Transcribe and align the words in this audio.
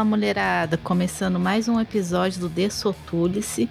Fala 0.00 0.08
mulherada, 0.08 0.78
começando 0.78 1.38
mais 1.38 1.68
um 1.68 1.78
episódio 1.78 2.40
do 2.40 2.48
Dessotulice. 2.48 3.68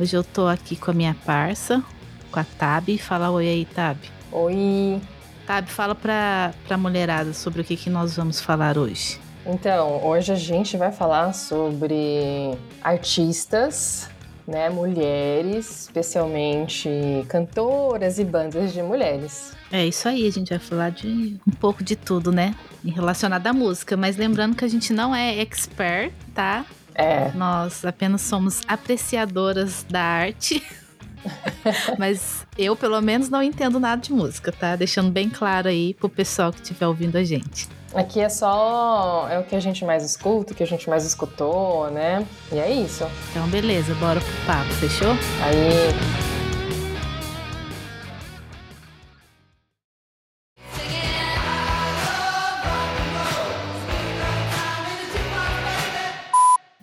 Hoje 0.00 0.16
eu 0.16 0.24
tô 0.24 0.48
aqui 0.48 0.74
com 0.74 0.90
a 0.90 0.94
minha 0.94 1.14
parça, 1.24 1.84
com 2.32 2.40
a 2.40 2.44
Tab. 2.44 2.88
Fala 2.98 3.30
oi 3.30 3.46
aí, 3.46 3.64
Tab. 3.64 3.96
Oi. 4.32 5.00
Tab, 5.46 5.68
fala 5.68 5.94
pra, 5.94 6.52
pra 6.66 6.76
mulherada 6.76 7.32
sobre 7.32 7.60
o 7.60 7.64
que, 7.64 7.76
que 7.76 7.88
nós 7.88 8.16
vamos 8.16 8.40
falar 8.40 8.76
hoje. 8.76 9.20
Então, 9.46 10.04
hoje 10.04 10.32
a 10.32 10.34
gente 10.34 10.76
vai 10.76 10.90
falar 10.90 11.32
sobre 11.32 12.58
artistas, 12.82 14.10
né, 14.48 14.70
mulheres, 14.70 15.82
especialmente 15.82 16.88
cantoras 17.28 18.18
e 18.18 18.24
bandas 18.24 18.72
de 18.72 18.82
mulheres. 18.82 19.52
É 19.70 19.86
isso 19.86 20.08
aí, 20.08 20.26
a 20.26 20.30
gente 20.30 20.48
vai 20.48 20.58
falar 20.58 20.90
de 20.90 21.36
um 21.46 21.52
pouco 21.52 21.84
de 21.84 21.94
tudo, 21.94 22.32
né? 22.32 22.54
Relacionado 22.82 23.46
à 23.46 23.52
música, 23.52 23.94
mas 23.94 24.16
lembrando 24.16 24.56
que 24.56 24.64
a 24.64 24.68
gente 24.68 24.90
não 24.90 25.14
é 25.14 25.38
expert, 25.38 26.10
tá? 26.34 26.64
É. 26.94 27.30
Nós 27.32 27.84
apenas 27.84 28.22
somos 28.22 28.62
apreciadoras 28.66 29.84
da 29.88 30.00
arte. 30.00 30.62
mas 31.98 32.46
eu, 32.56 32.74
pelo 32.74 33.00
menos, 33.02 33.28
não 33.28 33.42
entendo 33.42 33.78
nada 33.78 34.00
de 34.00 34.12
música, 34.12 34.50
tá? 34.50 34.74
Deixando 34.74 35.10
bem 35.10 35.28
claro 35.28 35.68
aí 35.68 35.92
pro 35.92 36.08
pessoal 36.08 36.50
que 36.50 36.62
estiver 36.62 36.86
ouvindo 36.86 37.16
a 37.16 37.22
gente. 37.22 37.68
Aqui 37.94 38.20
é 38.20 38.28
só 38.28 39.26
é 39.30 39.38
o 39.38 39.44
que 39.44 39.56
a 39.56 39.60
gente 39.60 39.82
mais 39.84 40.04
escuta, 40.04 40.52
o 40.52 40.56
que 40.56 40.62
a 40.62 40.66
gente 40.66 40.90
mais 40.90 41.06
escutou, 41.06 41.90
né? 41.90 42.26
E 42.52 42.58
é 42.58 42.70
isso. 42.70 43.04
Então, 43.30 43.48
beleza, 43.48 43.94
bora 43.94 44.20
pro 44.20 44.46
papo, 44.46 44.70
fechou? 44.74 45.12
Aí. 45.42 46.28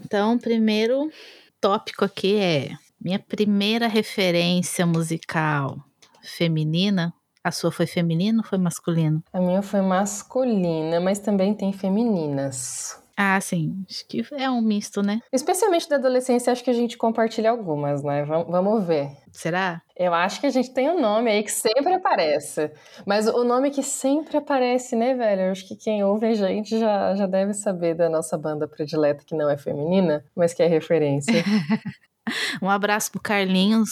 Então, 0.04 0.40
primeiro 0.40 1.12
tópico 1.62 2.04
aqui 2.04 2.36
é 2.38 2.72
minha 3.00 3.20
primeira 3.20 3.88
referência 3.88 4.86
musical 4.86 5.78
feminina. 6.24 7.14
A 7.46 7.52
sua 7.52 7.72
foi 7.72 7.86
feminina 7.86 8.40
ou 8.40 8.44
foi 8.44 8.58
masculina? 8.58 9.22
A 9.32 9.40
minha 9.40 9.62
foi 9.62 9.80
masculina, 9.80 11.00
mas 11.00 11.20
também 11.20 11.54
tem 11.54 11.72
femininas. 11.72 13.00
Ah, 13.16 13.40
sim. 13.40 13.86
Acho 13.88 14.08
que 14.08 14.26
é 14.32 14.50
um 14.50 14.62
misto, 14.62 15.04
né? 15.04 15.22
Especialmente 15.32 15.88
da 15.88 15.98
adolescência, 15.98 16.52
acho 16.52 16.64
que 16.64 16.72
a 16.72 16.74
gente 16.74 16.98
compartilha 16.98 17.52
algumas, 17.52 18.02
né? 18.02 18.26
Vamos, 18.26 18.48
vamos 18.48 18.84
ver. 18.84 19.12
Será? 19.32 19.80
Eu 19.96 20.12
acho 20.12 20.42
que 20.42 20.48
a 20.48 20.50
gente 20.50 20.74
tem 20.74 20.90
um 20.90 21.00
nome 21.00 21.30
aí 21.30 21.44
que 21.44 21.52
sempre 21.52 21.94
aparece. 21.94 22.72
Mas 23.06 23.28
o 23.28 23.44
nome 23.44 23.70
que 23.70 23.84
sempre 23.84 24.38
aparece, 24.38 24.96
né, 24.96 25.14
velho? 25.14 25.44
Eu 25.44 25.52
acho 25.52 25.68
que 25.68 25.76
quem 25.76 26.04
ouve 26.04 26.26
a 26.26 26.34
gente 26.34 26.80
já, 26.80 27.14
já 27.14 27.28
deve 27.28 27.54
saber 27.54 27.94
da 27.94 28.10
nossa 28.10 28.36
banda 28.40 28.68
predileta 28.68 29.24
que 29.24 29.36
não 29.36 29.48
é 29.48 29.56
feminina, 29.56 30.26
mas 30.36 30.52
que 30.52 30.64
é 30.64 30.68
referência. 30.68 31.44
um 32.62 32.70
abraço 32.70 33.12
pro 33.12 33.22
Carlinhos, 33.22 33.90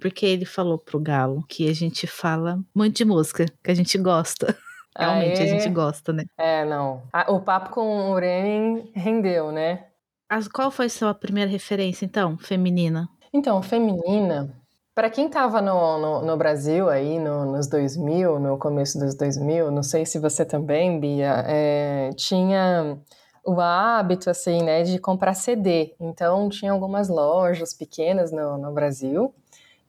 porque 0.00 0.26
ele 0.26 0.44
falou 0.44 0.78
pro 0.78 1.00
Galo 1.00 1.44
que 1.48 1.68
a 1.68 1.74
gente 1.74 2.06
fala 2.06 2.58
muito 2.74 2.96
de 2.96 3.04
música, 3.04 3.46
que 3.62 3.70
a 3.70 3.74
gente 3.74 3.96
gosta. 3.98 4.56
Realmente, 4.98 5.40
Aê. 5.40 5.44
a 5.44 5.58
gente 5.58 5.72
gosta, 5.72 6.12
né? 6.12 6.24
É, 6.36 6.64
não. 6.64 7.02
O 7.28 7.40
papo 7.40 7.70
com 7.70 8.10
o 8.10 8.18
Renin 8.18 8.90
rendeu, 8.94 9.52
né? 9.52 9.86
As, 10.28 10.48
qual 10.48 10.70
foi 10.70 10.88
sua 10.88 11.14
primeira 11.14 11.50
referência, 11.50 12.04
então, 12.04 12.36
feminina? 12.36 13.08
Então, 13.32 13.62
feminina, 13.62 14.52
para 14.94 15.08
quem 15.08 15.26
estava 15.26 15.62
no, 15.62 15.98
no, 15.98 16.26
no, 16.26 16.36
Brasil 16.36 16.88
aí 16.88 17.18
no, 17.18 17.46
nos 17.46 17.68
2000, 17.68 18.38
no 18.40 18.58
começo 18.58 18.98
dos 18.98 19.14
2000, 19.14 19.70
não 19.70 19.82
sei 19.82 20.04
se 20.04 20.18
você 20.18 20.44
também, 20.44 20.98
Bia, 21.00 21.44
é, 21.46 22.10
tinha 22.16 22.98
o 23.44 23.60
hábito, 23.60 24.30
assim, 24.30 24.62
né, 24.62 24.82
de 24.82 24.98
comprar 24.98 25.34
CD. 25.34 25.94
Então, 26.00 26.48
tinha 26.48 26.72
algumas 26.72 27.08
lojas 27.08 27.74
pequenas 27.74 28.32
no, 28.32 28.58
no 28.58 28.72
Brasil 28.72 29.34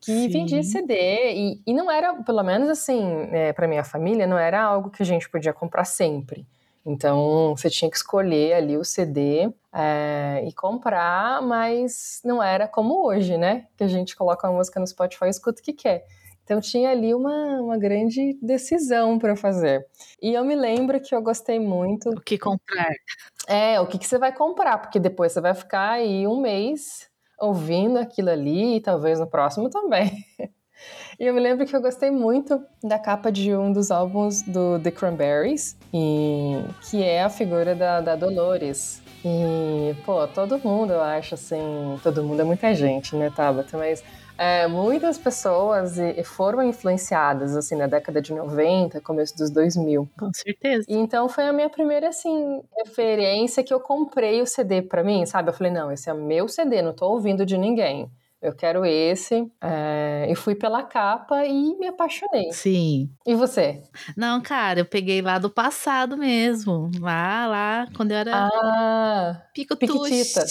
que 0.01 0.11
Sim. 0.11 0.29
vendia 0.29 0.63
CD 0.63 1.33
e, 1.33 1.61
e 1.65 1.73
não 1.73 1.89
era, 1.89 2.15
pelo 2.23 2.41
menos 2.41 2.67
assim, 2.67 3.27
é, 3.31 3.53
para 3.53 3.67
minha 3.67 3.83
família, 3.83 4.25
não 4.25 4.37
era 4.37 4.61
algo 4.61 4.89
que 4.89 5.03
a 5.03 5.05
gente 5.05 5.29
podia 5.29 5.53
comprar 5.53 5.85
sempre. 5.85 6.45
Então 6.83 7.55
você 7.55 7.69
tinha 7.69 7.89
que 7.89 7.97
escolher 7.97 8.53
ali 8.53 8.75
o 8.75 8.83
CD 8.83 9.51
é, 9.71 10.43
e 10.47 10.51
comprar, 10.53 11.39
mas 11.43 12.19
não 12.25 12.41
era 12.41 12.67
como 12.67 13.05
hoje, 13.05 13.37
né? 13.37 13.67
Que 13.77 13.83
a 13.83 13.87
gente 13.87 14.15
coloca 14.15 14.47
a 14.47 14.51
música 14.51 14.79
no 14.79 14.87
Spotify 14.87 15.25
e 15.25 15.29
escuta 15.29 15.61
o 15.61 15.63
que 15.63 15.73
quer. 15.73 16.03
Então 16.43 16.59
tinha 16.59 16.89
ali 16.89 17.13
uma, 17.13 17.61
uma 17.61 17.77
grande 17.77 18.37
decisão 18.41 19.19
para 19.19 19.35
fazer. 19.35 19.85
E 20.19 20.33
eu 20.33 20.43
me 20.43 20.55
lembro 20.55 20.99
que 20.99 21.13
eu 21.13 21.21
gostei 21.21 21.59
muito. 21.59 22.09
O 22.09 22.19
que 22.19 22.37
comprar? 22.37 22.91
É, 23.47 23.79
o 23.79 23.87
que, 23.87 23.97
que 23.97 24.07
você 24.07 24.17
vai 24.17 24.31
comprar, 24.31 24.77
porque 24.77 24.99
depois 24.99 25.31
você 25.31 25.41
vai 25.41 25.53
ficar 25.53 25.91
aí 25.91 26.27
um 26.27 26.39
mês 26.39 27.09
ouvindo 27.39 27.97
aquilo 27.97 28.29
ali 28.29 28.75
e 28.77 28.81
talvez 28.81 29.19
no 29.19 29.27
próximo 29.27 29.69
também. 29.69 30.11
E 31.19 31.25
eu 31.25 31.33
me 31.35 31.39
lembro 31.39 31.65
que 31.67 31.75
eu 31.75 31.81
gostei 31.81 32.09
muito 32.09 32.59
da 32.83 32.97
capa 32.97 33.31
de 33.31 33.55
um 33.55 33.71
dos 33.71 33.91
álbuns 33.91 34.41
do 34.41 34.79
The 34.79 34.89
Cranberries, 34.89 35.77
e, 35.93 36.63
que 36.89 37.03
é 37.03 37.21
a 37.21 37.29
figura 37.29 37.75
da, 37.75 38.01
da 38.01 38.15
Dolores. 38.15 39.01
E, 39.23 39.93
pô, 40.03 40.27
todo 40.27 40.57
mundo, 40.57 40.93
eu 40.93 41.01
acho, 41.01 41.35
assim, 41.35 41.99
todo 42.01 42.23
mundo 42.23 42.41
é 42.41 42.43
muita 42.43 42.73
gente, 42.73 43.15
né, 43.15 43.29
Tabata? 43.29 43.77
Mas 43.77 44.03
é, 44.37 44.67
muitas 44.67 45.17
pessoas 45.17 45.95
foram 46.25 46.63
influenciadas, 46.63 47.55
assim, 47.55 47.75
na 47.75 47.87
década 47.87 48.21
de 48.21 48.33
90, 48.33 48.99
começo 49.01 49.35
dos 49.37 49.49
2000. 49.49 50.09
Com 50.17 50.31
certeza. 50.33 50.85
E 50.89 50.95
então 50.95 51.29
foi 51.29 51.45
a 51.45 51.53
minha 51.53 51.69
primeira, 51.69 52.09
assim, 52.09 52.61
referência 52.77 53.63
que 53.63 53.73
eu 53.73 53.79
comprei 53.79 54.41
o 54.41 54.47
CD 54.47 54.81
para 54.81 55.03
mim, 55.03 55.25
sabe? 55.25 55.49
Eu 55.49 55.53
falei, 55.53 55.71
não, 55.71 55.91
esse 55.91 56.09
é 56.09 56.13
meu 56.13 56.47
CD, 56.47 56.81
não 56.81 56.93
tô 56.93 57.07
ouvindo 57.07 57.45
de 57.45 57.57
ninguém. 57.57 58.09
Eu 58.41 58.55
quero 58.55 58.83
esse. 58.83 59.47
É, 59.61 60.27
e 60.27 60.35
fui 60.35 60.55
pela 60.55 60.81
capa 60.83 61.45
e 61.45 61.77
me 61.77 61.87
apaixonei. 61.87 62.51
Sim. 62.51 63.09
E 63.25 63.35
você? 63.35 63.83
Não, 64.17 64.41
cara, 64.41 64.79
eu 64.79 64.85
peguei 64.85 65.21
lá 65.21 65.37
do 65.37 65.49
passado 65.49 66.17
mesmo. 66.17 66.89
Lá, 66.99 67.45
lá, 67.45 67.87
quando 67.95 68.11
eu 68.11 68.17
era. 68.17 68.49
Ah! 68.51 69.43
Piquitita. 69.53 70.45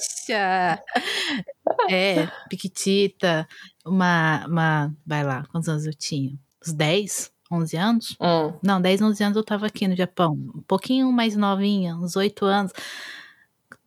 é, 1.90 2.28
Piquitita. 2.48 3.48
Uma, 3.84 4.46
uma. 4.46 4.96
Vai 5.04 5.24
lá, 5.24 5.44
quantos 5.50 5.68
anos 5.68 5.84
eu 5.84 5.94
tinha? 5.94 6.38
Uns 6.64 6.72
10? 6.72 7.32
11 7.52 7.76
anos? 7.76 8.16
Hum. 8.20 8.52
Não, 8.62 8.80
10, 8.80 9.02
11 9.02 9.24
anos 9.24 9.36
eu 9.36 9.42
tava 9.42 9.66
aqui 9.66 9.88
no 9.88 9.96
Japão. 9.96 10.34
Um 10.54 10.62
pouquinho 10.62 11.10
mais 11.10 11.34
novinha, 11.36 11.96
uns 11.96 12.14
8 12.14 12.44
anos 12.44 12.72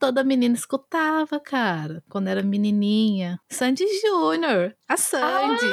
toda 0.03 0.21
menina 0.21 0.53
escutava, 0.53 1.39
cara, 1.39 2.03
quando 2.09 2.27
era 2.27 2.43
menininha. 2.43 3.39
Sandy 3.49 3.85
Júnior, 4.01 4.75
a 4.85 4.97
Sandy. 4.97 5.65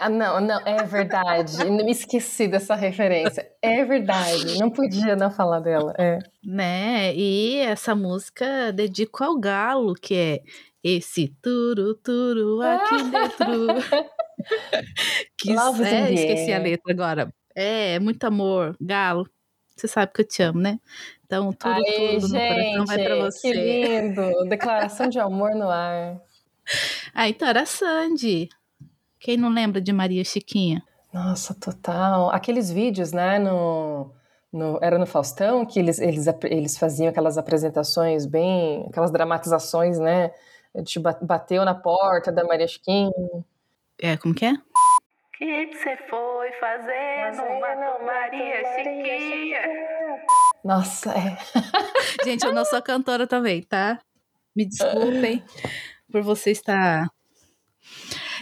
Ah, 0.00 0.08
não, 0.08 0.40
não, 0.40 0.60
é 0.66 0.82
verdade. 0.82 1.64
me 1.64 1.88
esqueci 1.92 2.48
dessa 2.48 2.74
referência. 2.74 3.48
É 3.62 3.84
verdade. 3.84 4.58
Não 4.58 4.68
podia 4.68 5.14
não 5.14 5.30
falar 5.30 5.60
dela. 5.60 5.94
É. 5.96 6.18
Né? 6.44 7.14
E 7.14 7.58
essa 7.58 7.94
música 7.94 8.72
dedico 8.72 9.22
ao 9.22 9.38
galo, 9.38 9.94
que 9.94 10.16
é 10.16 10.40
esse 10.82 11.28
turu 11.40 11.94
turu 11.94 12.60
aqui 12.62 12.96
dentro. 13.04 13.66
que 15.38 15.52
é, 15.52 16.12
esqueci 16.12 16.52
a 16.52 16.58
letra 16.58 16.92
agora. 16.92 17.32
É, 17.54 18.00
muito 18.00 18.24
amor, 18.24 18.76
galo. 18.80 19.24
Você 19.76 19.86
sabe 19.86 20.12
que 20.12 20.22
eu 20.22 20.26
te 20.26 20.42
amo, 20.42 20.58
né? 20.58 20.80
Então, 21.24 21.52
tudo, 21.52 21.74
Aê, 21.74 22.14
tudo 22.14 22.28
gente, 22.28 22.32
no 22.32 22.38
coração 22.38 22.86
vai 22.86 23.04
pra 23.04 23.16
você. 23.16 23.52
Que 23.52 23.52
lindo! 23.52 24.48
Declaração 24.48 25.08
de 25.08 25.18
amor 25.18 25.54
no 25.54 25.68
ar. 25.68 26.20
Ah, 27.14 27.28
então 27.28 27.46
era 27.46 27.64
Sandy. 27.64 28.48
Quem 29.20 29.36
não 29.36 29.48
lembra 29.48 29.80
de 29.80 29.92
Maria 29.92 30.24
Chiquinha? 30.24 30.82
Nossa, 31.12 31.54
total. 31.54 32.28
Aqueles 32.30 32.70
vídeos, 32.70 33.12
né, 33.12 33.38
no, 33.38 34.12
no, 34.52 34.78
era 34.82 34.98
no 34.98 35.06
Faustão, 35.06 35.64
que 35.64 35.78
eles, 35.78 35.98
eles, 35.98 36.26
eles 36.42 36.76
faziam 36.76 37.08
aquelas 37.08 37.38
apresentações 37.38 38.26
bem, 38.26 38.84
aquelas 38.88 39.10
dramatizações, 39.10 39.98
né, 39.98 40.32
de 40.82 40.98
bateu 40.98 41.64
na 41.64 41.74
porta 41.74 42.30
da 42.30 42.44
Maria 42.44 42.66
Chiquinha. 42.66 43.12
É, 43.98 44.16
como 44.16 44.34
que 44.34 44.44
é? 44.44 44.54
O 45.36 45.38
que 45.38 45.76
você 45.76 45.96
foi 46.08 46.50
fazer 46.52 47.36
numa 47.36 47.98
Maria 48.06 48.62
Chiquinha? 48.74 49.60
Nossa, 50.64 51.12
é. 51.12 51.36
Gente, 52.24 52.46
eu 52.46 52.54
não 52.54 52.64
sou 52.64 52.80
cantora 52.80 53.26
também, 53.26 53.62
tá? 53.62 53.98
Me 54.56 54.64
desculpem 54.64 55.44
por 56.10 56.22
você 56.22 56.52
estar. 56.52 57.06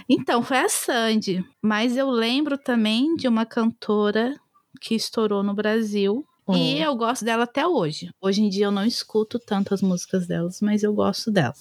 Então, 0.08 0.40
foi 0.44 0.58
a 0.58 0.68
Sandy. 0.68 1.44
Mas 1.60 1.96
eu 1.96 2.08
lembro 2.08 2.56
também 2.56 3.16
de 3.16 3.26
uma 3.26 3.44
cantora 3.44 4.38
que 4.80 4.94
estourou 4.94 5.42
no 5.42 5.52
Brasil. 5.52 6.24
Hum. 6.46 6.54
E 6.54 6.80
eu 6.80 6.94
gosto 6.94 7.24
dela 7.24 7.42
até 7.42 7.66
hoje. 7.66 8.08
Hoje 8.20 8.40
em 8.40 8.48
dia 8.48 8.66
eu 8.66 8.70
não 8.70 8.84
escuto 8.84 9.40
tantas 9.40 9.82
músicas 9.82 10.28
delas, 10.28 10.60
mas 10.60 10.84
eu 10.84 10.94
gosto 10.94 11.28
dela. 11.28 11.54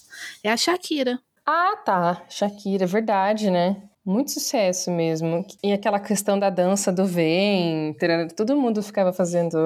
É 0.44 0.52
a 0.52 0.58
Shakira. 0.58 1.20
Ah, 1.44 1.76
tá. 1.84 2.24
Shakira, 2.30 2.86
verdade, 2.86 3.50
né? 3.50 3.90
Muito 4.06 4.32
sucesso 4.32 4.92
mesmo. 4.92 5.46
E 5.64 5.72
aquela 5.72 6.00
questão 6.00 6.38
da 6.38 6.50
dança 6.50 6.92
do 6.92 7.06
ventre, 7.06 8.28
todo 8.36 8.58
mundo 8.58 8.84
ficava 8.84 9.14
fazendo, 9.14 9.58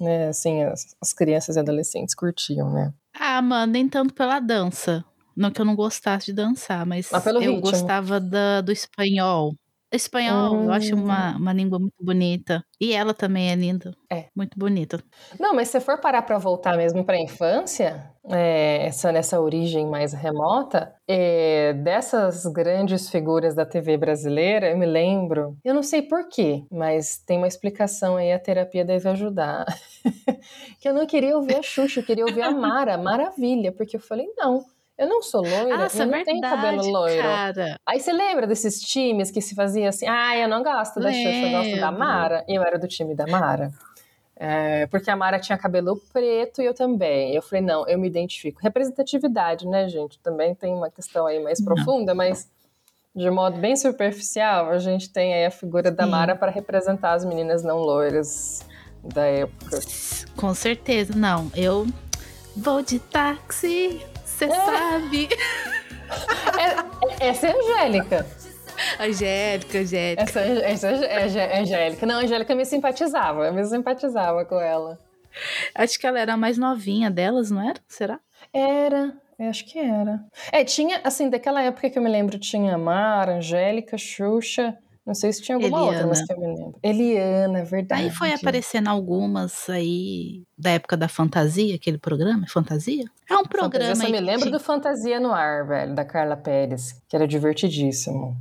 né, 0.00 0.28
assim, 0.28 0.64
as, 0.64 0.96
as 1.00 1.12
crianças 1.12 1.56
e 1.56 1.60
adolescentes 1.60 2.14
curtiam, 2.14 2.72
né? 2.72 2.92
Ah, 3.14 3.40
mano, 3.40 3.72
nem 3.72 3.88
tanto 3.88 4.12
pela 4.12 4.40
dança. 4.40 5.04
Não 5.36 5.50
que 5.50 5.60
eu 5.60 5.64
não 5.64 5.74
gostasse 5.76 6.26
de 6.26 6.32
dançar, 6.32 6.84
mas, 6.84 7.08
Mas 7.10 7.26
eu 7.26 7.40
ritmo. 7.40 7.60
gostava 7.60 8.20
da, 8.20 8.60
do 8.60 8.72
espanhol. 8.72 9.54
Espanhol, 9.96 10.62
eu 10.64 10.72
acho 10.72 10.94
Hum. 10.94 11.04
uma, 11.04 11.36
uma 11.36 11.52
língua 11.52 11.78
muito 11.78 11.94
bonita. 12.00 12.64
E 12.80 12.92
ela 12.92 13.14
também 13.14 13.50
é 13.50 13.54
linda. 13.54 13.92
É. 14.10 14.26
Muito 14.36 14.58
bonita. 14.58 15.02
Não, 15.38 15.54
mas 15.54 15.68
se 15.68 15.72
você 15.72 15.80
for 15.80 15.98
parar 16.00 16.22
para 16.22 16.38
voltar 16.38 16.76
mesmo 16.76 17.04
para 17.04 17.16
a 17.16 17.20
infância, 17.20 18.10
é, 18.28 18.86
essa, 18.86 19.12
nessa 19.12 19.40
origem 19.40 19.86
mais 19.86 20.12
remota, 20.12 20.92
é, 21.08 21.72
dessas 21.74 22.44
grandes 22.46 23.08
figuras 23.08 23.54
da 23.54 23.64
TV 23.64 23.96
brasileira, 23.96 24.70
eu 24.70 24.76
me 24.78 24.86
lembro, 24.86 25.56
eu 25.64 25.74
não 25.74 25.82
sei 25.82 26.02
porquê, 26.02 26.64
mas 26.70 27.18
tem 27.18 27.38
uma 27.38 27.48
explicação 27.48 28.16
aí, 28.16 28.32
a 28.32 28.38
terapia 28.38 28.84
deve 28.84 29.08
ajudar. 29.08 29.64
que 30.80 30.88
eu 30.88 30.94
não 30.94 31.06
queria 31.06 31.36
ouvir 31.36 31.56
a 31.56 31.62
Xuxa, 31.62 32.00
eu 32.00 32.04
queria 32.04 32.24
ouvir 32.24 32.42
a 32.42 32.50
Mara, 32.50 32.96
maravilha, 32.98 33.72
porque 33.72 33.96
eu 33.96 34.00
falei, 34.00 34.26
não. 34.36 34.64
Eu 34.96 35.08
não 35.08 35.22
sou 35.22 35.42
loira, 35.42 35.76
Nossa, 35.76 36.04
eu 36.04 36.06
não 36.06 36.18
é 36.18 36.24
tenho 36.24 36.40
cabelo 36.40 36.82
verdade, 36.82 36.90
loiro. 36.90 37.22
cara. 37.22 37.80
Aí 37.84 37.98
você 37.98 38.12
lembra 38.12 38.46
desses 38.46 38.80
times 38.80 39.30
que 39.30 39.40
se 39.40 39.54
fazia 39.54 39.88
assim, 39.88 40.06
ah, 40.06 40.36
eu 40.36 40.48
não 40.48 40.62
gosto 40.62 41.00
da 41.00 41.12
Xuxa, 41.12 41.28
eu 41.28 41.50
gosto 41.50 41.80
da. 41.80 41.90
Mara. 41.90 42.44
E 42.46 42.54
eu 42.54 42.62
era 42.62 42.78
do 42.78 42.86
time 42.86 43.14
da 43.14 43.26
Mara. 43.26 43.72
É, 44.36 44.86
porque 44.88 45.10
a 45.10 45.16
Mara 45.16 45.38
tinha 45.38 45.56
cabelo 45.58 46.00
preto 46.12 46.62
e 46.62 46.64
eu 46.64 46.74
também. 46.74 47.34
Eu 47.34 47.42
falei, 47.42 47.64
não, 47.64 47.86
eu 47.88 47.98
me 47.98 48.06
identifico. 48.06 48.60
Representatividade, 48.62 49.66
né, 49.66 49.88
gente? 49.88 50.18
Também 50.20 50.54
tem 50.54 50.72
uma 50.72 50.90
questão 50.90 51.26
aí 51.26 51.40
mais 51.42 51.60
profunda, 51.62 52.14
mas 52.14 52.48
de 53.14 53.30
modo 53.30 53.58
bem 53.58 53.76
superficial, 53.76 54.70
a 54.70 54.78
gente 54.78 55.12
tem 55.12 55.34
aí 55.34 55.46
a 55.46 55.50
figura 55.50 55.90
da 55.90 56.04
Sim. 56.04 56.10
Mara 56.10 56.34
para 56.34 56.50
representar 56.50 57.12
as 57.12 57.24
meninas 57.24 57.62
não 57.62 57.78
loiras 57.78 58.64
da 59.02 59.24
época. 59.24 59.80
Com 60.36 60.52
certeza. 60.52 61.14
Não, 61.16 61.50
eu 61.54 61.86
vou 62.56 62.82
de 62.82 62.98
táxi, 62.98 64.04
você 64.46 64.64
sabe. 64.64 65.28
É- 67.20 67.28
essa 67.28 67.46
é 67.48 67.50
a 67.50 67.56
Angélica. 67.56 68.26
Angélica, 69.00 69.78
Angélica. 69.78 70.22
Essa, 70.22 70.40
essa 70.40 70.88
é 70.88 71.36
é 71.36 71.60
Angélica. 71.60 72.06
Não, 72.06 72.16
a 72.16 72.22
Angélica 72.22 72.54
me 72.54 72.64
simpatizava. 72.64 73.46
Eu 73.46 73.52
me 73.52 73.64
simpatizava 73.64 74.44
com 74.44 74.60
ela. 74.60 74.98
Acho 75.74 75.98
que 75.98 76.06
ela 76.06 76.18
era 76.20 76.34
a 76.34 76.36
mais 76.36 76.58
novinha 76.58 77.10
delas, 77.10 77.50
não 77.50 77.68
era? 77.68 77.80
Será? 77.88 78.20
Era, 78.52 79.12
eu 79.38 79.48
acho 79.48 79.64
que 79.64 79.78
era. 79.78 80.20
É, 80.52 80.64
tinha, 80.64 81.00
assim, 81.02 81.28
daquela 81.28 81.62
época 81.62 81.90
que 81.90 81.98
eu 81.98 82.02
me 82.02 82.08
lembro, 82.10 82.38
tinha 82.38 82.78
Mara, 82.78 83.36
Angélica, 83.36 83.98
Xuxa, 83.98 84.76
não 85.06 85.14
sei 85.14 85.32
se 85.32 85.42
tinha 85.42 85.56
alguma 85.56 85.82
outra, 85.82 86.06
mas 86.06 86.20
Eliana. 86.20 86.26
que 86.26 86.32
eu 86.32 86.38
me 86.40 86.46
lembro. 86.56 86.78
Eliana, 86.82 87.58
é 87.58 87.64
verdade. 87.64 88.02
Aí 88.02 88.10
foi 88.10 88.32
aparecendo 88.32 88.88
algumas 88.88 89.68
aí 89.68 90.42
da 90.56 90.70
época 90.70 90.96
da 90.96 91.08
fantasia, 91.08 91.74
aquele 91.74 91.98
programa, 91.98 92.46
Fantasia? 92.48 93.04
É 93.28 93.34
um 93.34 93.38
Fantasia, 93.38 93.48
programa 93.50 93.90
eu 93.92 93.96
só 93.96 94.04
aí 94.06 94.12
me 94.12 94.20
lembro 94.20 94.50
do 94.50 94.58
Fantasia 94.60 95.20
no 95.20 95.32
Ar, 95.32 95.66
velho, 95.66 95.94
da 95.94 96.04
Carla 96.04 96.36
Pérez, 96.36 97.00
que 97.08 97.14
era 97.16 97.26
divertidíssimo. 97.28 98.36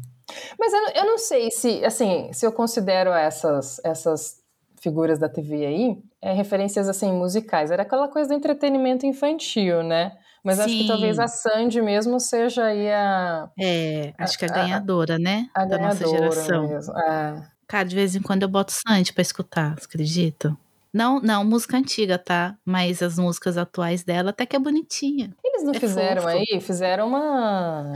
Mas 0.58 0.72
eu, 0.74 0.82
não- 0.82 0.92
eu 0.92 1.06
não 1.06 1.18
sei 1.18 1.52
se, 1.52 1.84
assim, 1.86 2.32
se 2.34 2.46
eu 2.46 2.52
considero 2.52 3.12
essas, 3.12 3.80
essas 3.84 4.42
figuras 4.82 5.20
da 5.20 5.30
TV 5.30 5.66
aí 5.66 5.98
é, 6.22 6.34
referências, 6.34 6.88
assim, 6.90 7.12
musicais. 7.12 7.72
Era 7.72 7.84
aquela 7.84 8.08
coisa 8.08 8.30
do 8.30 8.36
entretenimento 8.36 9.06
infantil, 9.06 9.84
né? 9.84 10.14
Mas 10.44 10.60
acho 10.60 10.70
que 10.74 10.82
Sim. 10.82 10.88
talvez 10.88 11.20
a 11.20 11.28
Sandy 11.28 11.82
mesmo 11.82 12.20
seja 12.20 12.66
aí 12.66 12.92
a, 12.92 13.50
É, 13.60 14.14
acho 14.18 14.38
que 14.38 14.46
a 14.46 14.50
A- 14.50 14.52
a- 14.52 14.56
ganhadora, 14.56 15.18
né? 15.18 15.48
a 15.56 15.66
da 15.66 15.78
nossa 15.78 16.04
ganhadora 16.04 16.32
geração. 16.32 16.68
mesmo. 16.68 16.98
É. 17.00 17.44
Cara, 17.68 17.86
de 17.88 17.96
vez 17.96 18.16
em 18.16 18.22
quando 18.22 18.44
eu 18.44 18.50
boto 18.50 18.72
Sandy 18.74 19.14
pra 19.14 19.22
escutar, 19.22 19.76
você 19.80 19.86
acredita? 19.86 20.56
Não, 20.94 21.20
não, 21.20 21.44
música 21.44 21.76
antiga, 21.78 22.20
tá? 22.20 22.56
Mas 22.64 23.02
as 23.02 23.18
músicas 23.18 23.58
atuais 23.58 24.04
dela 24.04 24.30
até 24.30 24.46
que 24.46 24.56
é 24.56 24.60
bonitinha. 24.60 25.36
Eles 25.44 25.64
não 25.64 25.74
É 25.74 25.80
fizeram 25.80 26.22
fofo. 26.22 26.28
aí? 26.36 26.62
Fizeram 26.62 27.08
uma. 27.08 27.94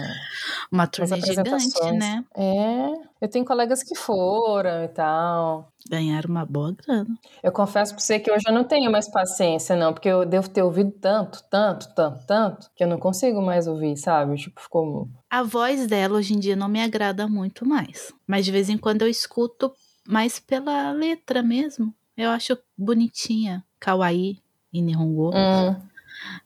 Uma 0.72 0.88
turnê 0.88 1.22
gigante, 1.22 1.92
né? 1.94 2.26
É. 2.36 3.08
Eu 3.22 3.28
tenho 3.30 3.46
colegas 3.46 3.84
que 3.84 3.96
foram 3.96 4.84
e 4.84 4.88
tal. 4.88 5.72
Ganharam 5.90 6.30
uma 6.30 6.46
boa 6.46 6.72
grana. 6.74 7.18
Eu 7.42 7.52
confesso 7.52 7.94
pra 7.94 8.02
você 8.04 8.20
que 8.20 8.32
hoje 8.32 8.44
eu 8.48 8.54
não 8.54 8.64
tenho 8.64 8.92
mais 8.92 9.10
paciência, 9.10 9.76
não, 9.76 9.94
porque 9.94 10.10
eu 10.10 10.26
devo 10.26 10.50
ter 10.50 10.62
ouvido 10.64 10.92
tanto, 10.92 11.44
tanto, 11.50 11.94
tanto, 11.96 12.26
tanto, 12.26 12.70
que 12.76 12.84
eu 12.84 12.88
não 12.88 12.98
consigo 13.00 13.42
mais 13.42 13.68
ouvir, 13.68 13.96
sabe? 13.98 14.36
Tipo, 14.38 14.60
ficou. 14.62 15.08
A 15.30 15.44
voz 15.44 15.88
dela 15.88 16.18
hoje 16.18 16.34
em 16.34 16.40
dia 16.40 16.56
não 16.56 16.68
me 16.68 16.82
agrada 16.82 17.28
muito 17.28 17.66
mais. 17.66 18.12
Mas 18.28 18.44
de 18.46 18.52
vez 18.52 18.70
em 18.70 18.78
quando 18.78 19.04
eu 19.04 19.08
escuto 19.08 19.72
mais 20.08 20.40
pela 20.40 20.92
letra 20.92 21.44
mesmo. 21.44 21.94
Eu 22.18 22.30
acho 22.32 22.58
bonitinha. 22.78 23.64
Kawaii 23.80 24.42
e 24.74 24.82
Nihongo. 24.82 25.30
Hum. 25.36 25.76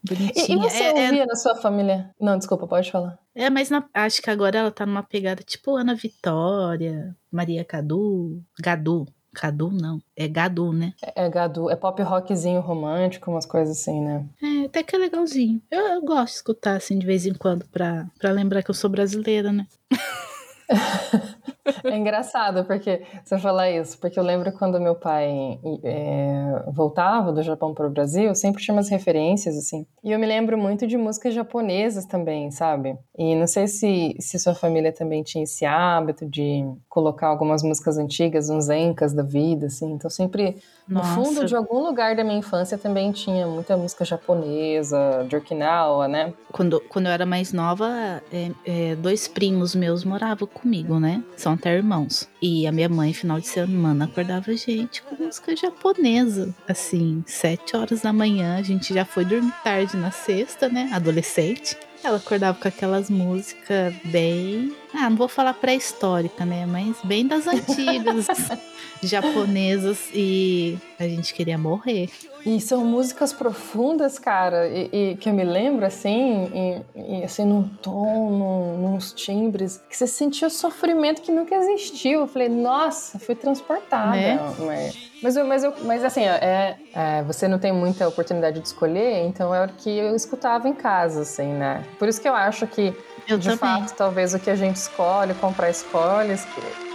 E, 0.03 0.07
Bonitinha. 0.15 0.57
e 0.57 0.59
você 0.69 0.83
é, 0.83 1.00
é- 1.00 1.06
ouvia 1.06 1.25
na 1.25 1.35
sua 1.35 1.56
família? 1.56 2.09
Não, 2.19 2.38
desculpa, 2.38 2.68
pode 2.68 2.91
falar. 2.91 3.18
é, 3.33 3.50
mas 3.50 3.69
na- 3.69 3.88
acho 3.94 4.21
que 4.21 4.29
agora 4.29 4.59
ela 4.59 4.69
tá 4.71 4.85
numa 4.85 5.01
pegada 5.01 5.41
tipo 5.44 5.75
Ana 5.77 5.95
Vitória, 5.95 7.15
Maria 7.31 7.63
Cadu. 7.63 8.44
Gadu. 8.59 9.07
Cadu 9.33 9.71
não. 9.71 10.01
É 10.13 10.27
Gadu, 10.27 10.73
né? 10.73 10.94
É, 11.01 11.23
é 11.25 11.29
gadu, 11.29 11.69
é 11.69 11.75
pop 11.77 12.01
rockzinho 12.03 12.59
romântico, 12.59 13.31
umas 13.31 13.45
coisas 13.45 13.79
assim, 13.79 14.01
né? 14.01 14.25
É, 14.44 14.65
até 14.65 14.83
que 14.83 14.94
é 14.94 15.00
legalzinho. 15.00 15.62
Eu, 15.71 15.88
eu 15.88 16.01
gosto 16.01 16.25
de 16.33 16.35
escutar 16.39 16.75
assim 16.75 17.00
de 17.00 17.06
vez 17.06 17.25
em 17.25 17.33
quando 17.33 17.65
pra, 17.69 18.07
pra 18.19 18.29
lembrar 18.31 18.62
que 18.62 18.69
eu 18.69 18.75
sou 18.75 18.89
brasileira, 18.89 19.53
né? 19.53 19.65
É 21.83 21.95
engraçado 21.95 22.65
porque 22.65 23.01
você 23.23 23.37
falar 23.37 23.69
isso, 23.69 23.97
porque 23.99 24.19
eu 24.19 24.23
lembro 24.23 24.51
quando 24.51 24.79
meu 24.79 24.95
pai 24.95 25.59
é, 25.83 26.63
voltava 26.67 27.31
do 27.31 27.43
Japão 27.43 27.73
para 27.73 27.87
o 27.87 27.89
Brasil, 27.89 28.33
sempre 28.35 28.61
tinha 28.61 28.73
umas 28.73 28.89
referências, 28.89 29.57
assim. 29.57 29.85
E 30.03 30.11
eu 30.11 30.19
me 30.19 30.25
lembro 30.25 30.57
muito 30.57 30.87
de 30.87 30.97
músicas 30.97 31.33
japonesas 31.33 32.05
também, 32.05 32.49
sabe? 32.51 32.97
E 33.17 33.35
não 33.35 33.47
sei 33.47 33.67
se, 33.67 34.15
se 34.19 34.39
sua 34.39 34.55
família 34.55 34.91
também 34.91 35.21
tinha 35.23 35.43
esse 35.43 35.65
hábito 35.65 36.25
de 36.25 36.65
colocar 36.89 37.27
algumas 37.27 37.61
músicas 37.61 37.97
antigas, 37.97 38.49
uns 38.49 38.69
encas 38.69 39.13
da 39.13 39.23
vida, 39.23 39.67
assim. 39.67 39.91
Então 39.91 40.09
sempre, 40.09 40.57
no 40.87 40.95
Nossa. 40.95 41.15
fundo 41.15 41.45
de 41.45 41.55
algum 41.55 41.83
lugar 41.83 42.15
da 42.15 42.23
minha 42.23 42.37
infância 42.37 42.77
também 42.77 43.11
tinha 43.11 43.45
muita 43.45 43.77
música 43.77 44.03
japonesa, 44.03 45.25
de 45.27 45.35
Okinawa, 45.35 46.07
né? 46.07 46.33
Quando, 46.51 46.81
quando 46.89 47.05
eu 47.05 47.11
era 47.11 47.25
mais 47.25 47.53
nova, 47.53 48.21
é, 48.31 48.51
é, 48.65 48.95
dois 48.95 49.27
primos 49.27 49.75
meus 49.75 50.03
moravam 50.03 50.47
comigo, 50.47 50.99
né? 50.99 51.23
São 51.37 51.50
até 51.53 51.75
irmãos. 51.75 52.27
E 52.42 52.68
a 52.68 52.71
minha 52.71 52.90
mãe, 52.90 53.14
final 53.14 53.40
de 53.40 53.47
semana, 53.47 54.06
acordava 54.06 54.52
a 54.52 54.56
gente 54.56 55.02
com 55.04 55.23
música 55.23 55.56
japonesa. 55.56 56.54
Assim, 56.68 57.23
sete 57.25 57.75
horas 57.75 58.02
da 58.02 58.14
manhã, 58.14 58.57
a 58.57 58.61
gente 58.61 58.94
já 58.94 59.06
foi 59.06 59.25
dormir 59.25 59.54
tarde 59.64 59.97
na 59.97 60.11
sexta, 60.11 60.69
né? 60.69 60.90
Adolescente. 60.94 61.78
Ela 62.04 62.18
acordava 62.18 62.57
com 62.57 62.68
aquelas 62.68 63.09
músicas 63.09 63.94
bem. 64.06 64.75
Ah, 64.94 65.10
não 65.10 65.18
vou 65.18 65.28
falar 65.28 65.54
pré-histórica, 65.54 66.45
né? 66.45 66.66
Mas 66.66 66.98
bem 67.04 67.26
das 67.26 67.48
antigas, 67.48 68.28
japonesas. 69.02 70.10
E 70.14 70.78
a 71.00 71.04
gente 71.04 71.33
queria 71.33 71.57
morrer. 71.57 72.10
E 72.45 72.60
são 72.60 72.83
músicas 72.83 73.31
profundas, 73.31 74.18
cara, 74.18 74.68
e, 74.68 74.90
e 75.12 75.16
que 75.16 75.30
eu 75.30 75.33
me 75.33 75.44
lembro, 75.44 75.86
assim, 75.86 76.50
e, 76.95 77.19
e, 77.19 77.24
assim, 77.24 77.45
num 77.45 77.64
tom, 77.64 78.31
num, 78.31 78.92
nos 78.94 79.14
timbres, 79.14 79.81
que 79.88 79.95
você 79.95 80.07
sentia 80.07 80.48
o 80.48 80.52
sofrimento 80.52 81.21
que 81.21 81.31
nunca 81.31 81.56
existiu. 81.56 82.21
Eu 82.21 82.28
falei, 82.28 82.50
nossa, 82.50 83.19
fui 83.19 83.36
transportada. 83.36 84.12
Né? 84.12 84.40
Mas, 84.60 84.98
mas, 85.21 85.38
eu, 85.38 85.45
mas, 85.45 85.64
eu, 85.64 85.74
mas 85.83 86.04
assim, 86.04 86.21
ó, 86.21 86.33
é, 86.33 86.78
é, 86.95 87.21
você 87.24 87.48
não 87.48 87.60
tem 87.60 87.71
muita 87.71 88.07
oportunidade 88.07 88.60
de 88.60 88.68
escolher, 88.68 89.24
então 89.28 89.54
é 89.54 89.66
o 89.66 89.68
que 89.69 89.90
eu 89.90 90.16
escutava 90.16 90.68
em 90.68 90.74
casa, 90.74 91.21
assim, 91.21 91.54
né? 91.54 91.86
Por 92.00 92.07
isso 92.07 92.19
que 92.19 92.28
eu 92.28 92.33
acho 92.33 92.66
que, 92.66 92.92
Eu 93.28 93.37
de 93.37 93.49
também. 93.57 93.57
fato, 93.57 93.95
talvez 93.95 94.33
o 94.33 94.40
que 94.40 94.49
a 94.49 94.56
gente 94.56 94.75
escolhe, 94.75 95.33
comprar 95.35 95.69
escolhe, 95.69 96.33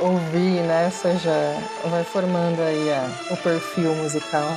ouvir, 0.01 0.63
né, 0.63 0.91
seja, 0.91 1.31
vai 1.91 2.05
formando 2.05 2.61
aí 2.61 2.93
a- 2.93 3.33
o 3.33 3.37
perfil 3.39 3.95
musical. 3.95 4.49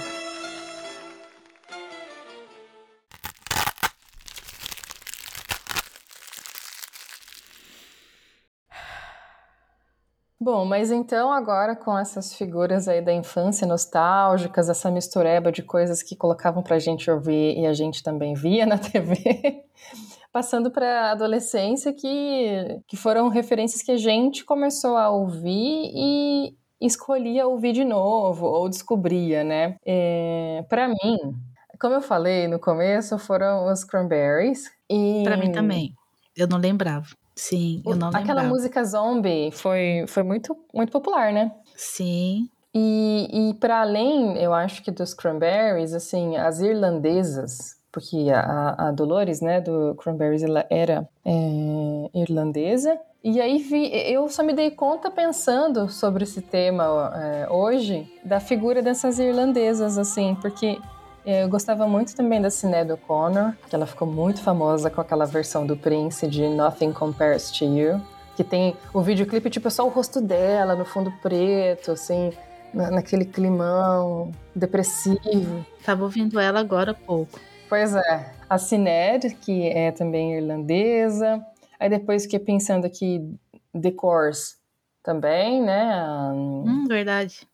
Bom, 10.41 10.63
mas 10.63 10.89
então 10.89 11.31
agora 11.33 11.75
com 11.75 11.97
essas 11.97 12.33
figuras 12.33 12.87
aí 12.87 13.01
da 13.01 13.11
infância 13.11 13.67
nostálgicas, 13.67 14.69
essa 14.69 14.89
mistureba 14.89 15.51
de 15.51 15.61
coisas 15.61 16.01
que 16.01 16.15
colocavam 16.15 16.63
pra 16.63 16.79
gente 16.79 17.11
ouvir 17.11 17.57
e 17.59 17.65
a 17.67 17.73
gente 17.73 18.01
também 18.01 18.33
via 18.35 18.65
na 18.65 18.77
TV, 18.79 19.65
passando 20.39 20.71
para 20.71 21.11
adolescência 21.11 21.91
que, 21.91 22.79
que 22.87 22.95
foram 22.95 23.27
referências 23.27 23.81
que 23.81 23.91
a 23.91 23.97
gente 23.97 24.45
começou 24.45 24.95
a 24.95 25.09
ouvir 25.09 25.91
e 25.93 26.55
escolhia 26.79 27.45
ouvir 27.45 27.73
de 27.73 27.83
novo 27.83 28.45
ou 28.45 28.69
descobria, 28.69 29.43
né? 29.43 29.75
É, 29.85 30.63
para 30.69 30.87
mim, 30.87 31.35
como 31.77 31.95
eu 31.95 32.01
falei 32.01 32.47
no 32.47 32.57
começo, 32.57 33.19
foram 33.19 33.69
os 33.69 33.83
Cranberries 33.83 34.71
e 34.89 35.23
Pra 35.25 35.35
mim 35.35 35.51
também. 35.51 35.93
Eu 36.37 36.47
não 36.47 36.57
lembrava. 36.57 37.07
Sim, 37.35 37.83
eu 37.85 37.97
não 37.97 38.07
Aquela 38.07 38.21
lembrava. 38.43 38.47
música 38.47 38.81
Zombie 38.85 39.51
foi, 39.51 40.05
foi 40.07 40.23
muito, 40.23 40.55
muito 40.73 40.89
popular, 40.89 41.33
né? 41.33 41.51
Sim. 41.75 42.49
E, 42.73 43.49
e 43.49 43.53
para 43.55 43.81
além, 43.81 44.37
eu 44.37 44.53
acho 44.53 44.81
que 44.83 44.89
dos 44.89 45.13
Cranberries, 45.13 45.93
assim, 45.93 46.37
as 46.37 46.61
irlandesas 46.61 47.78
porque 47.91 48.27
a, 48.33 48.87
a 48.87 48.91
Dolores, 48.91 49.41
né, 49.41 49.61
do 49.61 49.95
Cranberries, 49.95 50.43
ela 50.43 50.65
era 50.69 51.07
é, 51.25 52.09
irlandesa. 52.13 52.99
E 53.23 53.41
aí 53.41 53.57
vi, 53.57 53.91
eu 54.11 54.29
só 54.29 54.43
me 54.43 54.53
dei 54.53 54.71
conta 54.71 55.11
pensando 55.11 55.89
sobre 55.89 56.23
esse 56.23 56.41
tema 56.41 57.11
é, 57.15 57.47
hoje 57.49 58.11
da 58.23 58.39
figura 58.39 58.81
dessas 58.81 59.19
irlandesas, 59.19 59.97
assim, 59.97 60.37
porque 60.39 60.79
é, 61.25 61.43
eu 61.43 61.49
gostava 61.49 61.87
muito 61.87 62.15
também 62.15 62.41
da 62.41 62.49
Sinead 62.49 62.91
O'Connor, 62.91 63.53
que 63.69 63.75
ela 63.75 63.85
ficou 63.85 64.07
muito 64.07 64.41
famosa 64.41 64.89
com 64.89 65.01
aquela 65.01 65.25
versão 65.25 65.65
do 65.65 65.75
Prince 65.75 66.27
de 66.27 66.47
Nothing 66.47 66.93
Compares 66.93 67.51
to 67.51 67.65
You, 67.65 68.01
que 68.37 68.43
tem 68.43 68.75
o 68.93 69.01
videoclipe 69.01 69.49
tipo 69.49 69.67
é 69.67 69.71
só 69.71 69.85
o 69.85 69.89
rosto 69.89 70.21
dela 70.21 70.75
no 70.75 70.85
fundo 70.85 71.11
preto, 71.21 71.91
assim, 71.91 72.31
na, 72.73 72.89
naquele 72.89 73.25
climão 73.25 74.31
depressivo. 74.55 75.65
Tava 75.85 76.03
ouvindo 76.03 76.39
ela 76.39 76.59
agora 76.59 76.91
há 76.91 76.93
pouco. 76.93 77.37
Pois 77.69 77.95
é. 77.95 78.33
A 78.49 78.57
Sinead, 78.57 79.35
que 79.35 79.67
é 79.67 79.91
também 79.91 80.33
irlandesa. 80.35 81.45
Aí 81.79 81.87
depois 81.87 82.23
fiquei 82.23 82.39
pensando 82.39 82.85
aqui, 82.85 83.21
The 83.79 83.91
Course 83.91 84.57
também, 85.03 85.61
né? 85.61 86.03
Hum, 86.33 86.85
verdade 86.87 87.47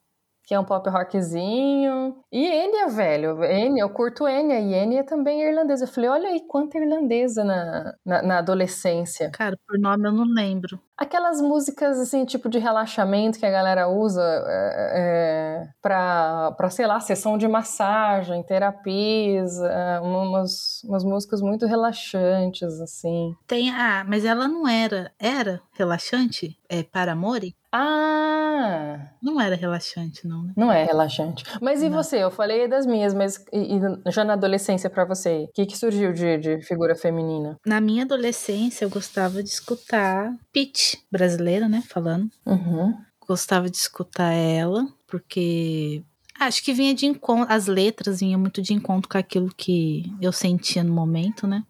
que 0.45 0.53
é 0.53 0.59
um 0.59 0.63
pop 0.63 0.87
rockzinho. 0.89 2.15
E 2.31 2.45
Enya, 2.45 2.87
velho. 2.87 3.43
Enya, 3.43 3.81
eu 3.81 3.89
curto 3.89 4.27
Enya. 4.27 4.59
E 4.59 4.73
Enya 4.75 5.03
também 5.03 5.43
é 5.43 5.49
irlandesa. 5.49 5.85
Eu 5.85 5.87
falei, 5.87 6.09
olha 6.09 6.29
aí 6.29 6.41
quanta 6.47 6.77
irlandesa 6.77 7.43
na, 7.43 7.95
na, 8.05 8.21
na, 8.21 8.37
adolescência. 8.37 9.31
Cara, 9.31 9.57
por 9.67 9.79
nome 9.79 10.07
eu 10.07 10.11
não 10.11 10.25
lembro. 10.25 10.79
Aquelas 10.95 11.41
músicas, 11.41 11.99
assim, 11.99 12.23
tipo 12.25 12.47
de 12.47 12.59
relaxamento 12.59 13.39
que 13.39 13.45
a 13.45 13.51
galera 13.51 13.87
usa 13.89 14.21
é, 14.21 14.91
é, 14.95 15.67
pra, 15.81 16.53
pra, 16.55 16.69
sei 16.69 16.85
lá, 16.87 16.99
sessão 16.99 17.37
de 17.37 17.47
massagem, 17.47 18.43
terapias, 18.43 19.59
é, 19.59 19.99
umas, 19.99 20.83
umas 20.85 21.03
músicas 21.03 21.41
muito 21.41 21.65
relaxantes, 21.65 22.79
assim. 22.79 23.35
Tem, 23.47 23.71
ah, 23.71 24.05
mas 24.07 24.23
ela 24.23 24.47
não 24.47 24.67
era, 24.67 25.11
era 25.19 25.59
relaxante? 25.73 26.57
É, 26.69 26.83
para 26.83 27.11
Amore? 27.11 27.55
Ah! 27.77 29.09
Não 29.21 29.41
era 29.41 29.53
relaxante, 29.53 30.25
não, 30.25 30.43
né? 30.43 30.53
Não 30.55 30.71
é 30.71 30.85
relaxante. 30.85 31.43
Mas 31.61 31.81
e 31.81 31.89
não. 31.89 32.01
você? 32.01 32.23
Eu 32.23 32.31
falei 32.31 32.69
das 32.69 32.85
minhas, 32.85 33.13
mas 33.13 33.43
e, 33.51 33.75
e 33.75 34.11
já 34.11 34.23
na 34.23 34.33
adolescência 34.33 34.89
para 34.89 35.03
você, 35.03 35.47
o 35.49 35.53
que, 35.53 35.65
que 35.65 35.77
surgiu 35.77 36.13
de, 36.13 36.37
de 36.37 36.61
figura 36.61 36.95
feminina? 36.95 37.59
Na 37.65 37.81
minha 37.81 38.03
adolescência, 38.03 38.85
eu 38.85 38.89
gostava 38.89 39.43
de 39.43 39.49
escutar 39.49 40.33
Pitch, 40.53 40.95
brasileira, 41.11 41.67
né? 41.67 41.83
Falando. 41.89 42.29
Uhum. 42.45 42.97
Gostava 43.27 43.69
de 43.69 43.75
escutar 43.75 44.31
ela, 44.31 44.87
porque 45.05 46.01
acho 46.39 46.63
que 46.63 46.71
vinha 46.71 46.93
de 46.93 47.05
encontro, 47.05 47.53
as 47.53 47.67
letras 47.67 48.21
vinham 48.21 48.39
muito 48.39 48.61
de 48.61 48.73
encontro 48.73 49.09
com 49.09 49.17
aquilo 49.17 49.53
que 49.53 50.15
eu 50.21 50.31
sentia 50.31 50.81
no 50.81 50.93
momento, 50.93 51.45
né? 51.45 51.63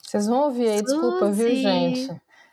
Vocês 0.00 0.28
vão 0.28 0.44
ouvir 0.44 0.68
aí, 0.68 0.82
desculpa, 0.82 1.28
viu, 1.32 1.56
gente? 1.56 2.08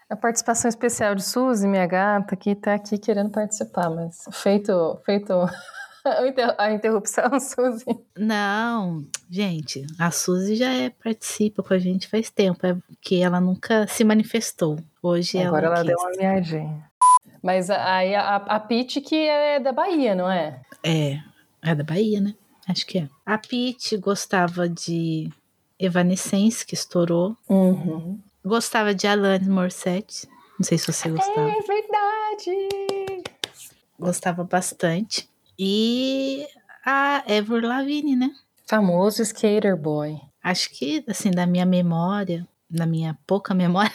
A 0.09 0.15
participação 0.15 0.69
especial 0.69 1.15
de 1.15 1.23
Suzy, 1.23 1.67
minha 1.67 1.87
gata, 1.87 2.35
que 2.35 2.55
tá 2.55 2.75
aqui 2.75 2.97
querendo 2.97 3.29
participar, 3.29 3.89
mas 3.89 4.25
feito, 4.31 4.99
feito 5.05 5.33
a 6.57 6.71
interrupção, 6.71 7.25
Suzy. 7.39 7.85
Não, 8.17 9.05
gente, 9.29 9.85
a 9.97 10.11
Suzy 10.11 10.55
já 10.55 10.71
é, 10.71 10.89
participa 10.89 11.63
com 11.63 11.73
a 11.73 11.79
gente 11.79 12.07
faz 12.07 12.29
tempo, 12.29 12.65
é 12.65 12.77
que 13.01 13.21
ela 13.21 13.39
nunca 13.39 13.87
se 13.87 14.03
manifestou. 14.03 14.77
Hoje 15.01 15.39
Agora 15.39 15.67
ela, 15.67 15.75
ela 15.77 15.85
deu 15.85 15.97
uma 15.97 16.11
miadinha. 16.11 16.91
Mas 17.41 17.69
aí 17.69 18.15
a, 18.15 18.21
a, 18.21 18.35
a 18.35 18.59
Pete 18.59 19.01
que 19.01 19.15
é 19.15 19.59
da 19.59 19.71
Bahia, 19.71 20.15
não 20.15 20.29
é? 20.29 20.61
É, 20.83 21.19
é 21.61 21.75
da 21.75 21.83
Bahia, 21.83 22.21
né? 22.21 22.35
Acho 22.67 22.85
que 22.85 22.99
é. 22.99 23.09
A 23.25 23.37
Pete 23.37 23.97
gostava 23.97 24.69
de 24.69 25.29
Evanescence, 25.77 26.65
que 26.65 26.73
estourou. 26.73 27.35
Uhum. 27.49 28.19
Gostava 28.45 28.93
de 28.93 29.07
Alanis 29.07 29.47
Morissette. 29.47 30.27
Não 30.59 30.65
sei 30.65 30.77
se 30.77 30.91
você 30.91 31.09
gostava. 31.09 31.49
É 31.49 31.61
verdade! 31.61 33.23
Gostava 33.97 34.43
bastante. 34.43 35.29
E 35.57 36.45
a 36.85 37.23
Ever 37.27 37.63
Lavigne, 37.63 38.15
né? 38.15 38.31
Famoso 38.67 39.21
skater 39.21 39.77
boy. 39.77 40.19
Acho 40.43 40.69
que, 40.71 41.03
assim, 41.07 41.31
da 41.31 41.45
minha 41.45 41.65
memória, 41.65 42.45
da 42.69 42.85
minha 42.85 43.17
pouca 43.25 43.53
memória, 43.53 43.93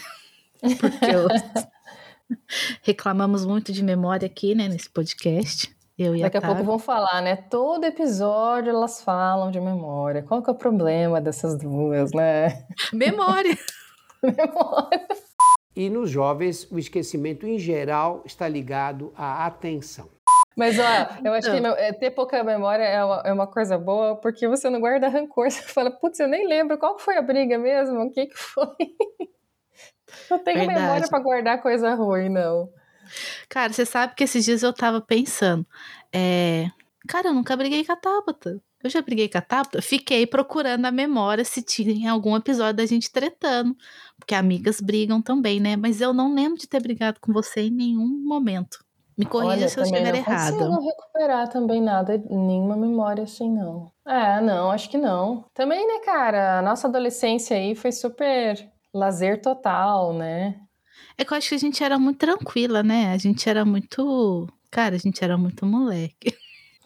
porque 0.80 1.04
eu... 1.04 1.28
reclamamos 2.82 3.44
muito 3.44 3.72
de 3.72 3.82
memória 3.82 4.26
aqui, 4.26 4.54
né, 4.54 4.68
nesse 4.68 4.88
podcast. 4.88 5.74
Eu 5.98 6.14
e 6.14 6.22
Daqui 6.22 6.36
a, 6.36 6.40
a 6.40 6.46
pouco 6.46 6.62
vão 6.62 6.78
falar, 6.78 7.20
né? 7.20 7.34
Todo 7.34 7.84
episódio 7.84 8.70
elas 8.70 9.02
falam 9.02 9.50
de 9.50 9.60
memória. 9.60 10.22
Qual 10.22 10.40
que 10.42 10.48
é 10.48 10.52
o 10.52 10.56
problema 10.56 11.20
dessas 11.20 11.58
duas, 11.58 12.12
né? 12.12 12.66
Memória! 12.92 13.58
Memória. 14.22 15.06
E 15.74 15.88
nos 15.88 16.10
jovens, 16.10 16.70
o 16.70 16.78
esquecimento 16.78 17.46
em 17.46 17.58
geral 17.58 18.22
está 18.26 18.48
ligado 18.48 19.12
à 19.16 19.46
atenção. 19.46 20.08
Mas, 20.56 20.76
ó, 20.76 20.82
eu 21.24 21.32
acho 21.32 21.48
que 21.48 21.56
então. 21.56 21.76
é, 21.76 21.92
ter 21.92 22.10
pouca 22.10 22.42
memória 22.42 22.82
é 22.82 23.04
uma, 23.04 23.22
é 23.26 23.32
uma, 23.32 23.46
coisa 23.46 23.78
boa, 23.78 24.16
porque 24.16 24.48
você 24.48 24.68
não 24.68 24.80
guarda 24.80 25.06
rancor. 25.08 25.48
Você 25.48 25.62
fala, 25.62 25.88
putz, 25.88 26.18
eu 26.18 26.26
nem 26.26 26.48
lembro 26.48 26.76
qual 26.78 26.98
foi 26.98 27.16
a 27.16 27.22
briga 27.22 27.56
mesmo, 27.56 28.00
o 28.00 28.10
que, 28.10 28.26
que 28.26 28.36
foi. 28.36 28.66
Não 30.30 30.38
tenho 30.38 30.58
Verdade. 30.58 30.80
memória 30.80 31.08
para 31.08 31.18
guardar 31.22 31.62
coisa 31.62 31.94
ruim, 31.94 32.30
não. 32.30 32.70
Cara, 33.48 33.72
você 33.72 33.84
sabe 33.84 34.14
que 34.14 34.24
esses 34.24 34.42
dias 34.42 34.62
eu 34.62 34.72
tava 34.72 35.02
pensando, 35.02 35.66
é... 36.12 36.66
Cara, 37.06 37.28
eu 37.28 37.34
nunca 37.34 37.56
briguei 37.56 37.84
com 37.84 37.92
a 37.92 37.96
Tabata. 37.96 38.58
Eu 38.82 38.90
já 38.90 39.02
briguei 39.02 39.28
com 39.28 39.38
a 39.38 39.40
Tabata, 39.40 39.82
fiquei 39.82 40.24
procurando 40.24 40.84
a 40.84 40.92
memória 40.92 41.44
se 41.44 41.62
tinha 41.62 42.12
algum 42.12 42.36
episódio 42.36 42.76
da 42.76 42.86
gente 42.86 43.10
tretando. 43.10 43.76
Porque 44.16 44.34
amigas 44.34 44.80
brigam 44.80 45.20
também, 45.20 45.58
né? 45.58 45.76
Mas 45.76 46.00
eu 46.00 46.12
não 46.12 46.32
lembro 46.32 46.58
de 46.58 46.68
ter 46.68 46.80
brigado 46.80 47.18
com 47.20 47.32
você 47.32 47.62
em 47.62 47.70
nenhum 47.70 48.06
momento. 48.06 48.78
Me 49.16 49.26
corrija 49.26 49.52
Olha, 49.52 49.68
se 49.68 49.78
eu 49.80 49.82
estiver 49.82 50.14
errado. 50.14 50.60
Eu 50.60 50.70
não 50.70 50.80
recuperar 50.80 51.48
também 51.48 51.82
nada, 51.82 52.16
nenhuma 52.30 52.76
memória 52.76 53.24
assim, 53.24 53.52
não. 53.52 53.90
É, 54.06 54.40
não, 54.40 54.70
acho 54.70 54.88
que 54.88 54.96
não. 54.96 55.44
Também, 55.52 55.84
né, 55.84 56.04
cara, 56.04 56.60
a 56.60 56.62
nossa 56.62 56.86
adolescência 56.86 57.56
aí 57.56 57.74
foi 57.74 57.90
super 57.90 58.70
lazer 58.94 59.42
total, 59.42 60.12
né? 60.12 60.54
É 61.16 61.24
que 61.24 61.32
eu 61.32 61.36
acho 61.36 61.48
que 61.48 61.54
a 61.56 61.58
gente 61.58 61.82
era 61.82 61.98
muito 61.98 62.18
tranquila, 62.18 62.80
né? 62.84 63.12
A 63.12 63.18
gente 63.18 63.48
era 63.48 63.64
muito. 63.64 64.46
Cara, 64.70 64.94
a 64.94 64.98
gente 64.98 65.22
era 65.24 65.36
muito 65.36 65.66
moleque. 65.66 66.32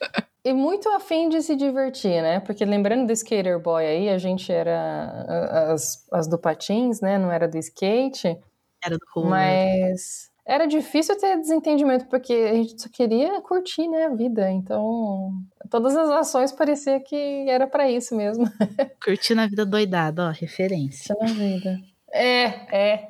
E 0.44 0.52
muito 0.52 0.88
afim 0.88 1.28
de 1.28 1.40
se 1.40 1.54
divertir, 1.54 2.20
né? 2.20 2.40
Porque 2.40 2.64
lembrando 2.64 3.06
do 3.06 3.12
Skater 3.12 3.61
Boy 3.61 3.87
aí, 3.87 4.08
a 4.08 4.18
gente 4.18 4.50
era 4.50 5.72
as, 5.72 6.06
as 6.11 6.28
do 6.28 6.37
patins, 6.37 7.00
né? 7.00 7.16
Não 7.16 7.30
era 7.30 7.46
do 7.46 7.56
skate. 7.58 8.37
Era 8.84 8.99
do 8.99 9.06
roller. 9.14 9.30
Mas 9.30 10.32
era 10.44 10.66
difícil 10.66 11.16
ter 11.16 11.38
desentendimento, 11.38 12.06
porque 12.08 12.32
a 12.32 12.54
gente 12.54 12.80
só 12.80 12.88
queria 12.88 13.40
curtir, 13.40 13.87
né, 13.87 14.06
a 14.06 14.14
vida. 14.14 14.50
Então, 14.50 15.30
todas 15.70 15.96
as 15.96 16.11
ações 16.11 16.50
parecia 16.50 16.99
que 16.99 17.49
era 17.49 17.66
para 17.66 17.88
isso 17.88 18.16
mesmo. 18.16 18.44
Curtir 19.04 19.37
na 19.37 19.46
vida 19.46 19.64
doidada, 19.64 20.28
ó, 20.28 20.30
referência. 20.30 21.14
Curtir 21.14 21.32
na 21.32 21.38
vida. 21.38 21.91
É, 22.12 22.45
é. 22.71 23.09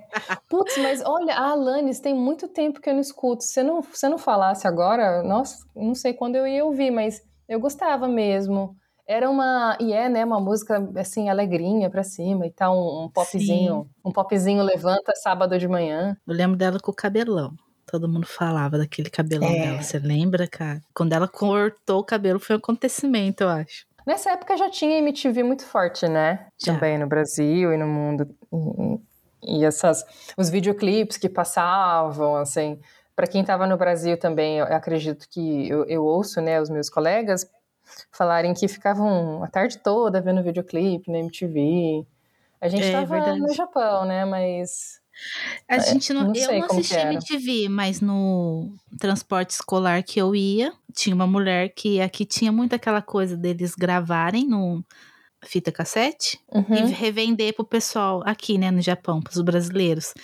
Putz, 0.48 0.78
mas 0.78 1.02
olha, 1.04 1.34
a 1.34 1.50
Alanis 1.50 1.98
tem 1.98 2.14
muito 2.14 2.46
tempo 2.46 2.80
que 2.80 2.88
eu 2.88 2.94
não 2.94 3.00
escuto. 3.00 3.42
Se 3.42 3.62
não, 3.62 3.82
se 3.82 4.08
não 4.08 4.18
falasse 4.18 4.66
agora, 4.66 5.22
nossa, 5.22 5.66
não 5.74 5.94
sei 5.94 6.14
quando 6.14 6.36
eu 6.36 6.46
ia 6.46 6.64
ouvir, 6.64 6.90
mas 6.90 7.20
eu 7.48 7.58
gostava 7.58 8.06
mesmo. 8.06 8.76
Era 9.06 9.28
uma, 9.28 9.76
e 9.80 9.92
é, 9.92 10.08
né, 10.08 10.24
uma 10.24 10.40
música 10.40 10.88
assim, 10.96 11.28
alegrinha 11.28 11.90
pra 11.90 12.04
cima 12.04 12.46
e 12.46 12.50
tal, 12.50 12.76
um, 12.76 13.04
um 13.04 13.08
popzinho, 13.08 13.82
Sim. 13.82 13.90
um 14.04 14.12
popzinho 14.12 14.62
levanta 14.62 15.12
sábado 15.16 15.58
de 15.58 15.66
manhã. 15.66 16.16
Eu 16.26 16.34
lembro 16.34 16.56
dela 16.56 16.78
com 16.78 16.92
o 16.92 16.94
cabelão. 16.94 17.52
Todo 17.84 18.08
mundo 18.08 18.26
falava 18.26 18.78
daquele 18.78 19.10
cabelão 19.10 19.48
é. 19.48 19.60
dela. 19.60 19.82
Você 19.82 19.98
lembra, 19.98 20.46
cara? 20.46 20.80
Quando 20.94 21.12
ela 21.12 21.26
cortou 21.26 21.98
o 21.98 22.04
cabelo 22.04 22.38
foi 22.38 22.54
um 22.56 22.58
acontecimento, 22.58 23.42
eu 23.42 23.48
acho. 23.48 23.84
Nessa 24.06 24.32
época 24.32 24.56
já 24.56 24.70
tinha 24.70 24.98
MTV 24.98 25.42
muito 25.42 25.64
forte, 25.64 26.08
né? 26.08 26.46
Já. 26.58 26.74
Também 26.74 26.98
no 26.98 27.06
Brasil 27.06 27.72
e 27.72 27.76
no 27.76 27.86
mundo. 27.86 28.28
E, 29.42 29.64
essas, 29.64 30.04
os 30.36 30.48
videoclipes 30.48 31.16
que 31.16 31.28
passavam, 31.28 32.36
assim, 32.36 32.80
para 33.14 33.26
quem 33.26 33.40
estava 33.40 33.66
no 33.66 33.76
Brasil 33.76 34.16
também, 34.16 34.58
eu 34.58 34.66
acredito 34.66 35.28
que 35.28 35.68
eu, 35.68 35.84
eu, 35.86 36.04
ouço, 36.04 36.40
né, 36.40 36.60
os 36.60 36.70
meus 36.70 36.88
colegas 36.88 37.48
falarem 38.10 38.54
que 38.54 38.68
ficavam 38.68 39.42
a 39.42 39.48
tarde 39.48 39.78
toda 39.78 40.20
vendo 40.20 40.42
videoclipe 40.42 41.10
na 41.10 41.18
MTV. 41.18 42.06
A 42.60 42.68
gente 42.68 42.84
estava 42.84 43.18
é, 43.18 43.34
no 43.34 43.52
Japão, 43.52 44.04
né, 44.04 44.24
mas 44.24 45.01
a 45.68 45.76
é, 45.76 45.80
gente 45.80 46.12
não, 46.12 46.24
não 46.24 46.34
eu 46.34 46.58
não 46.58 46.66
assisti 46.66 46.94
MTV, 46.94 47.68
mas 47.68 48.00
no 48.00 48.74
transporte 48.98 49.50
escolar 49.50 50.02
que 50.02 50.20
eu 50.20 50.34
ia, 50.34 50.72
tinha 50.94 51.14
uma 51.14 51.26
mulher 51.26 51.72
que 51.74 52.00
aqui 52.00 52.24
tinha 52.24 52.52
muito 52.52 52.74
aquela 52.74 53.02
coisa 53.02 53.36
deles 53.36 53.74
gravarem 53.74 54.46
no 54.46 54.84
fita 55.44 55.72
cassete 55.72 56.38
uhum. 56.52 56.74
e 56.74 56.92
revender 56.92 57.54
pro 57.54 57.64
pessoal 57.64 58.22
aqui, 58.24 58.56
né, 58.58 58.70
no 58.70 58.80
Japão, 58.80 59.20
pros 59.20 59.40
brasileiros. 59.40 60.14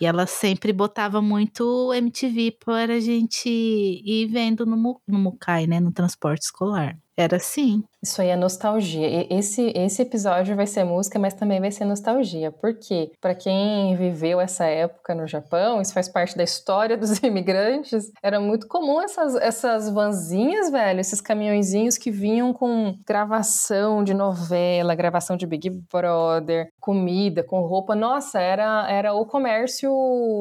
E 0.00 0.06
ela 0.06 0.26
sempre 0.26 0.72
botava 0.72 1.22
muito 1.22 1.92
MTV 1.94 2.58
para 2.64 2.94
a 2.94 3.00
gente 3.00 3.48
ir 3.48 4.26
vendo 4.26 4.66
no, 4.66 5.00
no 5.06 5.18
Mukai, 5.18 5.66
né, 5.66 5.78
no 5.78 5.92
transporte 5.92 6.42
escolar. 6.42 6.98
Era 7.16 7.36
assim. 7.36 7.84
Isso 8.02 8.20
aí 8.20 8.28
é 8.28 8.36
nostalgia. 8.36 9.26
Esse, 9.32 9.72
esse 9.74 10.02
episódio 10.02 10.56
vai 10.56 10.66
ser 10.66 10.82
música, 10.84 11.18
mas 11.18 11.32
também 11.32 11.60
vai 11.60 11.70
ser 11.70 11.84
nostalgia. 11.84 12.50
Por 12.50 12.74
quê? 12.74 13.12
Para 13.20 13.34
quem 13.34 13.94
viveu 13.96 14.40
essa 14.40 14.64
época 14.64 15.14
no 15.14 15.26
Japão, 15.26 15.80
isso 15.80 15.94
faz 15.94 16.08
parte 16.08 16.36
da 16.36 16.42
história 16.42 16.96
dos 16.98 17.22
imigrantes. 17.22 18.10
Era 18.22 18.40
muito 18.40 18.66
comum 18.66 19.00
essas, 19.00 19.36
essas 19.36 19.88
vanzinhas, 19.88 20.70
velho, 20.70 21.00
esses 21.00 21.20
caminhõezinhos 21.20 21.96
que 21.96 22.10
vinham 22.10 22.52
com 22.52 22.98
gravação 23.06 24.02
de 24.02 24.12
novela, 24.12 24.94
gravação 24.96 25.36
de 25.36 25.46
Big 25.46 25.70
Brother, 25.92 26.68
comida, 26.80 27.44
com 27.44 27.60
roupa. 27.60 27.94
Nossa, 27.94 28.40
era, 28.40 28.90
era 28.90 29.14
o 29.14 29.24
comércio 29.24 29.90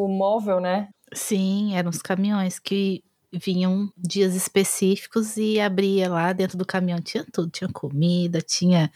móvel, 0.09 0.59
né? 0.59 0.89
Sim, 1.13 1.75
eram 1.75 1.91
os 1.91 2.01
caminhões 2.01 2.57
que 2.57 3.03
vinham 3.33 3.91
dias 3.97 4.35
específicos 4.35 5.37
e 5.37 5.59
abria 5.59 6.09
lá 6.09 6.31
dentro 6.33 6.57
do 6.57 6.65
caminhão. 6.65 6.99
Tinha 7.01 7.25
tudo, 7.31 7.49
tinha 7.49 7.69
comida, 7.69 8.41
tinha 8.41 8.91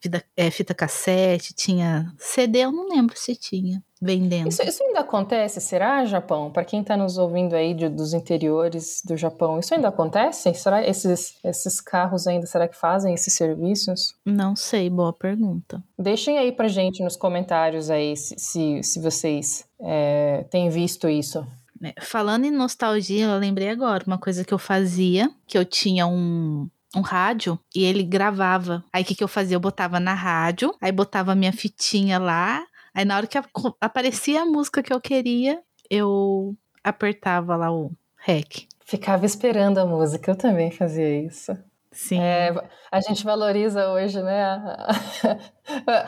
fita, 0.00 0.24
é, 0.36 0.50
fita 0.50 0.74
cassete, 0.74 1.54
tinha 1.54 2.12
CD, 2.18 2.60
eu 2.60 2.72
não 2.72 2.88
lembro 2.88 3.16
se 3.16 3.34
tinha 3.34 3.82
vendendo. 4.00 4.48
Isso, 4.48 4.62
isso 4.62 4.82
ainda 4.82 5.00
acontece, 5.00 5.60
será, 5.60 6.04
Japão? 6.04 6.50
Para 6.50 6.64
quem 6.64 6.82
está 6.82 6.96
nos 6.96 7.16
ouvindo 7.16 7.54
aí 7.54 7.74
de, 7.74 7.88
dos 7.88 8.12
interiores 8.12 9.00
do 9.04 9.16
Japão, 9.16 9.58
isso 9.58 9.74
ainda 9.74 9.88
acontece? 9.88 10.52
Será 10.54 10.86
esses, 10.86 11.36
esses 11.42 11.80
carros 11.80 12.26
ainda, 12.26 12.46
será 12.46 12.68
que 12.68 12.76
fazem 12.76 13.14
esses 13.14 13.34
serviços? 13.34 14.14
Não 14.24 14.54
sei, 14.54 14.90
boa 14.90 15.12
pergunta. 15.12 15.82
Deixem 15.98 16.38
aí 16.38 16.52
pra 16.52 16.68
gente 16.68 17.02
nos 17.02 17.16
comentários 17.16 17.90
aí 17.90 18.16
se, 18.16 18.34
se, 18.38 18.82
se 18.82 19.00
vocês 19.00 19.64
é, 19.80 20.44
têm 20.50 20.68
visto 20.68 21.08
isso. 21.08 21.46
É, 21.82 21.94
falando 22.00 22.44
em 22.44 22.50
nostalgia, 22.50 23.26
eu 23.26 23.38
lembrei 23.38 23.68
agora 23.68 24.04
uma 24.06 24.18
coisa 24.18 24.44
que 24.44 24.54
eu 24.54 24.58
fazia, 24.58 25.30
que 25.46 25.56
eu 25.56 25.64
tinha 25.64 26.06
um, 26.06 26.68
um 26.94 27.00
rádio 27.00 27.58
e 27.74 27.84
ele 27.84 28.02
gravava. 28.02 28.84
Aí 28.92 29.02
o 29.02 29.06
que, 29.06 29.14
que 29.14 29.24
eu 29.24 29.28
fazia? 29.28 29.56
Eu 29.56 29.60
botava 29.60 30.00
na 30.00 30.14
rádio, 30.14 30.74
aí 30.80 30.92
botava 30.92 31.34
minha 31.34 31.52
fitinha 31.52 32.18
lá, 32.18 32.64
aí 32.94 33.04
na 33.04 33.16
hora 33.16 33.26
que 33.26 33.38
aparecia 33.80 34.42
a 34.42 34.46
música 34.46 34.82
que 34.82 34.92
eu 34.92 35.00
queria, 35.00 35.60
eu 35.90 36.56
apertava 36.82 37.56
lá 37.56 37.72
o 37.72 37.92
REC. 38.16 38.66
Ficava 38.84 39.26
esperando 39.26 39.78
a 39.78 39.86
música, 39.86 40.30
eu 40.30 40.36
também 40.36 40.70
fazia 40.70 41.24
isso. 41.24 41.56
Sim. 41.96 42.20
É, 42.20 42.52
a 42.92 43.00
gente 43.00 43.24
valoriza 43.24 43.88
hoje, 43.88 44.22
né? 44.22 44.62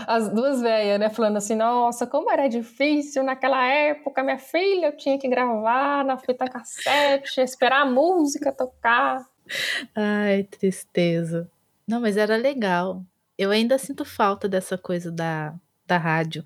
As 0.07 0.31
duas 0.35 0.61
velhas, 0.61 1.01
né? 1.01 1.09
Falando 1.09 1.39
assim, 1.39 1.55
nossa, 1.55 2.07
como 2.07 2.31
era 2.31 2.47
difícil 2.47 3.25
naquela 3.25 3.67
época, 3.67 4.23
minha 4.23 4.39
filha, 4.39 4.89
eu 4.89 4.97
tinha 4.99 5.19
que 5.19 5.27
gravar 5.27 6.05
na 6.05 6.19
fita 6.19 6.45
cassete, 6.45 7.41
esperar 7.41 7.83
a 7.83 7.91
música 7.91 8.53
tocar. 8.53 9.25
Ai, 9.97 10.45
tristeza. 10.45 11.51
Não, 11.87 12.03
mas 12.03 12.19
era 12.19 12.37
legal. 12.37 13.03
Eu 13.39 13.51
ainda 13.51 13.79
sinto 13.79 14.05
falta 14.05 14.47
dessa 14.47 14.77
coisa 14.77 15.11
da, 15.11 15.55
da 15.87 15.97
rádio. 15.97 16.45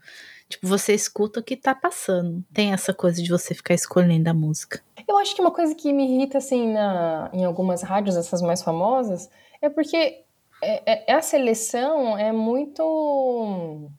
Tipo, 0.53 0.67
você 0.67 0.93
escuta 0.93 1.41
o 1.41 1.43
que 1.43 1.57
tá 1.57 1.75
passando. 1.75 2.45
Tem 2.53 2.75
essa 2.75 2.93
coisa 2.93 3.23
de 3.23 3.31
você 3.31 3.55
ficar 3.55 3.73
escolhendo 3.73 4.29
a 4.29 4.35
música. 4.35 4.83
Eu 5.09 5.17
acho 5.17 5.35
que 5.35 5.41
uma 5.41 5.51
coisa 5.51 5.75
que 5.75 5.91
me 5.95 6.05
irrita, 6.05 6.37
assim, 6.37 6.75
na, 6.75 7.31
em 7.33 7.43
algumas 7.43 7.81
rádios, 7.81 8.17
essas 8.17 8.43
mais 8.43 8.63
famosas, 8.63 9.31
é 9.63 9.71
porque 9.71 10.23
é, 10.63 11.11
é, 11.11 11.15
a 11.15 11.23
seleção 11.23 12.19
é 12.19 12.33
muito 12.33 13.91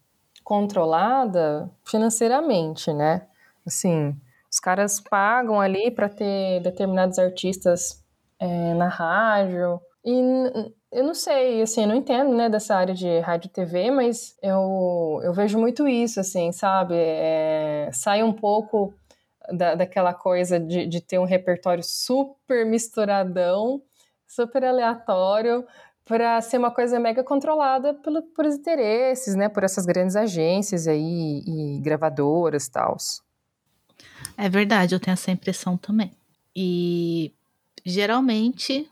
controlada 0.44 1.72
financeiramente, 1.84 2.94
né? 2.94 3.26
Assim, 3.66 4.16
os 4.52 4.60
caras 4.60 5.00
pagam 5.00 5.60
ali 5.60 5.90
para 5.90 6.08
ter 6.08 6.62
determinados 6.62 7.18
artistas 7.18 8.04
é, 8.38 8.76
na 8.76 8.90
rádio. 8.90 9.82
E 10.06 10.72
eu 10.92 11.04
não 11.04 11.14
sei, 11.14 11.62
assim, 11.62 11.82
eu 11.82 11.88
não 11.88 11.96
entendo, 11.96 12.36
né, 12.36 12.50
dessa 12.50 12.76
área 12.76 12.94
de 12.94 13.20
rádio 13.20 13.48
e 13.48 13.52
TV, 13.52 13.90
mas 13.90 14.36
eu, 14.42 15.22
eu 15.24 15.34
vejo 15.34 15.58
muito 15.58 15.88
isso, 15.88 16.20
assim, 16.20 16.52
sabe? 16.52 16.94
É, 16.96 17.90
sai 17.94 18.22
um 18.22 18.34
pouco 18.34 18.94
da, 19.52 19.76
daquela 19.76 20.14
coisa 20.14 20.60
de, 20.60 20.86
de 20.86 21.02
ter 21.02 21.20
um 21.20 21.26
repertório 21.26 21.84
super 21.84 22.66
misturadão, 22.66 23.82
super 24.28 24.64
aleatório, 24.64 25.66
para 26.06 26.42
ser 26.42 26.58
uma 26.58 26.70
coisa 26.72 27.00
mega 27.00 27.24
controlada 27.24 27.94
pelo, 27.94 28.22
por 28.22 28.46
interesses, 28.46 29.36
né? 29.36 29.48
Por 29.48 29.64
essas 29.64 29.86
grandes 29.86 30.16
agências 30.16 30.88
aí 30.88 31.42
e 31.46 31.80
gravadoras 31.80 32.66
e 32.66 32.72
tal. 32.72 32.98
É 34.38 34.50
verdade, 34.50 34.94
eu 34.94 35.00
tenho 35.00 35.14
essa 35.14 35.32
impressão 35.32 35.78
também. 35.78 36.12
E 36.56 37.34
geralmente 37.86 38.90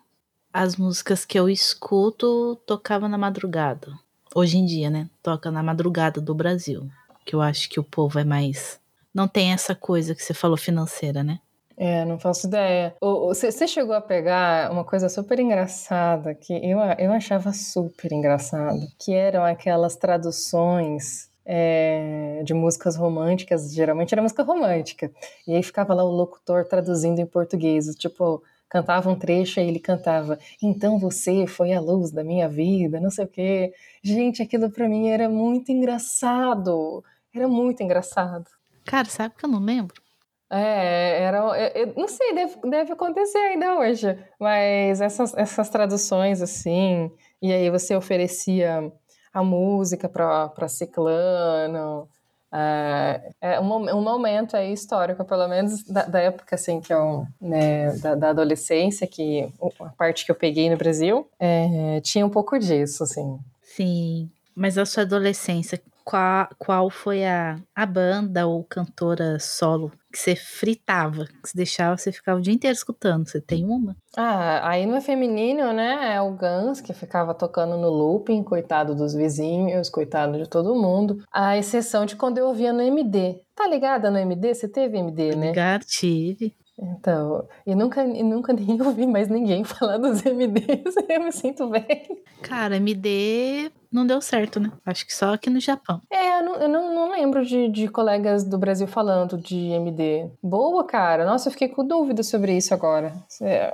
as 0.54 0.76
músicas 0.76 1.26
que 1.26 1.40
eu 1.40 1.50
escuto 1.50 2.56
tocava 2.66 3.08
na 3.08 3.18
madrugada. 3.18 3.94
Hoje 4.34 4.58
em 4.58 4.66
dia, 4.66 4.90
né? 4.90 5.10
Toca 5.22 5.52
na 5.52 5.62
madrugada 5.62 6.22
do 6.22 6.34
Brasil. 6.34 6.90
Que 7.26 7.36
eu 7.36 7.42
acho 7.42 7.70
que 7.70 7.80
o 7.80 7.84
povo 7.84 8.18
é 8.20 8.24
mais 8.24 8.82
não 9.14 9.28
tem 9.28 9.52
essa 9.52 9.76
coisa 9.76 10.16
que 10.16 10.24
você 10.24 10.34
falou 10.34 10.58
financeira, 10.58 11.24
né? 11.24 11.40
É, 11.78 12.06
não 12.06 12.20
faço 12.20 12.48
ideia. 12.48 12.96
Você 13.02 13.68
chegou 13.68 13.96
a 13.96 14.02
pegar 14.02 14.72
uma 14.72 14.84
coisa 14.84 15.10
super 15.10 15.40
engraçada 15.40 16.36
que 16.36 16.54
eu, 16.54 16.80
eu 17.00 17.12
achava 17.12 17.52
super 17.54 18.12
engraçado, 18.12 18.80
que 19.00 19.14
eram 19.14 19.44
aquelas 19.44 19.96
traduções 19.96 21.30
é, 21.44 22.42
de 22.44 22.54
músicas 22.54 22.96
românticas, 22.96 23.74
geralmente 23.74 24.14
era 24.14 24.22
música 24.22 24.44
romântica. 24.44 25.12
E 25.48 25.56
aí 25.56 25.64
ficava 25.64 25.94
lá 25.94 26.04
o 26.04 26.12
locutor 26.12 26.66
traduzindo 26.66 27.20
em 27.20 27.26
português, 27.26 27.88
tipo, 27.96 28.44
cantava 28.72 29.10
um 29.10 29.20
trecho 29.20 29.60
e 29.60 29.64
ele 29.64 29.80
cantava: 29.80 30.40
Então 30.64 30.98
você 30.98 31.46
foi 31.46 31.74
a 31.74 31.82
luz 31.82 32.10
da 32.10 32.24
minha 32.24 32.48
vida, 32.48 33.02
não 33.02 33.12
sei 33.12 33.26
o 33.26 33.28
quê. 33.28 33.74
Gente, 34.02 34.42
aquilo 34.42 34.72
para 34.72 34.88
mim 34.88 35.10
era 35.10 35.28
muito 35.28 35.72
engraçado. 35.74 37.04
Era 37.36 37.50
muito 37.50 37.84
engraçado. 37.84 38.50
Cara, 38.86 39.06
sabe 39.10 39.36
que 39.38 39.46
eu 39.46 39.50
não 39.50 39.60
lembro? 39.60 40.02
É, 40.50 41.22
era. 41.24 41.40
Eu, 41.76 41.94
não 41.98 42.08
sei, 42.08 42.34
deve, 42.34 42.56
deve 42.70 42.94
acontecer 42.94 43.38
ainda 43.38 43.78
hoje. 43.78 44.18
Mas 44.40 45.02
essas, 45.02 45.34
essas 45.36 45.70
traduções, 45.70 46.42
assim, 46.42 47.12
e 47.42 47.52
aí 47.52 47.70
você 47.70 47.94
oferecia 47.94 48.92
a 49.34 49.44
música 49.44 50.08
para 50.08 50.68
ciclano. 50.70 52.08
É, 52.54 53.32
é 53.40 53.60
um, 53.62 53.74
um, 53.74 54.02
momento 54.02 54.58
aí 54.58 54.74
histórico, 54.74 55.24
pelo 55.24 55.48
menos 55.48 55.84
da, 55.84 56.04
da 56.04 56.20
época 56.20 56.56
assim 56.56 56.82
que 56.82 56.94
eu, 56.94 57.26
né, 57.40 57.94
da, 57.98 58.16
da, 58.16 58.30
adolescência, 58.32 59.08
que 59.08 59.50
a 59.80 59.90
parte 59.90 60.26
que 60.26 60.32
eu 60.32 60.36
peguei 60.36 60.70
no 60.70 60.76
Brasil, 60.76 61.26
é, 61.40 62.02
tinha 62.02 62.26
um 62.26 62.30
pouco 62.30 62.60
disso, 62.60 63.04
assim. 63.04 63.40
Sim, 63.64 64.30
mas 64.54 64.78
a 64.78 64.86
sua 64.86 65.04
adolescência, 65.04 65.82
qual, 66.04 66.48
qual 66.58 66.90
foi 66.90 67.26
a, 67.26 67.60
a 67.76 67.86
banda 67.86 68.48
ou 68.48 68.64
cantora 68.64 69.38
solo 69.40 69.92
que 70.12 70.20
você 70.20 70.36
fritava, 70.36 71.26
que 71.26 71.50
você 71.50 71.58
deixava, 71.58 71.98
você 71.98 72.12
ficava 72.12 72.38
o 72.38 72.42
dia 72.42 72.54
inteiro 72.54 72.76
escutando? 72.76 73.28
Você 73.28 73.40
tem 73.40 73.64
uma? 73.66 73.96
Ah, 74.16 74.70
aí 74.70 74.86
não 74.86 74.96
é 74.96 75.02
feminino, 75.02 75.72
né? 75.72 76.16
É 76.16 76.22
o 76.22 76.32
Guns, 76.32 76.82
que 76.82 76.94
ficava 76.94 77.34
tocando 77.34 77.78
no 77.78 77.90
looping, 77.90 78.44
coitado 78.44 78.94
dos 78.94 79.14
vizinhos, 79.14 79.90
coitado 79.90 80.38
de 80.38 80.50
todo 80.50 80.76
mundo. 80.76 81.24
A 81.32 81.58
exceção 81.58 82.06
de 82.06 82.16
quando 82.16 82.38
eu 82.38 82.48
ouvia 82.48 82.74
no 82.74 82.82
MD. 82.82 83.40
Tá 83.56 83.68
ligada 83.68 84.12
no 84.12 84.18
MD? 84.18 84.54
Você 84.54 84.68
teve 84.68 84.98
MD, 84.98 85.36
né? 85.36 85.48
Ligado, 85.48 85.86
tive. 85.86 86.56
Então, 86.82 87.48
e 87.66 87.76
nunca, 87.76 88.04
e 88.04 88.24
nunca 88.24 88.52
nem 88.54 88.82
ouvi 88.82 89.06
mais 89.06 89.30
ninguém 89.30 89.64
falar 89.64 89.98
dos 89.98 90.26
MDs, 90.26 90.96
eu 91.08 91.24
me 91.24 91.32
sinto 91.32 91.70
bem. 91.70 92.24
Cara, 92.42 92.78
MD 92.78 93.72
não 93.92 94.08
deu 94.08 94.22
certo, 94.22 94.60
né? 94.60 94.72
Acho 94.86 95.06
que 95.06 95.14
só 95.14 95.34
aqui 95.34 95.50
no 95.50 95.60
Japão. 95.60 96.02
É, 96.10 96.40
eu 96.40 96.46
não, 96.46 96.56
eu 96.56 96.70
não, 96.70 96.96
não 96.96 97.12
lembro 97.12 97.46
de, 97.46 97.70
de 97.70 97.88
colegas 97.88 98.44
do 98.44 98.58
Brasil 98.58 98.88
falando 98.88 99.38
de 99.38 99.58
MD. 99.58 100.32
Boa, 100.42 100.84
cara. 100.86 101.26
Nossa, 101.26 101.50
eu 101.50 101.52
fiquei 101.52 101.68
com 101.68 101.86
dúvida 101.86 102.24
sobre 102.24 102.56
isso 102.56 102.74
agora. 102.74 103.14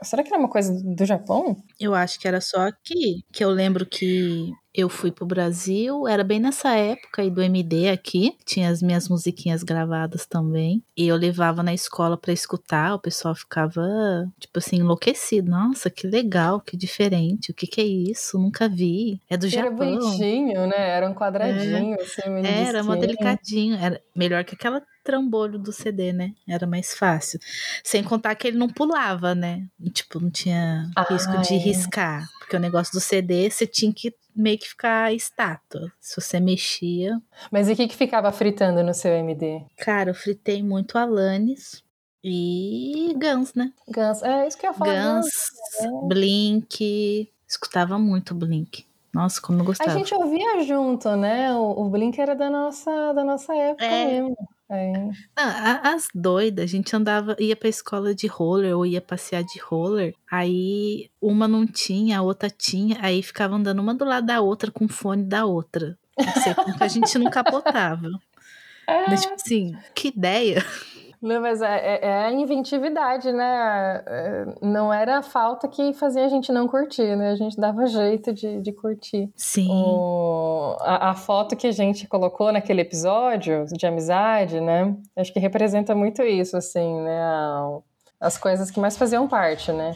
Será 0.02 0.24
que 0.24 0.30
era 0.30 0.40
uma 0.40 0.50
coisa 0.50 0.74
do 0.84 1.06
Japão? 1.06 1.56
Eu 1.80 1.94
acho 1.94 2.20
que 2.20 2.28
era 2.28 2.42
só 2.42 2.68
aqui. 2.68 3.24
Que 3.32 3.44
eu 3.44 3.50
lembro 3.50 3.86
que 3.86 4.52
eu 4.78 4.88
fui 4.88 5.12
pro 5.12 5.26
Brasil, 5.26 6.08
era 6.08 6.24
bem 6.24 6.40
nessa 6.40 6.76
época 6.76 7.24
aí 7.24 7.32
do 7.32 7.42
MD 7.42 7.90
aqui, 7.90 8.38
tinha 8.46 8.70
as 8.70 8.80
minhas 8.80 9.10
musiquinhas 9.10 9.64
gravadas 9.64 10.28
também, 10.28 10.84
e 10.96 11.08
eu 11.08 11.16
levava 11.16 11.64
na 11.64 11.74
escola 11.74 12.16
para 12.16 12.32
escutar, 12.32 12.94
o 12.94 13.00
pessoal 13.00 13.34
ficava, 13.34 13.82
tipo 14.40 14.60
assim, 14.60 14.78
enlouquecido. 14.78 15.50
Nossa, 15.50 15.90
que 15.90 16.06
legal, 16.06 16.62
que 16.62 16.78
diferente, 16.78 17.50
o 17.50 17.56
que 17.56 17.66
que 17.66 17.82
é 17.82 17.86
isso? 17.86 18.38
Nunca 18.38 18.70
vi. 18.70 19.20
É 19.28 19.36
do 19.36 19.48
era 19.48 19.56
Japão. 19.56 19.88
Era 19.88 20.00
bonitinho, 20.00 20.68
né? 20.68 20.90
Era 20.90 21.10
um 21.10 21.16
quadradinho, 21.16 21.96
é. 21.96 22.02
assim, 22.04 22.22
Era, 22.46 22.84
modelicadinho, 22.84 23.76
era 23.78 24.00
melhor 24.16 24.44
que 24.44 24.54
aquela 24.54 24.84
trambolho 25.04 25.58
do 25.58 25.72
CD, 25.72 26.12
né? 26.12 26.34
Era 26.48 26.68
mais 26.68 26.94
fácil. 26.94 27.40
Sem 27.82 28.04
contar 28.04 28.36
que 28.36 28.46
ele 28.46 28.58
não 28.58 28.68
pulava, 28.68 29.34
né? 29.34 29.66
Tipo, 29.94 30.20
não 30.20 30.30
tinha 30.30 30.92
risco 31.10 31.42
de 31.42 31.56
riscar. 31.56 32.28
Porque 32.40 32.58
o 32.58 32.60
negócio 32.60 32.92
do 32.92 33.00
CD, 33.00 33.50
você 33.50 33.66
tinha 33.66 33.94
que 33.94 34.14
meio 34.38 34.58
que 34.60 34.70
ficar 34.70 35.14
estátua. 35.14 35.92
Se 36.00 36.22
você 36.22 36.40
mexia. 36.40 37.20
Mas 37.52 37.68
e 37.68 37.74
o 37.74 37.76
que, 37.76 37.88
que 37.88 37.96
ficava 37.96 38.32
fritando 38.32 38.84
no 38.84 38.94
seu 38.94 39.12
MD? 39.14 39.64
Cara, 39.78 40.12
eu 40.12 40.16
fritei 40.16 40.62
muito 40.62 40.98
Alanis 40.98 41.84
e 42.24 43.14
Guns, 43.18 43.54
né? 43.54 43.74
Guns, 43.88 44.22
é 44.24 44.48
isso 44.48 44.58
que 44.58 44.66
eu 44.66 44.72
ia 44.72 44.74
falar. 44.78 44.94
Guns, 44.94 45.26
Guns 45.26 46.04
é. 46.04 46.08
Blink, 46.08 47.30
Escutava 47.48 47.98
muito 47.98 48.36
Blink. 48.36 48.86
Nossa, 49.14 49.42
como 49.42 49.62
eu 49.62 49.66
gostava. 49.66 49.90
A 49.90 49.94
gente 49.94 50.14
ouvia 50.14 50.64
junto, 50.64 51.16
né? 51.16 51.54
O, 51.54 51.86
o 51.86 51.90
Blink 51.90 52.20
era 52.20 52.36
da 52.36 52.50
nossa, 52.50 53.14
da 53.14 53.24
nossa 53.24 53.56
época 53.56 53.86
É. 53.86 54.06
mesmo. 54.06 54.38
É. 54.70 54.92
As 55.36 56.10
doidas, 56.14 56.66
a 56.66 56.68
gente 56.68 56.94
andava, 56.96 57.36
ia 57.40 57.56
pra 57.56 57.70
escola 57.70 58.14
de 58.14 58.28
roller 58.28 58.76
ou 58.76 58.86
ia 58.86 59.00
passear 59.00 59.44
de 59.44 59.60
roller. 59.60 60.14
Aí 60.30 61.10
uma 61.22 61.48
não 61.48 61.66
tinha, 61.66 62.20
a 62.20 62.22
outra 62.22 62.50
tinha, 62.50 62.98
aí 63.02 63.24
ficava 63.24 63.56
andando 63.56 63.80
uma 63.80 63.94
do 63.94 64.04
lado 64.04 64.28
da 64.28 64.42
outra 64.42 64.70
com 64.70 64.86
o 64.86 64.90
fone 64.90 65.24
da 65.24 65.46
outra. 65.46 65.98
Não 66.18 66.34
sei 66.42 66.54
como 66.54 66.78
que 66.78 66.84
a 66.84 66.88
gente 66.88 67.18
não 67.18 67.30
capotava. 67.30 68.10
Mas, 69.08 69.22
tipo 69.22 69.36
assim, 69.40 69.76
que 69.96 70.10
ideia. 70.10 70.66
Não, 71.20 71.42
mas 71.42 71.62
é, 71.64 71.96
é- 71.96 72.00
é 72.06 72.26
a 72.26 72.32
inventividade, 72.32 73.32
né? 73.32 74.04
É, 74.06 74.46
Não 74.62 74.94
era 74.94 75.18
a 75.18 75.24
falta 75.24 75.68
que 75.68 75.92
fazia 75.94 76.24
a 76.26 76.28
gente 76.28 76.52
não 76.52 76.68
curtir, 76.68 77.16
né? 77.16 77.32
A 77.32 77.36
gente 77.36 77.60
dava 77.60 77.88
jeito 77.88 78.32
de, 78.32 78.62
de 78.62 78.72
curtir. 78.72 79.32
Sim. 79.36 79.68
O- 79.72 80.78
a, 80.82 81.10
a 81.10 81.14
foto 81.16 81.56
que 81.56 81.66
a 81.68 81.72
gente 81.72 82.08
colocou 82.08 82.52
naquele 82.52 82.82
episódio 82.82 83.66
de 83.66 83.88
amizade, 83.88 84.62
né? 84.62 84.96
Acho 85.16 85.34
que 85.34 85.40
representa 85.40 85.96
muito 85.96 86.22
isso, 86.22 86.56
assim, 86.56 87.02
né? 87.02 87.20
As 88.20 88.38
coisas 88.38 88.70
que 88.70 88.80
mais 88.80 88.96
faziam 88.96 89.28
parte, 89.28 89.72
né? 89.72 89.96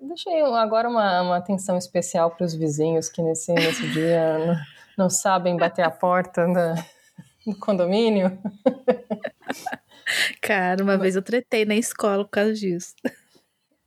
Deixei 0.00 0.40
agora 0.42 0.88
uma, 0.88 1.22
uma 1.22 1.36
atenção 1.36 1.76
especial 1.76 2.30
para 2.30 2.44
os 2.44 2.54
vizinhos 2.54 3.08
que 3.08 3.20
nesse, 3.22 3.52
nesse 3.52 3.88
dia 3.92 4.38
não, 4.38 4.56
não 5.04 5.10
sabem 5.10 5.56
bater 5.56 5.82
a 5.82 5.90
porta 5.90 6.46
da- 6.46 6.74
do 7.46 7.58
condomínio. 7.58 8.38
Cara, 10.40 10.82
uma 10.82 10.96
vez 10.96 11.16
eu 11.16 11.22
tretei 11.22 11.64
na 11.64 11.74
escola 11.74 12.24
por 12.24 12.30
causa 12.30 12.54
disso. 12.54 12.94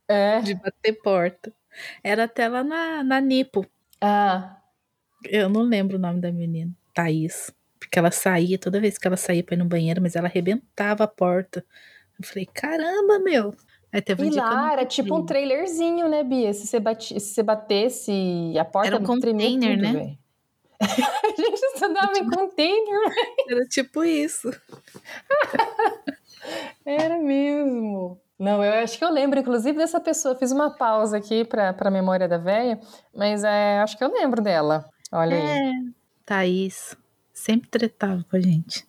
É. 0.08 0.40
De 0.40 0.54
bater 0.54 0.92
porta. 1.02 1.52
Era 2.02 2.24
até 2.24 2.48
lá 2.48 2.62
na, 2.62 3.02
na 3.02 3.20
Nipo. 3.20 3.66
Ah, 4.00 4.60
Eu 5.24 5.48
não 5.48 5.62
lembro 5.62 5.96
o 5.96 6.00
nome 6.00 6.20
da 6.20 6.30
menina. 6.30 6.72
Thaís. 6.94 7.52
Porque 7.78 7.98
ela 7.98 8.10
saía, 8.10 8.58
toda 8.58 8.80
vez 8.80 8.98
que 8.98 9.06
ela 9.06 9.16
saía 9.16 9.42
pra 9.42 9.54
ir 9.54 9.58
no 9.58 9.64
banheiro, 9.64 10.00
mas 10.00 10.14
ela 10.14 10.28
arrebentava 10.28 11.04
a 11.04 11.08
porta. 11.08 11.64
Eu 12.18 12.26
falei, 12.26 12.46
caramba, 12.46 13.18
meu. 13.18 13.54
Aí 13.92 14.00
teve 14.00 14.22
um 14.22 14.26
e 14.26 14.30
dia 14.30 14.44
lá 14.44 14.72
era 14.72 14.86
tipo 14.86 15.14
um 15.14 15.26
trailerzinho, 15.26 16.08
né, 16.08 16.22
Bia? 16.22 16.52
Se 16.54 16.66
você, 16.66 16.80
bate, 16.80 17.18
se 17.20 17.34
você 17.34 17.42
batesse, 17.42 18.54
a 18.58 18.64
porta 18.64 18.88
Era 18.88 18.98
um 18.98 19.20
tremia 19.20 19.50
container, 19.50 19.76
tudo, 19.76 19.82
né? 19.82 19.92
velho. 19.92 20.18
a 21.24 21.28
gente 21.28 21.62
estudava 21.74 22.18
em 22.18 22.28
container. 22.28 23.00
Era 23.48 23.64
tipo 23.66 24.04
isso. 24.04 24.50
Era 26.84 27.18
mesmo. 27.18 28.20
Não, 28.38 28.64
eu 28.64 28.82
acho 28.82 28.98
que 28.98 29.04
eu 29.04 29.10
lembro, 29.10 29.38
inclusive, 29.38 29.78
dessa 29.78 30.00
pessoa. 30.00 30.34
Fiz 30.34 30.50
uma 30.50 30.70
pausa 30.76 31.18
aqui 31.18 31.44
pra, 31.44 31.72
pra 31.72 31.90
memória 31.90 32.26
da 32.26 32.38
véia, 32.38 32.80
mas 33.14 33.44
é, 33.44 33.80
acho 33.80 33.96
que 33.96 34.02
eu 34.02 34.12
lembro 34.12 34.42
dela. 34.42 34.84
Olha 35.12 35.36
aí. 35.36 35.42
É. 35.42 35.72
Thaís 36.24 36.96
sempre 37.32 37.68
tretava 37.68 38.24
com 38.28 38.36
a 38.36 38.40
gente. 38.40 38.86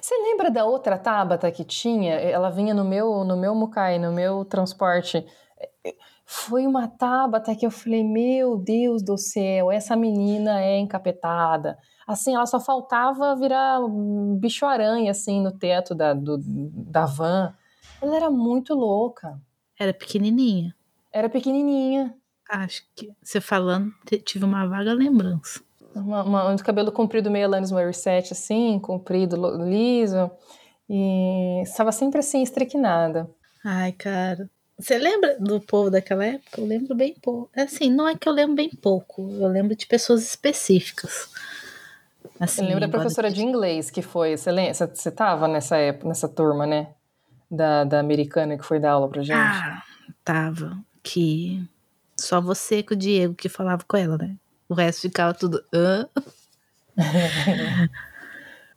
Você 0.00 0.14
lembra 0.16 0.50
da 0.50 0.64
outra 0.64 0.98
Tabata 0.98 1.50
que 1.50 1.64
tinha? 1.64 2.14
Ela 2.14 2.50
vinha 2.50 2.72
no 2.72 2.84
meu, 2.84 3.24
no 3.24 3.36
meu 3.36 3.54
Mucai, 3.54 3.98
no 3.98 4.12
meu 4.12 4.44
transporte. 4.44 5.24
Foi 6.32 6.64
uma 6.64 6.86
Tabata 6.86 7.56
que 7.56 7.66
eu 7.66 7.72
falei, 7.72 8.04
meu 8.04 8.56
Deus 8.56 9.02
do 9.02 9.18
céu, 9.18 9.68
essa 9.72 9.96
menina 9.96 10.60
é 10.62 10.78
encapetada. 10.78 11.76
Assim, 12.06 12.36
ela 12.36 12.46
só 12.46 12.60
faltava 12.60 13.34
virar 13.34 13.80
um 13.84 14.36
bicho-aranha, 14.36 15.10
assim, 15.10 15.42
no 15.42 15.50
teto 15.50 15.92
da, 15.92 16.14
do- 16.14 16.38
da 16.38 17.04
van. 17.04 17.52
Ela 18.00 18.14
era 18.14 18.30
muito 18.30 18.74
louca. 18.74 19.40
Era 19.76 19.92
pequenininha. 19.92 20.72
Era 21.12 21.28
pequenininha. 21.28 22.14
Acho 22.48 22.84
que 22.94 23.10
você 23.20 23.40
falando, 23.40 23.92
tive 24.24 24.44
uma 24.44 24.64
vaga 24.68 24.92
lembrança. 24.92 25.60
Uma, 25.96 26.22
uma, 26.22 26.48
um 26.50 26.56
cabelo 26.58 26.92
comprido 26.92 27.28
meio 27.28 27.46
Alanis 27.46 27.72
Morissette, 27.72 28.34
assim, 28.34 28.78
comprido, 28.78 29.36
liso. 29.64 30.30
E 30.88 31.60
estava 31.62 31.90
sempre 31.90 32.20
assim, 32.20 32.40
estriquinada. 32.40 33.28
Ai, 33.64 33.90
cara. 33.90 34.48
Você 34.80 34.98
lembra 34.98 35.36
do 35.38 35.60
povo 35.60 35.90
daquela 35.90 36.24
época? 36.24 36.60
Eu 36.60 36.66
lembro 36.66 36.94
bem 36.94 37.14
pouco. 37.20 37.50
Assim, 37.56 37.90
não 37.90 38.08
é 38.08 38.16
que 38.16 38.28
eu 38.28 38.32
lembro 38.32 38.54
bem 38.56 38.70
pouco. 38.70 39.28
Eu 39.40 39.48
lembro 39.48 39.76
de 39.76 39.86
pessoas 39.86 40.22
específicas. 40.22 41.28
Assim, 42.38 42.62
Eu 42.62 42.68
lembro 42.68 42.80
da 42.82 42.88
professora 42.88 43.30
de 43.30 43.42
inglês 43.42 43.90
que 43.90 44.00
foi. 44.02 44.36
Você 44.36 44.50
lembra? 44.50 44.74
Você- 44.74 44.86
Você 44.86 45.10
tava 45.10 45.46
nessa 45.46 45.76
época, 45.76 46.08
nessa 46.08 46.28
turma, 46.28 46.66
né? 46.66 46.88
Da, 47.50 47.84
da 47.84 47.98
americana 48.00 48.56
que 48.56 48.64
foi 48.64 48.78
dar 48.78 48.92
aula 48.92 49.08
pra 49.08 49.22
gente. 49.22 49.34
Ah, 49.34 49.82
tava. 50.24 50.78
Que 51.02 51.62
só 52.16 52.40
você 52.40 52.82
com 52.82 52.94
o 52.94 52.96
Diego 52.96 53.34
que 53.34 53.48
falava 53.48 53.84
com 53.86 53.96
ela, 53.96 54.16
né? 54.16 54.36
O 54.68 54.74
resto 54.74 55.02
ficava 55.02 55.34
tudo. 55.34 55.62
Hã? 55.74 56.08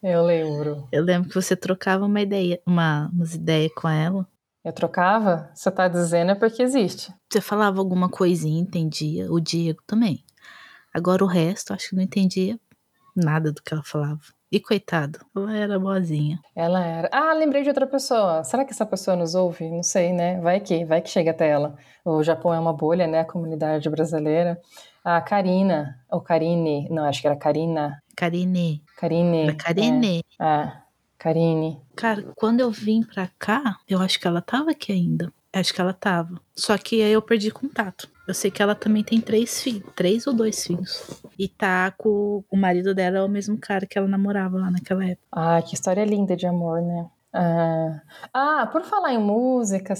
Eu 0.01 0.23
lembro. 0.25 0.87
Eu 0.91 1.03
lembro 1.03 1.29
que 1.29 1.35
você 1.35 1.55
trocava 1.55 2.05
uma 2.05 2.19
ideia, 2.21 2.59
uma, 2.65 3.09
umas 3.13 3.33
ideias 3.35 3.71
com 3.73 3.87
ela. 3.87 4.27
Eu 4.63 4.71
trocava? 4.71 5.51
Você 5.53 5.69
tá 5.69 5.87
dizendo 5.87 6.31
é 6.31 6.35
porque 6.35 6.63
existe. 6.63 7.13
Você 7.29 7.41
falava 7.41 7.79
alguma 7.79 8.07
coisinha, 8.09 8.61
entendia. 8.61 9.31
O 9.31 9.39
Diego 9.39 9.81
também. 9.85 10.23
Agora 10.93 11.23
o 11.23 11.27
resto, 11.27 11.73
acho 11.73 11.89
que 11.89 11.95
não 11.95 12.03
entendia 12.03 12.59
nada 13.15 13.51
do 13.51 13.61
que 13.61 13.73
ela 13.73 13.83
falava. 13.83 14.21
E 14.51 14.59
coitado, 14.59 15.19
ela 15.35 15.57
era 15.57 15.79
boazinha. 15.79 16.39
Ela 16.55 16.85
era. 16.85 17.09
Ah, 17.11 17.33
lembrei 17.33 17.63
de 17.63 17.69
outra 17.69 17.87
pessoa. 17.87 18.43
Será 18.43 18.63
que 18.63 18.71
essa 18.71 18.85
pessoa 18.85 19.17
nos 19.17 19.33
ouve? 19.33 19.67
Não 19.69 19.81
sei, 19.81 20.13
né? 20.13 20.39
Vai 20.41 20.59
que, 20.59 20.85
vai 20.85 21.01
que 21.01 21.09
chega 21.09 21.31
até 21.31 21.49
ela. 21.49 21.75
O 22.05 22.21
Japão 22.23 22.53
é 22.53 22.59
uma 22.59 22.71
bolha, 22.71 23.07
né? 23.07 23.21
A 23.21 23.25
comunidade 23.25 23.89
brasileira. 23.89 24.61
A 25.03 25.19
Karina, 25.21 25.99
ou 26.09 26.21
Karine, 26.21 26.87
não, 26.89 27.03
acho 27.05 27.19
que 27.19 27.27
era 27.27 27.35
Karina. 27.35 27.99
Karine. 28.15 28.83
Karine. 28.95 29.43
Era 29.43 29.55
Karine. 29.55 30.19
É. 30.19 30.23
Ah, 30.39 30.82
Karine. 31.23 31.79
Cara, 31.95 32.21
quando 32.35 32.59
eu 32.59 32.69
vim 32.69 33.01
pra 33.01 33.29
cá, 33.39 33.77
eu 33.87 34.01
acho 34.01 34.19
que 34.19 34.27
ela 34.27 34.41
tava 34.41 34.71
aqui 34.71 34.91
ainda. 34.91 35.31
Acho 35.53 35.73
que 35.73 35.79
ela 35.79 35.93
tava. 35.93 36.41
Só 36.53 36.77
que 36.77 37.01
aí 37.01 37.13
eu 37.13 37.21
perdi 37.21 37.49
contato. 37.49 38.09
Eu 38.27 38.33
sei 38.33 38.51
que 38.51 38.61
ela 38.61 38.75
também 38.75 39.03
tem 39.05 39.21
três 39.21 39.61
filhos. 39.61 39.89
Três 39.95 40.27
ou 40.27 40.33
dois 40.33 40.61
filhos. 40.65 41.23
E 41.39 41.47
tá 41.47 41.91
com 41.91 42.43
o 42.51 42.57
marido 42.57 42.93
dela, 42.93 43.19
é 43.19 43.21
o 43.21 43.29
mesmo 43.29 43.57
cara 43.57 43.85
que 43.85 43.97
ela 43.97 44.07
namorava 44.07 44.57
lá 44.57 44.69
naquela 44.69 45.05
época. 45.05 45.25
Ah, 45.31 45.61
que 45.61 45.75
história 45.75 46.03
linda 46.03 46.35
de 46.35 46.45
amor, 46.45 46.81
né? 46.81 47.05
Ah, 47.35 48.01
ah, 48.31 48.69
por 48.71 48.83
falar 48.83 49.11
em 49.13 49.17
música, 49.17 49.95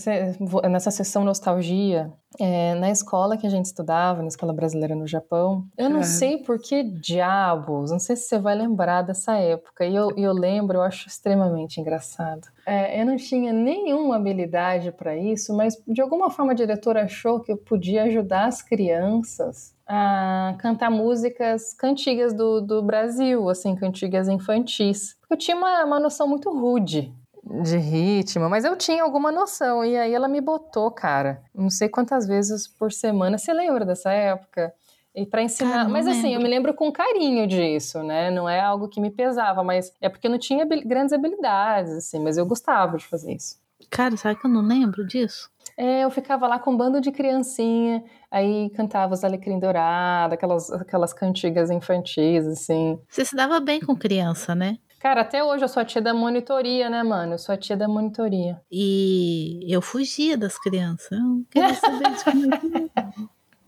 nessa 0.70 0.92
sessão 0.92 1.24
nostalgia, 1.24 2.14
é, 2.40 2.76
na 2.76 2.92
escola 2.92 3.36
que 3.38 3.48
a 3.48 3.50
gente 3.50 3.66
estudava, 3.66 4.22
na 4.22 4.28
escola 4.28 4.54
brasileira 4.54 4.94
no 4.96 5.08
Japão, 5.08 5.66
eu 5.76 5.90
não 5.90 6.02
Claro. 6.02 6.14
sei 6.14 6.38
por 6.38 6.60
que 6.60 6.84
diabos, 6.84 7.90
não 7.90 7.98
sei 7.98 8.16
se 8.16 8.28
você 8.28 8.38
vai 8.38 8.54
lembrar 8.56 9.02
dessa 9.02 9.36
época, 9.38 9.84
e 9.84 9.96
eu, 9.96 10.12
eu 10.16 10.32
lembro, 10.32 10.78
eu 10.78 10.82
acho 10.84 11.08
extremamente 11.08 11.82
engraçado. 11.82 12.48
É, 12.68 13.02
eu 13.02 13.06
não 13.06 13.18
tinha 13.18 13.52
nenhuma 13.52 14.16
habilidade 14.18 14.92
para 14.92 15.18
isso, 15.18 15.56
mas 15.56 15.76
de 15.88 16.02
alguma 16.02 16.30
forma 16.30 16.52
a 16.52 16.56
diretora 16.56 17.04
achou 17.04 17.40
que 17.40 17.52
eu 17.52 17.58
podia 17.58 18.04
ajudar 18.04 18.46
as 18.46 18.62
crianças 18.62 19.74
a 19.88 20.56
cantar 20.60 20.90
músicas 20.90 21.74
cantigas 21.74 22.32
do, 22.34 22.62
do 22.62 22.82
Brasil, 22.82 23.50
assim, 23.50 23.76
cantigas 23.76 24.30
infantis. 24.30 25.16
Eu 25.30 25.36
tinha 25.36 25.58
uma, 25.58 25.84
uma 25.84 26.00
noção 26.00 26.28
muito 26.28 26.50
rude 26.52 27.12
de 27.44 27.78
ritmo, 27.78 28.50
mas 28.50 28.64
eu 28.64 28.76
tinha 28.76 29.04
alguma 29.04 29.32
noção. 29.32 29.84
E 29.84 29.98
aí 29.98 30.14
ela 30.14 30.28
me 30.28 30.40
botou, 30.40 30.90
cara, 30.92 31.44
não 31.54 31.70
sei 31.70 31.90
quantas 31.90 32.26
vezes 32.26 32.68
por 32.68 32.92
semana. 32.92 33.38
Você 33.38 33.54
lembra 33.54 33.86
dessa 33.86 34.12
época? 34.12 34.74
E 35.16 35.28
para 35.28 35.44
ensinar, 35.44 35.88
mas 35.88 36.08
assim, 36.08 36.34
eu 36.34 36.42
me 36.42 36.48
lembro 36.48 36.74
com 36.74 36.92
carinho 36.92 37.46
disso, 37.46 38.02
né? 38.02 38.32
Não 38.32 38.50
é 38.50 38.60
algo 38.60 38.88
que 38.88 39.00
me 39.00 39.12
pesava, 39.12 39.64
mas 39.64 39.94
é 40.02 40.10
porque 40.10 40.26
eu 40.26 40.32
não 40.32 40.40
tinha 40.40 40.66
grandes 40.66 41.14
habilidades, 41.14 41.92
assim, 41.92 42.20
mas 42.20 42.36
eu 42.36 42.46
gostava 42.48 42.98
de 42.98 43.06
fazer 43.06 43.34
isso. 43.36 43.62
Cara, 43.92 44.18
sabe 44.18 44.40
que 44.40 44.48
eu 44.48 44.50
não 44.50 44.62
lembro 44.62 45.06
disso? 45.06 45.52
É, 45.78 46.04
eu 46.04 46.10
ficava 46.10 46.48
lá 46.48 46.58
com 46.58 46.72
um 46.72 46.78
bando 46.78 47.00
de 47.00 47.12
criancinha, 47.12 48.04
aí 48.32 48.72
cantava 48.72 49.14
os 49.14 49.24
Alecrim 49.24 49.60
Dourado, 49.60 50.34
aquelas, 50.34 50.72
aquelas 50.72 51.14
cantigas 51.14 51.70
infantis, 51.70 52.48
assim. 52.48 53.00
Você 53.08 53.24
se 53.24 53.36
dava 53.36 53.60
bem 53.60 53.82
com 53.82 53.96
criança, 53.96 54.56
né? 54.56 54.78
Cara, 55.04 55.20
até 55.20 55.44
hoje 55.44 55.66
eu 55.66 55.68
sou 55.68 55.82
a 55.82 55.86
tia 55.86 56.02
da 56.02 56.14
monitoria, 56.14 56.90
né, 56.90 57.04
mano? 57.04 57.34
Eu 57.34 57.38
sou 57.38 57.54
a 57.54 57.58
tia 57.58 57.76
da 57.76 57.90
monitoria. 57.90 58.62
E 58.72 59.60
eu 59.68 59.82
fugia 59.82 60.38
das 60.38 60.58
crianças. 60.58 61.12
Eu 61.12 61.20
não 61.20 61.44
queria 61.52 61.74
saber 61.76 62.10
disso 62.10 62.24
comigo. 62.24 62.90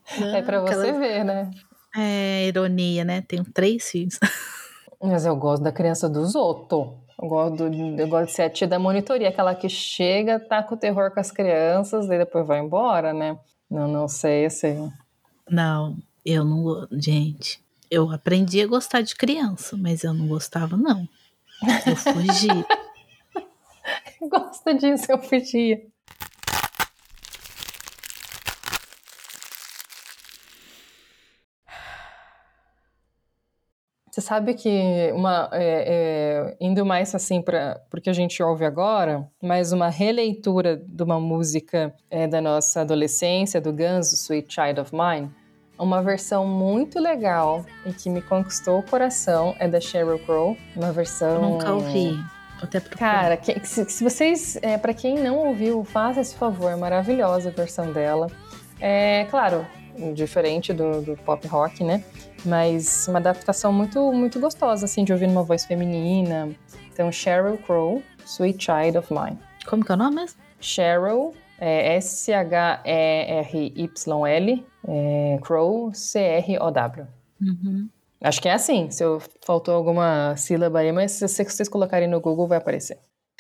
é 0.34 0.41
pra 0.41 0.62
você 0.62 0.74
Aquela- 0.91 0.98
ver, 0.98 1.26
né? 1.26 1.52
É 1.93 2.48
ironia, 2.48 3.04
né? 3.04 3.19
Tenho 3.21 3.43
três 3.43 3.89
filhos. 3.91 4.17
Mas 5.04 5.26
eu 5.26 5.36
gosto 5.36 5.62
da 5.62 5.74
criança 5.74 6.08
dos 6.08 6.36
outros. 6.36 6.88
Eu 7.21 7.28
gosto, 7.28 7.69
do- 7.69 8.00
eu 8.02 8.08
gosto 8.08 8.28
de 8.28 8.32
ser 8.32 8.43
a 8.43 8.50
tia 8.50 8.67
da 8.67 8.80
monitoria, 8.80 9.28
aquela 9.28 9.54
que 9.54 9.67
chega, 9.67 10.39
tá 10.39 10.63
com 10.63 10.76
o 10.76 10.78
terror 10.78 11.12
com 11.12 11.19
as 11.19 11.32
crianças, 11.32 12.08
daí 12.08 12.17
depois 12.17 12.48
vai 12.48 12.60
embora, 12.62 13.12
né? 13.13 13.38
Não, 13.69 13.89
não 13.89 14.08
sei, 14.08 14.45
assim. 14.45 14.89
Não, 15.50 15.98
eu 16.26 16.45
não. 16.45 16.88
Gente, 16.93 17.60
eu 17.91 18.10
aprendi 18.10 18.62
a 18.62 18.67
gostar 18.67 19.02
de 19.02 19.13
criança, 19.15 19.76
mas 19.76 20.06
eu 20.06 20.13
não 20.13 20.30
gostava, 20.30 20.78
não. 20.78 21.06
Eu 21.86 21.95
fugi. 21.95 22.47
gosto 24.30 24.73
disso, 24.73 25.12
eu 25.12 25.21
fugia. 25.21 25.82
Você 34.12 34.21
sabe 34.21 34.54
que 34.54 35.12
uma 35.13 35.49
é, 35.51 36.54
é, 36.54 36.58
indo 36.62 36.86
mais 36.86 37.13
assim 37.13 37.41
para 37.41 37.82
porque 37.89 38.10
a 38.10 38.13
gente 38.13 38.41
ouve 38.41 38.63
agora, 38.63 39.30
mais 39.43 39.73
uma 39.73 39.89
releitura 39.89 40.78
de 40.78 41.04
uma 41.04 41.19
música 41.19 41.93
é, 42.10 42.25
da 42.25 42.39
nossa 42.39 42.80
adolescência 42.82 43.60
do 43.60 43.73
Guns, 43.73 44.13
Sweet 44.13 44.54
Child 44.54 44.80
of 44.80 44.91
Mine 44.95 45.30
uma 45.78 46.02
versão 46.02 46.48
muito 46.48 47.00
legal 47.00 47.66
e 47.86 47.92
que 47.92 48.10
me 48.10 48.22
conquistou 48.22 48.80
o 48.80 48.84
coração 48.84 49.56
é 49.60 49.68
da 49.68 49.82
Sheryl 49.82 50.20
Crow, 50.20 50.58
uma 50.76 50.92
versão. 50.92 51.36
Eu 51.36 51.42
nunca 51.42 51.74
ouvi. 51.74 52.18
Até 52.62 52.80
Cara, 52.80 53.36
que, 53.36 53.60
se, 53.68 53.84
se, 53.90 54.04
vocês, 54.04 54.58
é, 54.62 54.78
para 54.78 54.94
quem 54.94 55.16
não 55.16 55.38
ouviu, 55.38 55.84
faça 55.84 56.22
esse 56.22 56.36
favor, 56.36 56.72
é 56.72 56.76
maravilhosa 56.76 57.50
a 57.50 57.52
versão 57.52 57.92
dela. 57.92 58.28
É 58.80 59.26
claro, 59.30 59.68
diferente 60.14 60.74
do, 60.74 61.02
do 61.02 61.18
pop 61.18 61.46
rock, 61.48 61.84
né? 61.84 62.04
Mas 62.46 63.08
uma 63.08 63.20
adaptação 63.20 63.74
muito, 63.74 64.12
muito 64.12 64.40
gostosa, 64.40 64.86
assim, 64.86 65.04
de 65.04 65.12
ouvir 65.12 65.28
uma 65.28 65.44
voz 65.44 65.66
feminina. 65.66 66.50
Então, 66.92 67.12
Sheryl 67.12 67.58
Crow, 67.58 68.02
Sweet 68.26 68.64
Child 68.64 68.98
of 68.98 69.14
Mine. 69.14 69.38
Como 69.66 69.84
que 69.84 69.92
é 69.92 69.96
o 69.96 69.98
nome 69.98 70.16
mesmo? 70.16 70.40
Sheryl, 70.60 71.34
é 71.60 71.96
S-H-E-R-Y-L, 71.98 72.86
é, 74.88 75.39
Crow, 75.41 75.94
C-R-O-W. 75.94 77.08
Uhum. 77.41 77.89
Acho 78.22 78.41
que 78.41 78.48
é 78.50 78.54
assim. 78.54 78.89
Se 78.89 79.04
eu, 79.04 79.22
faltou 79.46 79.76
alguma 79.76 80.36
sílaba 80.36 80.80
aí, 80.80 80.91
mas 80.91 81.12
se 81.12 81.28
vocês 81.28 81.70
colocarem 81.70 82.08
no 82.08 82.20
Google, 82.20 82.48
vai 82.48 82.58
aparecer. 82.58 83.00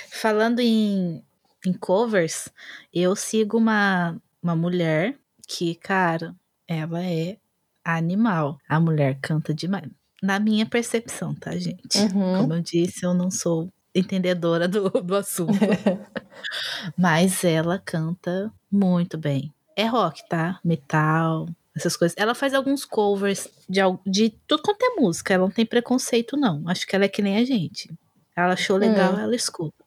Falando 0.09 0.59
em, 0.59 1.23
em 1.65 1.73
covers, 1.73 2.49
eu 2.93 3.15
sigo 3.15 3.57
uma, 3.57 4.15
uma 4.43 4.55
mulher 4.55 5.17
que, 5.47 5.75
cara, 5.75 6.35
ela 6.67 7.03
é 7.03 7.37
animal. 7.83 8.57
A 8.67 8.79
mulher 8.79 9.17
canta 9.21 9.53
demais. 9.53 9.89
Na 10.21 10.39
minha 10.39 10.65
percepção, 10.65 11.35
tá, 11.35 11.55
gente? 11.57 11.97
Uhum. 11.99 12.41
Como 12.41 12.53
eu 12.53 12.61
disse, 12.61 13.05
eu 13.05 13.13
não 13.13 13.29
sou 13.29 13.69
entendedora 13.95 14.67
do, 14.67 14.89
do 14.89 15.15
assunto. 15.15 15.53
Mas 16.97 17.43
ela 17.43 17.79
canta 17.79 18.51
muito 18.71 19.17
bem. 19.17 19.53
É 19.75 19.85
rock, 19.85 20.27
tá? 20.27 20.59
Metal, 20.63 21.47
essas 21.75 21.97
coisas. 21.97 22.15
Ela 22.17 22.35
faz 22.35 22.53
alguns 22.53 22.85
covers 22.85 23.47
de, 23.67 23.79
de 24.05 24.29
tudo 24.47 24.61
quanto 24.61 24.83
é 24.83 25.01
música. 25.01 25.33
Ela 25.33 25.43
não 25.43 25.51
tem 25.51 25.65
preconceito, 25.65 26.37
não. 26.37 26.63
Acho 26.67 26.85
que 26.85 26.95
ela 26.95 27.05
é 27.05 27.09
que 27.09 27.21
nem 27.21 27.37
a 27.37 27.45
gente. 27.45 27.91
Ela 28.35 28.53
achou 28.53 28.77
legal, 28.77 29.13
hum. 29.13 29.19
ela 29.19 29.35
escuta. 29.35 29.83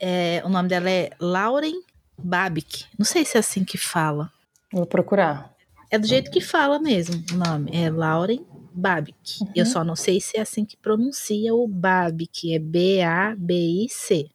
É, 0.00 0.42
o 0.44 0.48
nome 0.48 0.68
dela 0.68 0.90
é 0.90 1.10
Lauren 1.20 1.80
Babic. 2.18 2.86
Não 2.98 3.04
sei 3.04 3.24
se 3.24 3.36
é 3.36 3.40
assim 3.40 3.64
que 3.64 3.78
fala. 3.78 4.30
Vou 4.72 4.86
procurar. 4.86 5.52
É 5.90 5.98
do 5.98 6.06
jeito 6.06 6.30
que 6.30 6.40
fala 6.40 6.78
mesmo 6.78 7.22
o 7.32 7.36
nome. 7.36 7.70
É 7.72 7.90
Lauren 7.90 8.44
Babic. 8.74 9.40
Uhum. 9.40 9.48
Eu 9.54 9.66
só 9.66 9.84
não 9.84 9.96
sei 9.96 10.20
se 10.20 10.36
é 10.36 10.40
assim 10.40 10.64
que 10.64 10.76
pronuncia 10.76 11.54
o 11.54 11.66
Babic. 11.66 12.54
É 12.54 12.58
B-A-B-I-C. 12.58 14.30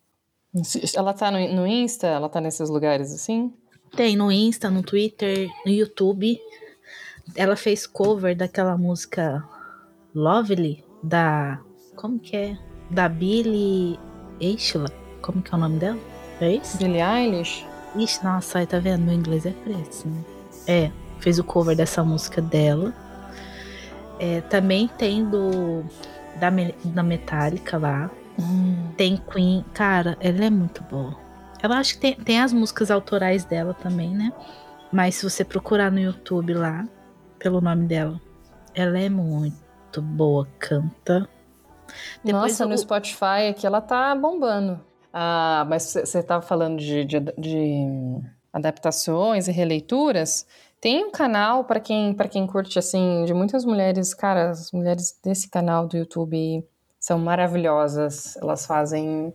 Ela 0.95 1.13
tá 1.13 1.29
no, 1.29 1.55
no 1.55 1.67
Insta? 1.67 2.07
Ela 2.07 2.29
tá 2.29 2.41
nesses 2.41 2.69
lugares 2.69 3.13
assim? 3.13 3.53
Tem 3.95 4.15
no 4.15 4.31
Insta, 4.31 4.69
no 4.69 4.83
Twitter, 4.83 5.49
no 5.65 5.71
YouTube. 5.71 6.39
Ela 7.35 7.55
fez 7.55 7.85
cover 7.85 8.35
daquela 8.35 8.77
música 8.77 9.43
Lovely 10.13 10.83
da. 11.03 11.59
Como 11.95 12.19
que 12.19 12.35
é? 12.35 12.57
Da 12.89 13.07
Billie 13.09 13.99
Eilish. 14.39 14.73
Como 15.21 15.41
que 15.41 15.53
é 15.53 15.57
o 15.57 15.59
nome 15.59 15.79
dela? 15.79 15.99
É 16.39 16.55
isso? 16.55 16.77
Billie 16.77 17.01
Eilish? 17.01 17.65
Ixi, 17.95 18.23
nossa, 18.23 18.59
aí 18.59 18.67
tá 18.67 18.79
vendo? 18.79 19.05
Meu 19.05 19.15
inglês 19.15 19.45
é 19.45 19.51
péssimo. 19.51 20.23
É, 20.67 20.91
fez 21.19 21.39
o 21.39 21.43
cover 21.43 21.75
dessa 21.75 22.03
música 22.03 22.41
dela. 22.41 22.93
É, 24.19 24.41
também 24.41 24.87
tem 24.87 25.23
do 25.25 25.83
da, 26.39 26.49
da 26.83 27.03
Metallica 27.03 27.77
lá. 27.77 28.09
Hum. 28.39 28.91
Tem 28.95 29.17
Queen. 29.17 29.65
Cara, 29.73 30.17
ela 30.19 30.45
é 30.45 30.49
muito 30.49 30.83
boa. 30.83 31.15
Ela 31.61 31.79
acho 31.79 31.95
que 31.95 31.99
tem, 31.99 32.15
tem 32.15 32.39
as 32.39 32.53
músicas 32.53 32.91
autorais 32.91 33.43
dela 33.43 33.73
também, 33.73 34.09
né? 34.09 34.31
Mas 34.91 35.15
se 35.15 35.29
você 35.29 35.43
procurar 35.43 35.91
no 35.91 35.99
YouTube 35.99 36.53
lá, 36.53 36.87
pelo 37.39 37.59
nome 37.59 37.87
dela, 37.87 38.21
ela 38.73 38.99
é 38.99 39.09
muito 39.09 40.01
boa, 40.01 40.47
canta. 40.59 41.27
Depois 42.23 42.51
Nossa, 42.51 42.63
eu... 42.63 42.69
no 42.69 42.77
Spotify 42.77 43.49
aqui 43.49 43.65
ela 43.65 43.81
tá 43.81 44.13
bombando. 44.15 44.79
Ah, 45.11 45.65
mas 45.67 45.83
você 45.83 46.19
estava 46.19 46.41
falando 46.41 46.77
de, 46.77 47.03
de, 47.05 47.19
de, 47.19 48.21
adaptações 48.53 49.47
e 49.47 49.51
releituras. 49.51 50.45
Tem 50.79 51.03
um 51.03 51.11
canal 51.11 51.63
para 51.63 51.79
quem 51.79 52.13
para 52.13 52.27
quem 52.27 52.45
curte 52.45 52.77
assim 52.77 53.25
de 53.25 53.33
muitas 53.33 53.65
mulheres, 53.65 54.13
cara, 54.13 54.51
as 54.51 54.71
mulheres 54.71 55.19
desse 55.23 55.49
canal 55.49 55.87
do 55.87 55.97
YouTube 55.97 56.63
são 56.99 57.17
maravilhosas. 57.17 58.37
Elas 58.37 58.65
fazem 58.65 59.33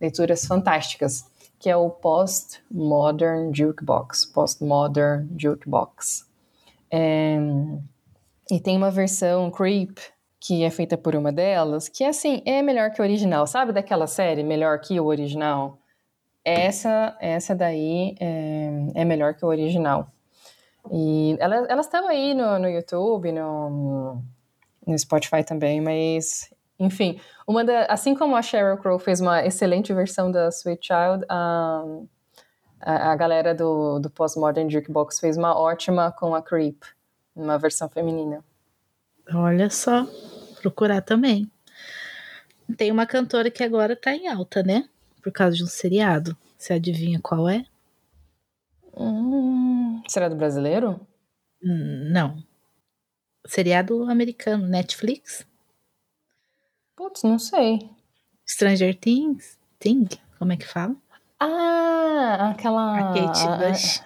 leituras 0.00 0.46
fantásticas, 0.46 1.24
que 1.58 1.68
é 1.68 1.76
o 1.76 1.90
Postmodern 1.90 3.50
Jukebox, 3.52 4.26
Postmodern 4.26 5.28
Jukebox. 5.36 6.28
É, 6.90 7.38
e 8.50 8.60
tem 8.60 8.76
uma 8.76 8.90
versão 8.90 9.50
Creep 9.50 9.98
que 10.46 10.62
é 10.62 10.68
feita 10.68 10.98
por 10.98 11.16
uma 11.16 11.32
delas, 11.32 11.88
que 11.88 12.04
assim, 12.04 12.42
é 12.44 12.60
melhor 12.60 12.90
que 12.90 13.00
o 13.00 13.04
original. 13.04 13.46
Sabe 13.46 13.72
daquela 13.72 14.06
série 14.06 14.42
Melhor 14.42 14.78
que 14.78 15.00
o 15.00 15.06
Original? 15.06 15.78
Essa, 16.44 17.16
essa 17.18 17.54
daí 17.54 18.14
é, 18.20 18.70
é 18.94 19.04
melhor 19.06 19.34
que 19.34 19.42
o 19.42 19.48
original. 19.48 20.13
E 20.92 21.36
elas, 21.40 21.66
elas 21.68 21.86
estão 21.86 22.08
aí 22.08 22.34
no, 22.34 22.58
no 22.58 22.68
YouTube, 22.68 23.32
no, 23.32 24.22
no 24.86 24.98
Spotify 24.98 25.42
também, 25.42 25.80
mas 25.80 26.50
enfim, 26.78 27.20
uma 27.46 27.64
da, 27.64 27.86
assim 27.86 28.14
como 28.14 28.36
a 28.36 28.42
Sheryl 28.42 28.76
Crow 28.78 28.98
fez 28.98 29.20
uma 29.20 29.44
excelente 29.44 29.92
versão 29.92 30.30
da 30.30 30.48
Sweet 30.48 30.86
Child, 30.86 31.24
um, 31.30 32.08
a, 32.80 33.12
a, 33.12 33.16
galera 33.16 33.54
do, 33.54 33.98
do 33.98 34.10
Postmodern 34.10 34.70
Jukebox 34.70 35.20
fez 35.20 35.36
uma 35.36 35.56
ótima 35.56 36.12
com 36.12 36.34
a 36.34 36.42
Creep, 36.42 36.82
uma 37.34 37.58
versão 37.58 37.88
feminina. 37.88 38.44
Olha 39.32 39.70
só 39.70 40.06
procurar 40.60 41.00
também. 41.00 41.50
Tem 42.76 42.90
uma 42.90 43.06
cantora 43.06 43.50
que 43.50 43.62
agora 43.62 43.94
tá 43.94 44.14
em 44.14 44.28
alta, 44.28 44.62
né? 44.62 44.88
Por 45.22 45.32
causa 45.32 45.56
de 45.56 45.62
um 45.62 45.66
seriado. 45.66 46.36
Você 46.58 46.72
adivinha 46.72 47.20
qual 47.22 47.48
é? 47.48 47.64
Hum, 48.96 49.63
será 50.08 50.28
do 50.28 50.36
brasileiro? 50.36 51.00
Não. 51.62 52.42
Seriado 53.46 54.04
americano, 54.10 54.66
Netflix? 54.66 55.46
Putz, 56.96 57.22
não 57.22 57.38
sei. 57.38 57.90
Stranger 58.46 58.94
Things? 58.94 59.58
Thing? 59.78 60.08
Como 60.38 60.52
é 60.52 60.56
que 60.56 60.66
fala? 60.66 60.96
Ah, 61.38 62.50
aquela. 62.50 62.98
A 62.98 63.14
Kate 63.14 63.46
Bush. 63.58 64.00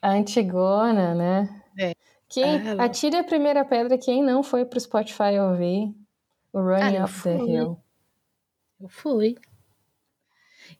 A, 0.00 0.10
a 0.10 0.12
antigona, 0.12 1.14
né? 1.14 1.62
É. 1.78 1.94
Quem 2.28 2.44
ah, 2.44 2.84
atire 2.84 3.16
a 3.16 3.24
primeira 3.24 3.64
pedra 3.64 3.98
quem 3.98 4.22
não 4.22 4.42
foi 4.42 4.64
pro 4.64 4.80
Spotify 4.80 5.38
ouvir 5.40 5.94
o 6.52 6.60
Running 6.60 6.98
ah, 6.98 7.04
Up 7.04 7.22
the 7.22 7.36
Hill. 7.36 7.80
Eu 8.80 8.88
fui. 8.88 9.36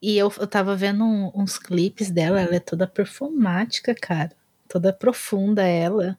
E 0.00 0.16
eu, 0.16 0.32
eu 0.38 0.46
tava 0.46 0.74
vendo 0.76 1.04
um, 1.04 1.32
uns 1.34 1.58
clipes 1.58 2.10
dela, 2.10 2.40
ela 2.40 2.56
é 2.56 2.60
toda 2.60 2.86
performática, 2.86 3.94
cara. 3.94 4.32
Toda 4.68 4.92
profunda 4.92 5.62
ela. 5.66 6.18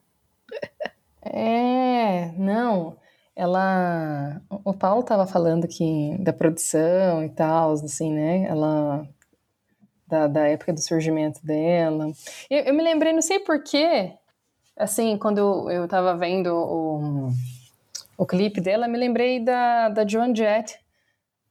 É, 1.22 2.32
não. 2.36 2.96
Ela. 3.34 4.40
O 4.64 4.72
Paulo 4.72 5.02
tava 5.02 5.26
falando 5.26 5.66
que 5.66 6.16
da 6.20 6.32
produção 6.32 7.24
e 7.24 7.28
tal, 7.30 7.72
assim, 7.72 8.12
né? 8.12 8.44
Ela. 8.44 9.08
Da, 10.06 10.26
da 10.26 10.46
época 10.46 10.72
do 10.72 10.80
surgimento 10.80 11.44
dela. 11.44 12.12
Eu, 12.50 12.64
eu 12.64 12.74
me 12.74 12.82
lembrei, 12.82 13.12
não 13.12 13.22
sei 13.22 13.40
porquê, 13.40 14.12
assim, 14.76 15.16
quando 15.16 15.70
eu 15.70 15.88
tava 15.88 16.14
vendo 16.14 16.54
o, 16.54 17.30
o 18.18 18.26
clipe 18.26 18.60
dela, 18.60 18.86
me 18.86 18.98
lembrei 18.98 19.40
da, 19.40 19.88
da 19.88 20.06
Joan 20.06 20.34
Jett, 20.34 20.78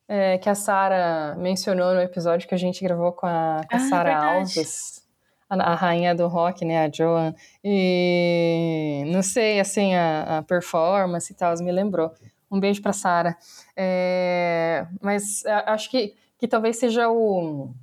é, 0.08 0.38
que 0.38 0.50
a 0.50 0.56
Sara 0.56 1.36
mencionou 1.38 1.94
no 1.94 2.02
episódio 2.02 2.48
que 2.48 2.56
a 2.56 2.58
gente 2.58 2.84
gravou 2.84 3.12
com 3.12 3.26
a, 3.26 3.62
com 3.70 3.76
a 3.76 3.80
ah, 3.80 3.90
Sara 3.90 4.18
Alves, 4.18 5.04
a, 5.50 5.56
a, 5.56 5.76
rainha 5.76 6.14
do 6.14 6.28
rock, 6.28 6.66
né, 6.66 6.86
a 6.86 6.92
Joan. 6.92 7.34
E 7.64 9.04
não 9.08 9.22
sei, 9.22 9.60
assim, 9.60 9.96
a, 9.96 10.40
a 10.40 10.42
performance 10.44 11.32
e 11.32 11.36
tal, 11.36 11.54
me 11.60 11.72
lembrou. 11.72 12.12
Um 12.52 12.60
beijo 12.60 12.82
pra 12.82 12.94
Sara. 12.94 13.36
É, 13.76 14.86
mas 15.02 15.44
acho 15.66 15.90
que, 15.90 16.16
que 16.38 16.48
talvez 16.48 16.78
seja 16.78 17.10
o, 17.10 17.74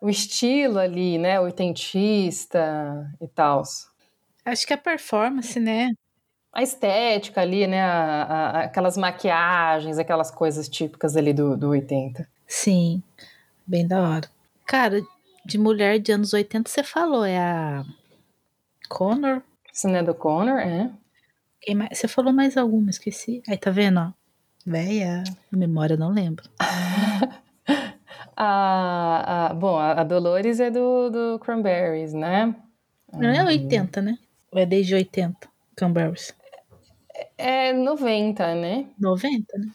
o 0.00 0.08
estilo 0.08 0.78
ali, 0.78 1.18
né, 1.18 1.38
oitentista 1.38 3.06
e 3.20 3.28
tal. 3.28 3.62
Acho 4.44 4.66
que 4.66 4.72
a 4.72 4.78
performance, 4.78 5.60
né? 5.60 5.90
A 6.52 6.62
estética 6.62 7.40
ali, 7.40 7.66
né? 7.66 7.80
A, 7.80 8.22
a, 8.22 8.60
aquelas 8.64 8.96
maquiagens, 8.96 9.98
aquelas 9.98 10.30
coisas 10.30 10.68
típicas 10.68 11.16
ali 11.16 11.32
do, 11.32 11.56
do 11.56 11.68
80. 11.68 12.26
Sim, 12.46 13.02
bem 13.66 13.86
da 13.86 14.00
hora. 14.00 14.28
Cara, 14.66 15.00
de 15.44 15.58
mulher 15.58 15.98
de 15.98 16.12
anos 16.12 16.32
80 16.32 16.68
você 16.68 16.82
falou, 16.82 17.24
é 17.24 17.38
a 17.38 17.84
Connor? 18.88 19.42
Isso 19.72 19.88
não 19.88 19.96
é 19.96 20.02
do 20.02 20.14
Connor, 20.14 20.58
é? 20.58 20.90
Mais? 21.74 21.98
Você 21.98 22.08
falou 22.08 22.32
mais 22.32 22.56
alguma, 22.56 22.90
esqueci. 22.90 23.42
Aí 23.48 23.56
tá 23.56 23.70
vendo, 23.70 24.00
ó. 24.00 24.12
Véia, 24.66 25.22
memória 25.50 25.96
não 25.96 26.10
lembro. 26.10 26.48
a, 28.36 29.50
a, 29.50 29.54
bom, 29.54 29.78
a 29.78 30.02
Dolores 30.04 30.60
é 30.60 30.70
do, 30.70 31.10
do 31.10 31.38
Cranberries, 31.38 32.12
né? 32.12 32.54
Não 33.12 33.28
é 33.28 33.44
80, 33.44 34.02
né? 34.02 34.18
Ou 34.50 34.58
é 34.58 34.66
desde 34.66 34.94
80, 34.94 35.48
Cranberries? 35.76 36.34
É 37.36 37.72
90, 37.72 38.54
né? 38.54 38.86
90, 38.98 39.58
né? 39.58 39.70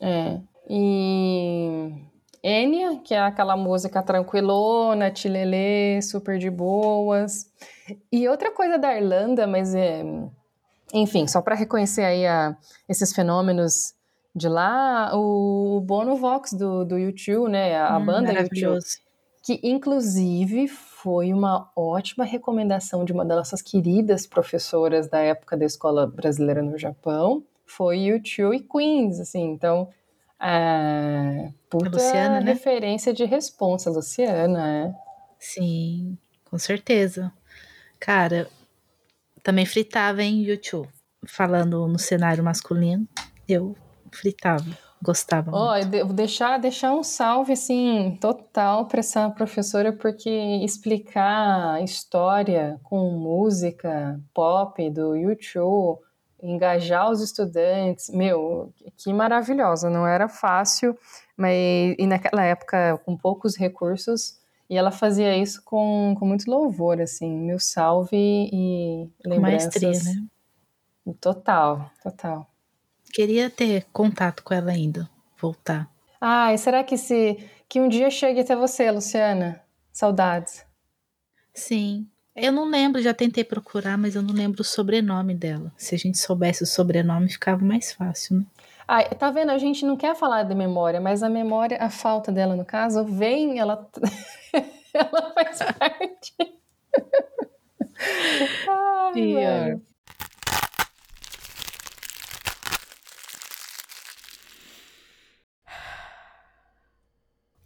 É. 0.00 0.40
E 0.68 1.92
Enya, 2.42 3.00
que 3.02 3.14
é 3.14 3.20
aquela 3.20 3.56
música 3.56 4.02
tranquilona, 4.02 5.10
tilelê, 5.10 6.00
super 6.02 6.38
de 6.38 6.50
boas. 6.50 7.50
E 8.12 8.28
outra 8.28 8.50
coisa 8.50 8.76
da 8.78 8.94
Irlanda, 8.94 9.46
mas 9.46 9.74
é, 9.74 10.04
enfim, 10.92 11.26
só 11.26 11.40
para 11.40 11.54
reconhecer 11.54 12.04
aí 12.04 12.26
a, 12.26 12.56
esses 12.88 13.14
fenômenos 13.14 13.94
de 14.36 14.48
lá, 14.48 15.10
o 15.14 15.80
Bono 15.80 16.16
Vox 16.16 16.52
do, 16.52 16.84
do 16.84 16.98
YouTube, 16.98 17.50
né, 17.50 17.80
a 17.80 17.96
hum, 17.96 18.04
banda 18.04 18.32
YouTube, 18.32 18.78
que 19.42 19.60
inclusive 19.62 20.70
foi 21.04 21.34
uma 21.34 21.70
ótima 21.76 22.24
recomendação 22.24 23.04
de 23.04 23.12
uma 23.12 23.26
das 23.26 23.36
nossas 23.36 23.60
queridas 23.60 24.26
professoras 24.26 25.06
da 25.06 25.18
época 25.18 25.54
da 25.54 25.66
Escola 25.66 26.06
Brasileira 26.06 26.62
no 26.62 26.78
Japão, 26.78 27.44
foi 27.66 27.98
YouTube 27.98 28.56
e 28.56 28.60
Queens, 28.60 29.20
assim, 29.20 29.50
então 29.50 29.90
é, 30.40 31.52
puta 31.68 31.90
Luciana, 31.90 32.40
né? 32.40 32.52
referência 32.52 33.12
de 33.12 33.22
responsa, 33.26 33.90
Luciana, 33.90 34.66
é. 34.66 34.94
Sim, 35.38 36.16
com 36.42 36.58
certeza. 36.58 37.30
Cara, 38.00 38.48
também 39.42 39.66
fritava 39.66 40.22
em 40.22 40.42
YouTube. 40.42 40.88
Falando 41.26 41.86
no 41.86 41.98
cenário 41.98 42.42
masculino, 42.42 43.06
eu 43.46 43.76
fritava, 44.10 44.70
gostava. 45.04 45.50
Ó, 45.52 45.74
oh, 45.76 46.12
deixar, 46.12 46.58
deixar 46.58 46.92
um 46.92 47.02
salve, 47.02 47.52
assim, 47.52 48.16
total 48.20 48.86
para 48.86 49.00
essa 49.00 49.28
professora, 49.30 49.92
porque 49.92 50.30
explicar 50.64 51.82
história 51.82 52.80
com 52.82 53.10
música 53.10 54.20
pop 54.32 54.90
do 54.90 55.14
YouTube 55.14 56.00
engajar 56.44 57.10
os 57.10 57.22
estudantes, 57.22 58.10
meu, 58.10 58.70
que 58.98 59.12
maravilhosa, 59.12 59.88
não 59.88 60.06
era 60.06 60.28
fácil, 60.28 60.96
mas 61.34 61.94
e 61.98 62.06
naquela 62.06 62.44
época 62.44 62.98
com 62.98 63.16
poucos 63.16 63.56
recursos, 63.56 64.38
e 64.68 64.76
ela 64.76 64.90
fazia 64.90 65.36
isso 65.36 65.62
com, 65.64 66.14
com 66.18 66.26
muito 66.26 66.50
louvor, 66.50 67.00
assim, 67.00 67.30
meu 67.30 67.58
salve 67.58 68.16
e 68.16 69.08
lembranças. 69.24 69.82
Maestria, 69.82 70.12
né? 70.12 71.14
Total, 71.20 71.90
total. 72.02 72.46
Queria 73.14 73.48
ter 73.48 73.86
contato 73.92 74.42
com 74.42 74.52
ela 74.52 74.72
ainda, 74.72 75.08
voltar. 75.40 75.88
Ai, 76.20 76.58
será 76.58 76.82
que 76.82 76.98
se 76.98 77.38
que 77.68 77.80
um 77.80 77.88
dia 77.88 78.10
chegue 78.10 78.40
até 78.40 78.56
você, 78.56 78.90
Luciana? 78.90 79.62
Saudades. 79.92 80.66
Sim, 81.54 82.08
eu 82.34 82.50
não 82.50 82.64
lembro, 82.64 83.00
já 83.00 83.14
tentei 83.14 83.44
procurar, 83.44 83.96
mas 83.96 84.16
eu 84.16 84.22
não 84.22 84.34
lembro 84.34 84.62
o 84.62 84.64
sobrenome 84.64 85.32
dela. 85.32 85.72
Se 85.76 85.94
a 85.94 85.98
gente 85.98 86.18
soubesse 86.18 86.64
o 86.64 86.66
sobrenome, 86.66 87.30
ficava 87.30 87.64
mais 87.64 87.92
fácil, 87.92 88.38
né? 88.38 88.46
Ah, 88.88 89.04
tá 89.04 89.30
vendo? 89.30 89.52
A 89.52 89.58
gente 89.58 89.86
não 89.86 89.96
quer 89.96 90.16
falar 90.16 90.42
de 90.42 90.54
memória, 90.56 91.00
mas 91.00 91.22
a 91.22 91.30
memória, 91.30 91.78
a 91.80 91.90
falta 91.90 92.32
dela 92.32 92.56
no 92.56 92.64
caso, 92.64 93.04
vem, 93.04 93.60
ela, 93.60 93.88
ela 94.92 95.32
faz 95.34 95.60
parte. 95.78 96.34
Ai, 98.68 99.12
Pior. 99.12 99.80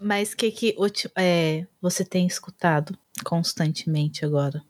Mas 0.01 0.33
o 0.33 0.37
que, 0.37 0.51
que 0.51 0.77
é, 1.17 1.67
você 1.81 2.05
tem 2.05 2.27
escutado 2.27 2.97
constantemente 3.25 4.25
agora? 4.25 4.63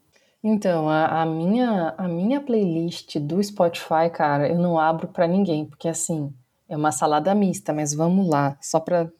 Então, 0.43 0.89
a, 0.89 1.21
a, 1.21 1.25
minha, 1.25 1.93
a 1.97 2.07
minha 2.07 2.39
playlist 2.39 3.17
do 3.19 3.43
Spotify, 3.43 4.09
cara, 4.11 4.47
eu 4.47 4.57
não 4.57 4.79
abro 4.79 5.07
para 5.09 5.27
ninguém, 5.27 5.65
porque 5.65 5.87
assim, 5.87 6.33
é 6.67 6.77
uma 6.77 6.91
salada 6.91 7.35
mista, 7.35 7.73
mas 7.73 7.93
vamos 7.93 8.27
lá, 8.27 8.57
só 8.61 8.79
para 8.79 9.11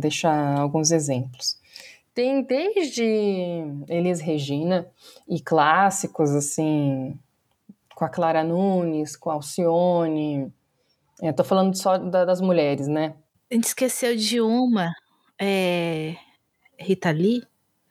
deixar 0.00 0.58
alguns 0.58 0.90
exemplos. 0.90 1.60
Tem 2.14 2.42
desde 2.42 3.04
Elis 3.88 4.20
Regina 4.20 4.86
e 5.28 5.38
clássicos, 5.38 6.30
assim, 6.30 7.18
com 7.94 8.04
a 8.06 8.08
Clara 8.08 8.42
Nunes, 8.42 9.14
com 9.14 9.30
a 9.30 9.34
Alcione. 9.34 10.50
Eu 11.20 11.34
tô 11.34 11.44
falando 11.44 11.76
só 11.76 11.98
da, 11.98 12.24
das 12.24 12.40
mulheres, 12.40 12.88
né? 12.88 13.14
A 13.50 13.54
gente 13.54 13.64
esqueceu 13.64 14.16
de 14.16 14.40
uma, 14.40 14.92
é... 15.40 16.16
Rita 16.78 17.10
Lee? 17.10 17.42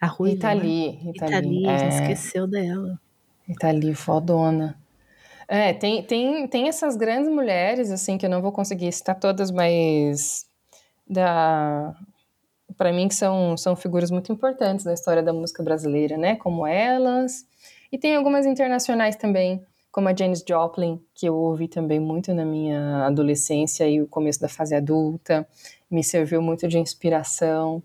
A 0.01 0.07
Ruiva, 0.07 0.49
Rita 0.49 0.55
né? 0.55 0.61
Lee. 0.61 0.89
Rita, 0.89 1.25
Rita 1.25 1.39
Lee, 1.39 1.67
é... 1.67 1.87
esqueceu 1.89 2.47
dela. 2.47 2.99
Rita 3.47 3.71
Lee, 3.71 3.95
fodona. 3.95 4.77
É, 5.47 5.73
tem, 5.73 6.03
tem, 6.03 6.47
tem 6.47 6.67
essas 6.67 6.95
grandes 6.95 7.29
mulheres, 7.31 7.91
assim, 7.91 8.17
que 8.17 8.25
eu 8.25 8.29
não 8.29 8.41
vou 8.41 8.51
conseguir 8.51 8.91
citar 8.91 9.19
todas, 9.19 9.51
mas 9.51 10.47
da 11.07 11.95
para 12.75 12.91
mim 12.91 13.07
que 13.07 13.15
são, 13.15 13.55
são 13.55 13.75
figuras 13.75 14.11
muito 14.11 14.33
importantes 14.33 14.83
na 14.83 14.93
história 14.93 15.23
da 15.23 15.31
música 15.31 15.63
brasileira, 15.63 16.17
né? 16.17 16.35
Como 16.35 16.67
elas. 16.67 17.45
E 17.91 17.97
tem 17.97 18.15
algumas 18.15 18.45
internacionais 18.45 19.15
também, 19.15 19.65
como 19.95 20.09
a 20.09 20.13
Janis 20.13 20.43
Joplin, 20.45 21.01
que 21.13 21.25
eu 21.25 21.33
ouvi 21.33 21.69
também 21.69 22.01
muito 22.01 22.33
na 22.33 22.43
minha 22.43 23.05
adolescência 23.05 23.87
e 23.87 24.01
o 24.01 24.07
começo 24.07 24.41
da 24.41 24.49
fase 24.49 24.75
adulta, 24.75 25.47
me 25.89 26.03
serviu 26.03 26.41
muito 26.41 26.67
de 26.67 26.77
inspiração. 26.77 27.81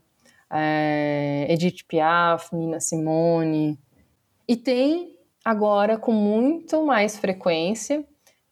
É, 0.53 1.47
Edith 1.49 1.85
Piaf, 1.87 2.53
Nina 2.53 2.81
Simone. 2.81 3.79
E 4.49 4.57
tem 4.57 5.17
agora, 5.45 5.97
com 5.97 6.11
muito 6.11 6.85
mais 6.85 7.17
frequência, 7.17 8.05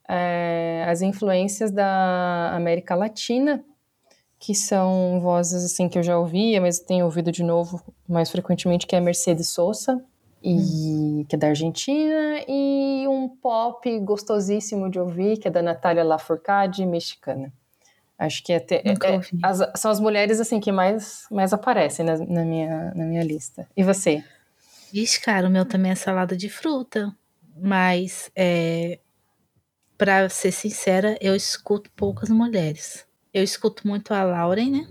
é, 0.08 0.84
as 0.86 1.02
influências 1.02 1.72
da 1.72 2.52
América 2.54 2.94
Latina, 2.94 3.64
que 4.38 4.54
são 4.54 5.18
vozes 5.20 5.64
assim 5.64 5.88
que 5.88 5.98
eu 5.98 6.02
já 6.04 6.16
ouvia, 6.16 6.60
mas 6.60 6.78
tenho 6.78 7.06
ouvido 7.06 7.32
de 7.32 7.42
novo 7.42 7.82
mais 8.08 8.30
frequentemente, 8.30 8.86
que 8.86 8.94
é 8.94 9.00
Mercedes 9.00 9.48
Sosa, 9.48 10.00
e, 10.42 10.54
hum. 10.54 11.26
que 11.28 11.34
é 11.34 11.38
da 11.38 11.48
Argentina, 11.48 12.44
e 12.46 13.06
um 13.08 13.28
pop 13.28 13.98
gostosíssimo 14.00 14.90
de 14.90 14.98
ouvir, 14.98 15.38
que 15.38 15.48
é 15.48 15.50
da 15.50 15.62
Natália 15.62 16.04
Lafourcade, 16.04 16.84
mexicana. 16.86 17.52
Acho 18.18 18.42
que 18.42 18.52
é, 18.52 18.56
é, 18.70 18.90
é 18.90 19.20
as, 19.42 19.80
são 19.80 19.90
as 19.90 20.00
mulheres 20.00 20.40
assim 20.40 20.58
que 20.58 20.72
mais, 20.72 21.26
mais 21.30 21.52
aparecem 21.52 22.04
na, 22.04 22.16
na, 22.18 22.44
minha, 22.44 22.92
na 22.94 23.04
minha 23.04 23.22
lista. 23.22 23.68
E 23.76 23.84
você? 23.84 24.24
Vixe, 24.92 25.20
cara, 25.20 25.46
o 25.46 25.50
meu 25.50 25.64
também 25.64 25.92
é 25.92 25.94
salada 25.94 26.36
de 26.36 26.48
fruta. 26.48 27.14
Mas, 27.60 28.30
é, 28.34 28.98
para 29.96 30.28
ser 30.28 30.52
sincera, 30.52 31.16
eu 31.20 31.34
escuto 31.34 31.90
poucas 31.94 32.28
mulheres. 32.30 33.06
Eu 33.32 33.42
escuto 33.42 33.86
muito 33.86 34.12
a 34.12 34.22
Lauren, 34.22 34.70
né? 34.70 34.88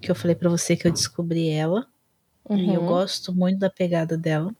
Que 0.00 0.10
eu 0.10 0.14
falei 0.14 0.36
para 0.36 0.48
você 0.48 0.76
que 0.76 0.86
eu 0.86 0.92
descobri 0.92 1.50
ela. 1.50 1.86
Uhum. 2.48 2.58
E 2.58 2.74
eu 2.74 2.80
uhum. 2.80 2.86
gosto 2.86 3.34
muito 3.34 3.58
da 3.58 3.70
pegada 3.70 4.16
dela. 4.16 4.54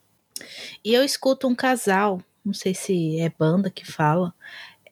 E 0.84 0.94
eu 0.94 1.04
escuto 1.04 1.46
um 1.46 1.54
casal, 1.54 2.22
não 2.44 2.54
sei 2.54 2.74
se 2.74 3.20
é 3.20 3.30
banda 3.30 3.70
que 3.70 3.90
fala. 3.90 4.34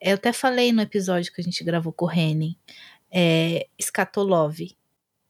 Eu 0.01 0.15
até 0.15 0.31
falei 0.31 0.71
no 0.71 0.81
episódio 0.81 1.31
que 1.33 1.41
a 1.41 1.43
gente 1.43 1.63
gravou 1.63 1.91
com 1.91 2.05
o 2.05 2.07
Renin. 2.07 2.55
É 3.11 3.67
Scatolov. 3.81 4.59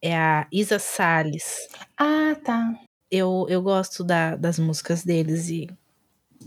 É 0.01 0.15
a 0.15 0.47
Isa 0.51 0.79
Salles. 0.79 1.67
Ah, 1.97 2.35
tá 2.43 2.79
eu, 3.09 3.45
eu 3.49 3.61
gosto 3.61 4.03
da, 4.03 4.35
das 4.35 4.59
músicas 4.59 5.03
deles 5.03 5.49
e, 5.49 5.69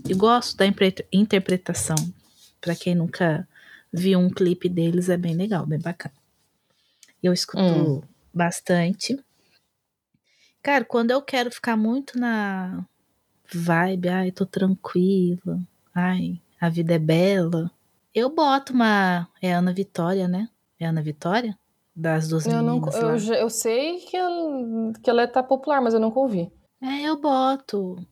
e 0.07 0.13
gosto 0.13 0.55
da 0.57 0.65
interpretação. 1.11 1.95
Para 2.61 2.75
quem 2.75 2.95
nunca 2.95 3.47
viu 3.91 4.19
um 4.19 4.29
clipe 4.29 4.69
deles, 4.69 5.09
é 5.09 5.17
bem 5.17 5.35
legal, 5.35 5.65
bem 5.65 5.79
bacana. 5.79 6.15
Eu 7.21 7.33
escuto 7.33 7.63
hum. 7.63 8.01
bastante. 8.33 9.19
Cara, 10.61 10.85
quando 10.85 11.11
eu 11.11 11.21
quero 11.21 11.51
ficar 11.51 11.75
muito 11.75 12.17
na 12.17 12.85
vibe, 13.57 14.09
ai, 14.09 14.31
tô 14.31 14.45
tranquila, 14.45 15.59
ai, 15.93 16.39
a 16.59 16.69
vida 16.69 16.93
é 16.93 16.99
bela, 16.99 17.71
eu 18.13 18.29
boto 18.29 18.73
uma. 18.73 19.27
É 19.41 19.53
Ana 19.53 19.73
Vitória, 19.73 20.27
né? 20.27 20.49
É 20.79 20.85
Ana 20.85 21.01
Vitória? 21.01 21.57
das 21.95 22.27
duas 22.27 22.45
eu 22.45 22.53
meninas 22.63 22.95
não, 22.99 23.09
eu, 23.09 23.33
eu, 23.35 23.49
sei 23.49 23.99
que 23.99 24.17
ela, 24.17 24.93
que 25.01 25.09
ela 25.09 25.27
tá 25.27 25.43
popular, 25.43 25.81
mas 25.81 25.93
eu 25.93 25.99
nunca 25.99 26.19
ouvi. 26.19 26.51
É, 26.81 27.01
eu 27.01 27.19
boto 27.19 28.03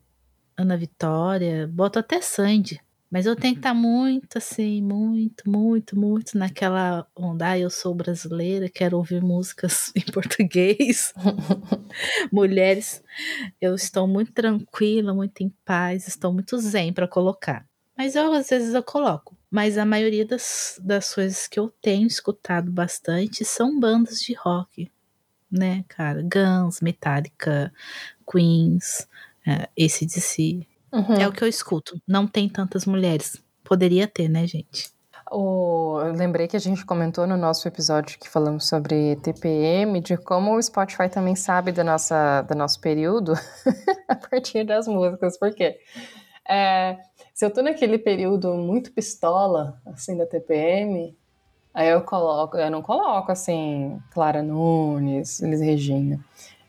Ana 0.55 0.77
Vitória, 0.77 1.67
boto 1.67 1.99
até 1.99 2.21
Sandy. 2.21 2.79
Mas 3.11 3.25
eu 3.25 3.35
tenho 3.35 3.55
que 3.55 3.59
estar 3.59 3.71
tá 3.71 3.75
muito 3.75 4.37
assim, 4.37 4.81
muito, 4.81 5.49
muito, 5.49 5.99
muito 5.99 6.37
naquela 6.37 7.05
onda. 7.13 7.49
Ah, 7.49 7.59
eu 7.59 7.69
sou 7.69 7.93
brasileira, 7.93 8.69
quero 8.69 8.95
ouvir 8.95 9.21
músicas 9.21 9.91
em 9.97 10.09
português. 10.13 11.13
Mulheres, 12.31 13.03
eu 13.59 13.75
estou 13.75 14.07
muito 14.07 14.31
tranquila, 14.31 15.13
muito 15.13 15.41
em 15.41 15.49
paz, 15.65 16.07
estou 16.07 16.31
muito 16.31 16.57
zen 16.57 16.93
para 16.93 17.05
colocar. 17.05 17.65
Mas 17.97 18.15
eu, 18.15 18.31
às 18.31 18.49
vezes 18.49 18.73
eu 18.73 18.81
coloco. 18.81 19.37
Mas 19.49 19.77
a 19.77 19.85
maioria 19.85 20.25
das, 20.25 20.79
das 20.81 21.13
coisas 21.13 21.45
que 21.47 21.59
eu 21.59 21.69
tenho 21.81 22.07
escutado 22.07 22.71
bastante 22.71 23.43
são 23.43 23.77
bandas 23.77 24.21
de 24.21 24.33
rock, 24.33 24.89
né, 25.51 25.83
cara? 25.89 26.21
Guns, 26.23 26.79
Metallica, 26.79 27.73
Queens, 28.25 29.05
é, 29.45 29.67
ACDC. 29.77 30.70
Uhum. 30.91 31.15
É 31.15 31.27
o 31.27 31.31
que 31.31 31.43
eu 31.43 31.47
escuto. 31.47 31.99
Não 32.07 32.27
tem 32.27 32.49
tantas 32.49 32.85
mulheres. 32.85 33.41
Poderia 33.63 34.07
ter, 34.07 34.27
né, 34.27 34.45
gente? 34.45 34.91
O, 35.31 36.01
eu 36.01 36.13
lembrei 36.13 36.45
que 36.45 36.57
a 36.57 36.59
gente 36.59 36.85
comentou 36.85 37.25
no 37.25 37.37
nosso 37.37 37.65
episódio 37.65 38.19
que 38.19 38.27
falamos 38.27 38.67
sobre 38.67 39.15
TPM, 39.17 40.01
de 40.01 40.17
como 40.17 40.53
o 40.53 40.61
Spotify 40.61 41.07
também 41.07 41.37
sabe 41.37 41.71
da 41.71 41.85
nossa, 41.85 42.41
do 42.41 42.53
nosso 42.53 42.81
período 42.81 43.33
a 44.09 44.15
partir 44.15 44.65
das 44.65 44.89
músicas. 44.89 45.39
Por 45.39 45.55
quê? 45.55 45.79
É, 46.49 46.97
se 47.33 47.45
eu 47.45 47.49
tô 47.49 47.61
naquele 47.61 47.97
período 47.97 48.53
muito 48.55 48.91
pistola, 48.91 49.79
assim, 49.85 50.17
da 50.17 50.25
TPM, 50.25 51.15
aí 51.73 51.87
eu 51.87 52.01
coloco, 52.01 52.57
eu 52.57 52.69
não 52.69 52.81
coloco, 52.81 53.31
assim, 53.31 54.01
Clara 54.11 54.43
Nunes, 54.43 55.41
Elis 55.41 55.61
Regina. 55.61 56.19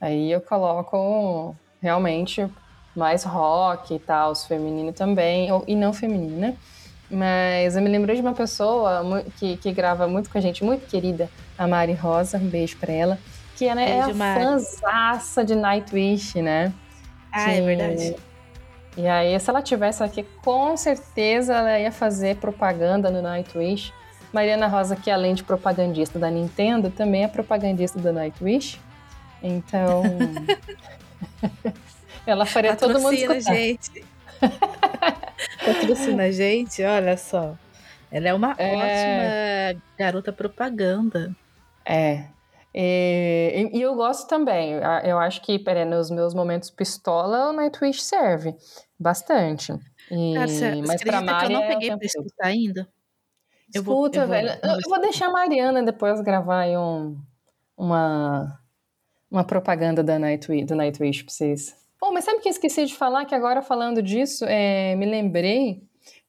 Aí 0.00 0.30
eu 0.30 0.40
coloco 0.40 1.56
realmente 1.80 2.48
mais 2.94 3.24
rock 3.24 3.94
e 3.94 3.98
tal, 3.98 4.32
os 4.32 4.44
feminino 4.44 4.92
também, 4.92 5.50
ou, 5.52 5.64
e 5.66 5.74
não 5.74 5.92
feminina. 5.92 6.54
Mas 7.10 7.76
eu 7.76 7.82
me 7.82 7.88
lembrei 7.90 8.16
de 8.16 8.22
uma 8.22 8.32
pessoa 8.32 9.22
que, 9.38 9.56
que 9.58 9.70
grava 9.72 10.06
muito 10.08 10.30
com 10.30 10.38
a 10.38 10.40
gente, 10.40 10.64
muito 10.64 10.86
querida, 10.88 11.28
a 11.58 11.66
Mari 11.66 11.92
Rosa, 11.92 12.38
um 12.38 12.48
beijo 12.48 12.76
pra 12.78 12.92
ela, 12.92 13.18
que 13.56 13.66
ela 13.66 13.82
é 13.82 13.94
Beijo, 14.02 14.10
a 14.10 14.14
Mari. 14.14 14.44
fãzaça 14.44 15.44
de 15.44 15.54
Nightwish, 15.54 16.40
né? 16.40 16.72
Ah, 17.30 17.44
Que- 17.44 17.50
é 17.50 17.60
verdade. 17.60 18.16
E 18.96 19.06
aí, 19.06 19.38
se 19.40 19.48
ela 19.48 19.62
tivesse 19.62 20.02
aqui, 20.02 20.22
com 20.44 20.76
certeza 20.76 21.54
ela 21.54 21.78
ia 21.78 21.92
fazer 21.92 22.36
propaganda 22.36 23.10
no 23.10 23.22
Nightwish. 23.22 23.92
Mariana 24.32 24.66
Rosa, 24.66 24.96
que 24.96 25.10
além 25.10 25.34
de 25.34 25.42
propagandista 25.44 26.18
da 26.18 26.30
Nintendo, 26.30 26.90
também 26.90 27.24
é 27.24 27.28
propagandista 27.28 27.98
do 27.98 28.10
Nightwish. 28.12 28.78
Então, 29.42 30.02
ela 32.26 32.46
faria 32.46 32.76
todo 32.76 33.00
mundo 33.00 33.16
Patrocina, 33.18 33.36
escutar. 33.36 33.54
gente. 33.56 34.04
Patrocina 35.64 36.22
a 36.24 36.30
gente, 36.30 36.82
olha 36.82 37.16
só. 37.16 37.56
Ela 38.10 38.28
é 38.28 38.34
uma 38.34 38.54
É. 38.58 39.72
ótima 39.74 39.82
garota 39.98 40.32
propaganda. 40.32 41.34
É. 41.84 42.26
E, 42.74 43.70
e 43.72 43.80
eu 43.82 43.94
gosto 43.94 44.28
também. 44.28 44.74
Eu 45.04 45.18
acho 45.18 45.40
que, 45.42 45.58
peraí, 45.58 45.84
nos 45.84 46.10
meus 46.10 46.34
momentos 46.34 46.70
pistola, 46.70 47.50
o 47.50 47.52
Nightwish 47.52 48.02
serve 48.02 48.54
bastante. 48.98 49.72
E, 50.10 50.34
Cara, 50.34 50.48
você 50.48 50.70
mas 50.76 50.90
acredita 50.90 51.22
pra 51.24 51.38
que 51.40 51.44
eu 51.46 51.50
não 51.50 51.62
é 51.64 51.68
peguei 51.68 51.88
pra 51.96 52.06
escutar 52.06 52.46
ainda? 52.46 52.88
Eu 53.74 53.82
vou- 53.82 54.04
Escuta, 54.06 54.20
vou- 54.20 54.28
velho. 54.28 54.48
eu 54.48 54.54
Eu, 54.54 54.60
vou 54.68 54.80
eu 54.84 54.90
vou 54.90 55.00
deixar 55.00 55.26
a 55.26 55.32
Mariana 55.32 55.82
depois 55.82 56.20
gravar 56.20 56.60
aí 56.60 56.76
um, 56.76 57.18
uma, 57.76 58.58
uma 59.30 59.44
propaganda 59.44 60.02
da 60.02 60.18
Nightwish, 60.18 60.64
do 60.66 60.74
Nightwish 60.74 61.24
pra 61.24 61.32
vocês. 61.32 61.74
Pô, 62.02 62.10
mas 62.10 62.24
sabe 62.24 62.38
o 62.38 62.40
que 62.40 62.48
eu 62.48 62.50
esqueci 62.50 62.84
de 62.84 62.96
falar? 62.96 63.24
Que 63.26 63.32
agora 63.32 63.62
falando 63.62 64.02
disso, 64.02 64.44
é, 64.44 64.96
me 64.96 65.06
lembrei 65.06 65.80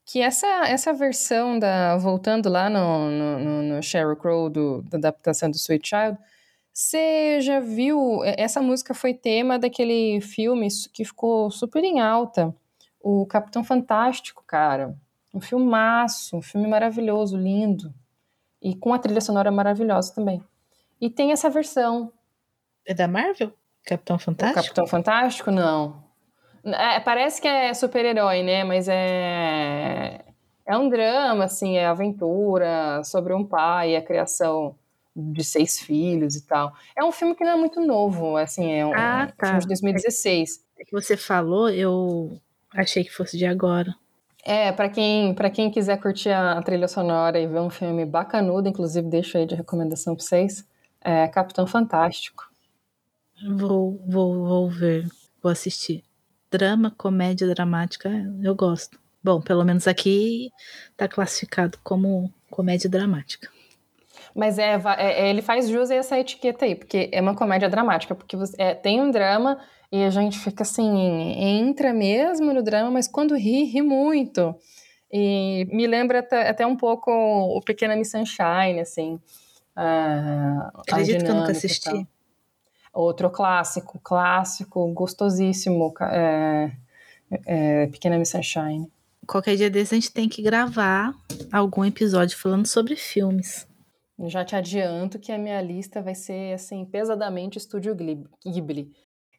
que 0.06 0.22
essa, 0.22 0.46
essa 0.68 0.94
versão 0.94 1.58
da. 1.58 1.98
Voltando 1.98 2.48
lá 2.48 2.70
no, 2.70 3.10
no, 3.10 3.40
no, 3.40 3.64
no 3.64 3.82
Sheryl 3.82 4.16
Crow 4.16 4.52
do, 4.52 4.84
da 4.84 5.00
adaptação 5.00 5.50
do 5.50 5.56
Sweet 5.56 5.90
Child, 5.90 6.20
você 6.72 7.42
já 7.42 7.60
viu? 7.60 8.24
é, 8.24 8.36
Essa 8.40 8.62
música 8.62 8.94
foi 8.94 9.16
tema 9.16 9.58
daquele 9.58 10.22
filme 10.22 10.68
que 10.94 11.04
ficou 11.04 11.50
super 11.50 11.84
em 11.84 12.00
alta, 12.00 12.56
o 13.02 13.26
Capitão 13.26 13.64
Fantástico, 13.64 14.44
cara. 14.46 14.96
Um 15.34 15.42
filmaço, 15.42 16.38
um 16.38 16.42
filme 16.44 16.68
maravilhoso, 16.68 17.36
lindo. 17.36 17.92
E 18.62 18.76
com 18.76 18.94
a 18.94 19.00
trilha 19.00 19.22
sonora 19.22 19.50
maravilhosa 19.50 20.14
também. 20.14 20.40
E 21.02 21.10
tem 21.10 21.32
essa 21.32 21.50
versão. 21.50 22.14
É 22.86 22.94
da 22.94 23.08
Marvel? 23.08 23.52
Capitão 23.86 24.16
O 24.16 24.20
Fantástico? 24.20 24.62
Capitão 24.64 24.88
Fantástico, 24.88 25.52
não. 25.52 26.04
É, 26.66 27.00
parece 27.00 27.42
que 27.42 27.48
é 27.48 27.74
super-herói, 27.74 28.42
né? 28.44 28.64
Mas 28.64 28.88
é. 28.88 30.22
É 30.66 30.78
um 30.78 30.88
drama, 30.88 31.44
assim, 31.44 31.76
é 31.76 31.86
aventura 31.86 33.04
sobre 33.04 33.34
um 33.34 33.44
pai 33.46 33.98
a 33.98 34.02
criação 34.02 34.74
de 35.14 35.44
seis 35.44 35.78
filhos 35.78 36.36
e 36.38 36.48
tal. 36.48 36.72
É 36.98 37.04
um 37.04 37.12
filme 37.12 37.36
que 37.36 37.44
não 37.44 37.52
é 37.52 37.56
muito 37.58 37.82
novo, 37.82 38.38
assim, 38.38 38.72
é 38.72 38.86
um, 38.86 38.94
Ah, 38.96 39.28
um 39.30 39.36
tá. 39.38 39.46
filme 39.48 39.60
de 39.60 39.68
2016. 39.68 40.64
É 40.80 40.86
que 40.86 40.92
você 40.94 41.18
falou, 41.18 41.70
eu 41.70 42.40
achei 42.74 43.04
que 43.04 43.12
fosse 43.12 43.38
de 43.38 43.46
agora. 43.46 43.94
É, 44.46 44.72
pra 44.72 44.88
quem, 44.90 45.34
pra 45.34 45.50
quem 45.50 45.70
quiser 45.70 45.98
curtir 45.98 46.30
a 46.32 46.62
trilha 46.62 46.88
sonora 46.88 47.38
e 47.40 47.46
ver 47.46 47.60
um 47.60 47.70
filme 47.70 48.06
bacanudo, 48.06 48.70
inclusive 48.70 49.08
deixo 49.08 49.38
aí 49.38 49.46
de 49.46 49.56
recomendação 49.56 50.16
pra 50.16 50.24
vocês, 50.24 50.66
é 51.02 51.28
Capitão 51.28 51.68
Fantástico. 51.68 52.50
Vou, 53.50 54.02
vou, 54.08 54.46
vou 54.46 54.70
ver, 54.70 55.08
vou 55.42 55.52
assistir. 55.52 56.04
Drama, 56.52 56.92
comédia 56.98 57.48
dramática, 57.48 58.10
eu 58.42 58.56
gosto. 58.56 59.00
Bom, 59.24 59.42
pelo 59.42 59.64
menos 59.64 59.88
aqui 59.88 60.52
tá 60.98 61.08
classificado 61.08 61.78
como 61.84 62.32
comédia 62.50 62.90
dramática. 62.90 63.50
Mas 64.36 64.58
é, 64.60 64.74
é- 64.76 65.22
é, 65.26 65.30
ele 65.30 65.42
faz 65.42 65.68
jus 65.70 65.90
a 65.92 65.96
essa 65.96 66.20
etiqueta 66.20 66.66
aí, 66.66 66.76
porque 66.76 67.10
é 67.12 67.22
uma 67.22 67.36
comédia 67.36 67.70
dramática, 67.70 68.14
porque 68.16 68.36
você, 68.36 68.56
é, 68.60 68.74
tem 68.76 69.02
um 69.02 69.10
drama 69.12 69.60
e 69.92 70.04
a 70.04 70.10
gente 70.10 70.38
fica 70.40 70.64
assim, 70.64 71.34
entra 71.40 71.94
mesmo 71.94 72.54
no 72.54 72.62
drama, 72.64 72.92
mas 72.92 73.08
quando 73.08 73.36
ri, 73.36 73.64
ri 73.64 73.82
muito. 73.82 74.56
E 75.12 75.66
me 75.72 75.86
lembra 75.88 76.20
até, 76.20 76.50
até 76.50 76.66
um 76.66 76.76
pouco 76.76 77.12
o 77.12 77.62
Pequena 77.62 77.96
Miss 77.96 78.12
Sunshine, 78.12 78.80
assim. 78.82 79.20
a- 79.76 80.70
a 80.76 80.82
Acredito 80.82 81.26
que 81.26 81.32
eu 81.32 81.36
nunca 81.36 81.52
assisti. 81.52 82.08
Outro 82.94 83.30
clássico, 83.30 84.00
clássico, 84.04 84.88
gostosíssimo, 84.94 85.94
é, 86.02 86.72
é, 87.46 87.88
Pequena 87.88 88.20
Miss 88.20 88.30
Sunshine. 88.30 88.88
Qualquer 89.26 89.56
dia 89.56 89.70
desse 89.70 89.96
a 89.96 89.98
gente 90.00 90.12
tem 90.12 90.30
que 90.30 90.42
gravar 90.42 91.14
algum 91.52 91.84
episódio 91.84 92.38
falando 92.38 92.68
sobre 92.68 92.96
filmes. 92.96 93.68
Já 94.20 94.46
te 94.46 94.56
adianto 94.56 95.18
que 95.18 95.32
a 95.32 95.38
minha 95.38 95.60
lista 95.62 96.02
vai 96.02 96.14
ser 96.14 96.54
assim 96.54 96.86
pesadamente 96.86 97.58
Estúdio 97.58 97.96
Ghibli. 97.96 98.92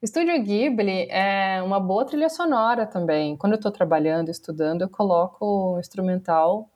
Estúdio 0.03 0.43
Ghibli 0.43 1.09
é 1.11 1.63
uma 1.63 1.79
boa 1.79 2.05
trilha 2.05 2.29
sonora 2.29 2.87
também. 2.87 3.37
Quando 3.37 3.53
eu 3.53 3.57
estou 3.57 3.71
trabalhando, 3.71 4.31
estudando, 4.31 4.83
eu 4.83 4.89
coloco 4.89 5.75
o 5.75 5.79
instrumental 5.79 6.69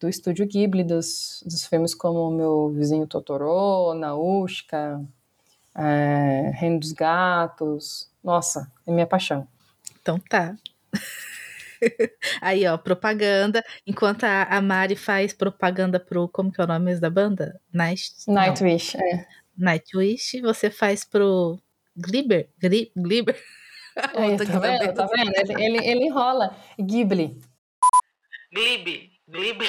do 0.00 0.08
Estúdio 0.08 0.46
Ghibli, 0.46 0.84
dos, 0.84 1.42
dos 1.44 1.66
filmes 1.66 1.94
como 1.94 2.20
O 2.20 2.30
Meu 2.30 2.70
Vizinho 2.70 3.06
Totoro, 3.06 3.94
Naushka, 3.94 5.04
é, 5.76 6.50
Reino 6.54 6.80
dos 6.80 6.92
Gatos. 6.92 8.10
Nossa, 8.22 8.70
é 8.86 8.92
minha 8.92 9.06
paixão. 9.06 9.46
Então 10.00 10.18
tá. 10.18 10.56
Aí, 12.40 12.66
ó, 12.66 12.78
propaganda. 12.78 13.64
Enquanto 13.86 14.24
a, 14.24 14.44
a 14.44 14.60
Mari 14.60 14.96
faz 14.96 15.32
propaganda 15.32 16.00
pro. 16.00 16.28
Como 16.28 16.50
que 16.50 16.60
é 16.60 16.64
o 16.64 16.66
nome 16.66 16.98
da 16.98 17.10
banda? 17.10 17.60
Night, 17.72 18.12
Nightwish, 18.26 18.96
é. 18.96 19.26
Nightwish, 19.56 20.40
você 20.40 20.70
faz 20.70 21.04
pro 21.04 21.58
Gliber? 21.96 22.48
Gli, 22.62 22.90
Gliber? 22.96 23.40
Outra 24.14 24.46
tá 24.46 24.58
vendo? 24.58 24.94
Tá 24.94 25.06
vendo? 25.06 25.32
Ele, 25.36 25.64
ele, 25.64 25.86
ele 25.86 26.04
enrola. 26.06 26.56
Ghibli. 26.78 27.38
Glibe, 28.52 29.12
glibe. 29.28 29.66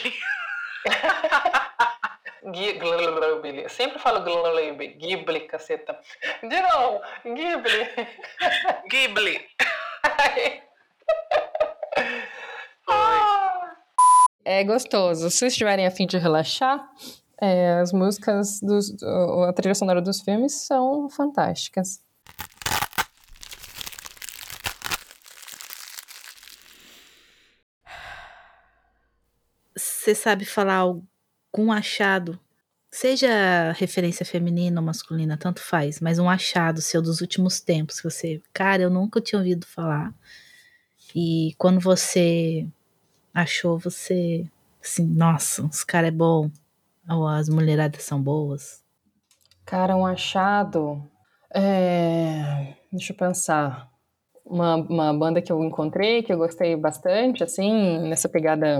Ghibli. 2.51 3.69
Sempre 3.69 3.99
falo 3.99 4.21
Ghibli. 4.23 4.87
Ghibli, 4.97 5.47
caceta. 5.47 5.99
De 6.41 6.61
novo. 6.61 7.01
Ghibli. 7.23 8.07
Ghibli. 8.89 9.47
É 14.43 14.63
gostoso. 14.63 15.29
Se 15.31 15.47
estiverem 15.47 15.87
a 15.87 15.91
fim 15.91 16.05
de 16.05 16.17
relaxar, 16.17 16.87
é, 17.41 17.79
as 17.79 17.91
músicas, 17.91 18.59
dos, 18.61 18.91
do- 18.95 19.43
a 19.43 19.53
trilha 19.53 19.73
sonora 19.75 20.01
dos 20.01 20.21
filmes 20.21 20.53
são 20.67 21.09
fantásticas. 21.09 21.99
Você 29.75 30.15
sabe 30.15 30.45
falar 30.45 30.85
algum 31.55 31.71
achado? 31.71 32.39
Seja 32.91 33.71
referência 33.73 34.25
feminina 34.25 34.79
ou 34.79 34.85
masculina, 34.85 35.37
tanto 35.37 35.61
faz, 35.61 35.99
mas 35.99 36.19
um 36.19 36.29
achado 36.29 36.81
seu 36.81 37.01
dos 37.01 37.21
últimos 37.21 37.59
tempos 37.59 37.99
que 37.99 38.09
você, 38.09 38.41
cara, 38.53 38.83
eu 38.83 38.89
nunca 38.89 39.21
tinha 39.21 39.39
ouvido 39.39 39.65
falar. 39.65 40.13
E 41.13 41.53
quando 41.57 41.79
você 41.79 42.67
achou, 43.33 43.77
você, 43.77 44.45
assim, 44.83 45.05
nossa, 45.05 45.63
os 45.65 45.83
caras 45.83 46.09
é 46.09 46.11
bom, 46.11 46.49
ou 47.09 47.27
as 47.27 47.49
mulheradas 47.49 48.03
são 48.03 48.21
boas. 48.21 48.83
Cara, 49.65 49.95
um 49.95 50.05
achado. 50.05 51.03
É, 51.53 52.75
Deixa 52.91 53.13
eu 53.13 53.17
pensar. 53.17 53.89
uma, 54.45 54.75
uma 54.75 55.13
banda 55.13 55.41
que 55.41 55.51
eu 55.51 55.63
encontrei, 55.63 56.21
que 56.23 56.31
eu 56.31 56.37
gostei 56.37 56.75
bastante, 56.75 57.43
assim, 57.43 57.99
nessa 58.07 58.29
pegada 58.29 58.79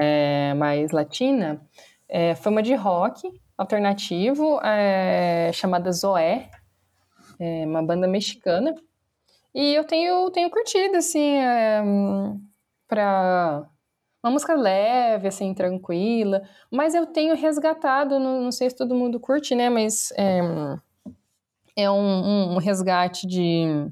é, 0.00 0.54
mais 0.54 0.90
latina, 0.92 1.60
é, 2.08 2.34
foi 2.34 2.52
uma 2.52 2.62
de 2.62 2.74
rock 2.74 3.28
alternativo, 3.56 4.60
é, 4.62 5.50
chamada 5.52 5.90
Zoé, 5.92 6.50
uma 7.38 7.82
banda 7.82 8.06
mexicana. 8.06 8.74
E 9.54 9.74
eu 9.74 9.84
tenho, 9.84 10.30
tenho 10.30 10.50
curtido, 10.50 10.96
assim, 10.96 11.38
é, 11.38 11.82
pra 12.86 13.66
uma 14.22 14.32
música 14.32 14.54
leve, 14.54 15.28
assim, 15.28 15.54
tranquila. 15.54 16.42
Mas 16.70 16.94
eu 16.94 17.06
tenho 17.06 17.36
resgatado, 17.36 18.18
não, 18.18 18.42
não 18.42 18.52
sei 18.52 18.68
se 18.68 18.76
todo 18.76 18.94
mundo 18.94 19.20
curte, 19.20 19.54
né? 19.54 19.70
Mas 19.70 20.12
é, 20.16 20.40
é 21.76 21.90
um, 21.90 22.54
um, 22.54 22.58
resgate 22.58 23.26
de 23.26 23.88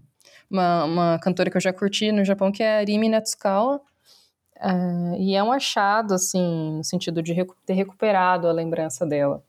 uma, 0.50 0.84
uma 0.84 1.18
cantora 1.20 1.50
que 1.50 1.56
eu 1.56 1.60
já 1.60 1.72
curti 1.72 2.10
no 2.10 2.24
Japão, 2.24 2.50
que 2.50 2.62
é 2.62 2.80
a 2.80 2.84
Rimi 2.84 3.08
Natsukawa. 3.08 3.80
Uh, 4.64 5.14
e 5.18 5.34
é 5.34 5.42
um 5.42 5.52
achado, 5.52 6.14
assim, 6.14 6.78
no 6.78 6.84
sentido 6.84 7.22
de 7.22 7.34
recu 7.34 7.54
ter 7.66 7.74
recuperado 7.74 8.48
a 8.48 8.52
lembrança 8.52 9.04
dela. 9.04 9.44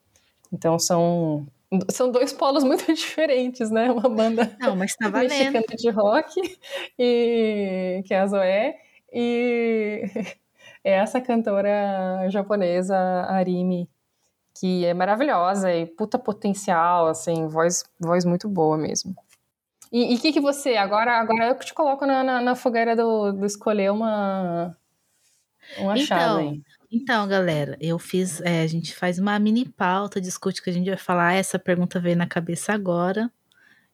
Então 0.51 0.77
são 0.77 1.47
são 1.89 2.11
dois 2.11 2.33
polos 2.33 2.63
muito 2.65 2.85
diferentes, 2.93 3.71
né? 3.71 3.89
Uma 3.89 4.09
banda 4.09 4.55
Não, 4.59 4.75
mas 4.75 4.93
tá 4.95 5.09
mexicana 5.09 5.63
de 5.77 5.89
rock, 5.89 6.59
e, 6.99 8.03
que 8.05 8.13
é 8.13 8.19
a 8.19 8.27
Zoé, 8.27 8.75
e 9.13 10.03
é 10.83 10.91
essa 10.91 11.21
cantora 11.21 12.29
japonesa, 12.29 12.97
Arimi, 13.29 13.89
que 14.59 14.85
é 14.85 14.93
maravilhosa 14.93 15.73
e 15.73 15.85
puta 15.85 16.19
potencial, 16.19 17.07
assim, 17.07 17.47
voz, 17.47 17.85
voz 17.99 18.25
muito 18.25 18.49
boa 18.49 18.77
mesmo. 18.77 19.15
E 19.91 20.13
o 20.13 20.19
que, 20.19 20.33
que 20.33 20.41
você, 20.41 20.75
agora, 20.75 21.19
agora 21.19 21.47
eu 21.47 21.59
te 21.59 21.73
coloco 21.73 22.05
na, 22.05 22.21
na, 22.21 22.41
na 22.41 22.55
fogueira 22.55 22.97
do, 22.97 23.31
do 23.31 23.45
escolher 23.45 23.91
uma, 23.91 24.75
um 25.79 25.89
achado 25.89 26.41
então, 26.41 26.51
aí. 26.51 26.61
Então, 26.91 27.27
galera, 27.27 27.77
eu 27.81 27.99
fiz. 27.99 28.41
É, 28.41 28.61
a 28.61 28.67
gente 28.67 28.95
faz 28.95 29.19
uma 29.19 29.37
mini 29.39 29.67
pauta, 29.67 30.21
discute 30.21 30.61
o 30.61 30.63
que 30.63 30.69
a 30.69 30.73
gente 30.73 30.87
vai 30.87 30.97
falar. 30.97 31.33
Essa 31.33 31.59
pergunta 31.59 31.99
veio 31.99 32.15
na 32.15 32.27
cabeça 32.27 32.73
agora. 32.73 33.31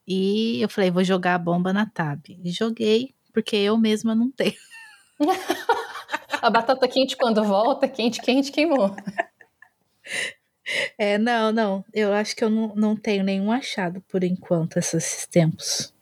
E 0.07 0.61
eu 0.61 0.69
falei, 0.69 0.91
vou 0.91 1.03
jogar 1.03 1.35
a 1.35 1.39
bomba 1.39 1.71
na 1.71 1.85
Tab. 1.85 2.21
E 2.27 2.51
joguei, 2.51 3.13
porque 3.33 3.55
eu 3.55 3.77
mesma 3.77 4.13
não 4.13 4.29
tenho. 4.31 4.55
a 6.41 6.49
batata 6.49 6.87
quente, 6.87 7.15
quando 7.15 7.43
volta, 7.43 7.87
quente, 7.87 8.21
quente, 8.21 8.51
queimou. 8.51 8.95
É, 10.97 11.17
não, 11.17 11.51
não. 11.51 11.85
Eu 11.93 12.13
acho 12.13 12.35
que 12.35 12.43
eu 12.43 12.49
não, 12.49 12.75
não 12.75 12.95
tenho 12.95 13.23
nenhum 13.23 13.51
achado 13.51 14.01
por 14.01 14.23
enquanto, 14.23 14.77
esses 14.77 15.25
tempos. 15.27 15.93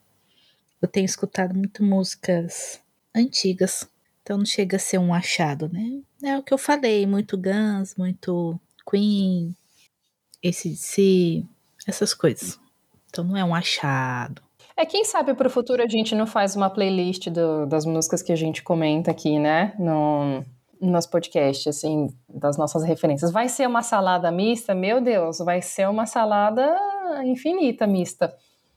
Eu 0.82 0.88
tenho 0.88 1.05
escutado 1.05 1.53
muito 1.53 1.84
músicas 1.84 2.82
antigas. 3.15 3.89
Então 4.30 4.38
não 4.38 4.46
chega 4.46 4.78
a 4.78 4.80
ser 4.80 5.00
um 5.00 5.12
achado, 5.12 5.68
né? 5.74 6.02
É 6.24 6.38
o 6.38 6.44
que 6.44 6.54
eu 6.54 6.58
falei, 6.60 7.08
muito 7.08 7.36
Guns, 7.36 7.96
muito 7.96 8.60
Queen, 8.88 9.56
esse 10.40 10.76
si, 10.76 11.44
essas 11.88 12.14
coisas. 12.14 12.60
Então 13.10 13.24
não 13.24 13.36
é 13.36 13.44
um 13.44 13.56
achado. 13.56 14.40
É, 14.78 14.86
quem 14.86 15.04
sabe 15.04 15.34
para 15.34 15.48
o 15.48 15.50
futuro 15.50 15.82
a 15.82 15.88
gente 15.88 16.14
não 16.14 16.28
faz 16.28 16.56
uma 16.56 16.70
playlist 16.70 17.28
do, 17.30 17.66
das 17.66 17.88
músicas 17.88 18.22
que 18.22 18.32
a 18.32 18.36
gente 18.36 18.62
comenta 18.62 19.10
aqui, 19.10 19.40
né? 19.40 19.74
No, 19.80 20.46
no 20.80 20.92
nosso 20.92 21.10
podcast, 21.10 21.68
assim, 21.68 22.16
das 22.32 22.56
nossas 22.56 22.84
referências. 22.84 23.32
Vai 23.32 23.50
ser 23.50 23.68
uma 23.68 23.82
salada 23.82 24.32
mista? 24.32 24.76
Meu 24.76 25.02
Deus, 25.02 25.40
vai 25.40 25.60
ser 25.60 25.90
uma 25.90 26.06
salada 26.06 26.72
infinita 27.26 27.88
mista. 27.88 28.32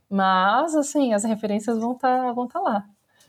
Mas, 0.08 0.74
assim, 0.74 1.12
as 1.12 1.24
referências 1.24 1.76
vão 1.76 1.92
estar 1.92 2.22
tá, 2.22 2.32
vão 2.32 2.48
tá 2.48 2.58
lá. 2.58 2.86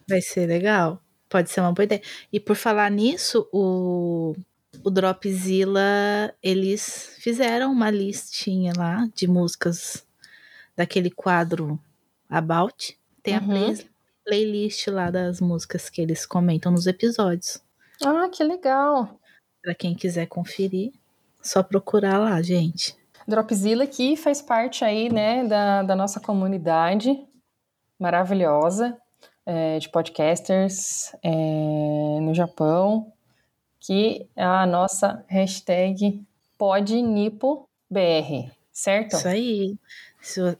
Vai 0.08 0.22
ser 0.22 0.48
legal. 0.48 1.02
Pode 1.34 1.50
ser 1.50 1.62
uma 1.62 1.74
boa 1.74 1.86
ideia. 1.86 2.04
E 2.32 2.40
por 2.40 2.56
falar 2.56 2.92
nisso, 2.92 3.50
o, 3.52 4.36
o 4.84 4.90
Dropzilla, 4.92 6.32
eles 6.44 7.16
fizeram 7.18 7.72
uma 7.72 7.90
listinha 7.90 8.72
lá 8.78 9.08
de 9.16 9.28
músicas 9.28 10.06
daquele 10.78 11.10
quadro 11.10 11.80
About. 12.30 12.96
Tem 13.24 13.36
uhum. 13.36 13.40
a 13.40 13.48
play, 13.48 13.90
playlist 14.24 14.88
lá 14.90 15.10
das 15.10 15.42
músicas 15.42 15.90
que 15.90 16.02
eles 16.02 16.24
comentam 16.24 16.72
nos 16.72 16.86
episódios. 16.86 17.60
Ah, 18.06 18.30
que 18.32 18.44
legal! 18.44 19.20
Para 19.60 19.74
quem 19.74 19.96
quiser 19.96 20.28
conferir, 20.28 20.92
só 21.42 21.64
procurar 21.64 22.20
lá, 22.20 22.40
gente. 22.44 22.96
Dropzilla 23.28 23.88
que 23.88 24.16
faz 24.16 24.40
parte 24.40 24.86
aí, 24.86 25.12
né, 25.12 25.44
da, 25.46 25.82
da 25.82 25.96
nossa 25.96 26.20
comunidade 26.20 27.18
maravilhosa 28.00 28.96
é, 29.46 29.80
de 29.80 29.90
podcasters 29.90 31.14
é, 31.24 31.30
no 32.22 32.34
Japão, 32.34 33.12
que 33.80 34.28
é 34.36 34.44
a 34.44 34.66
nossa 34.66 35.24
hashtag 35.28 36.22
PodNipoBR, 36.58 38.52
certo? 38.72 39.18
Isso 39.18 39.28
aí. 39.28 39.76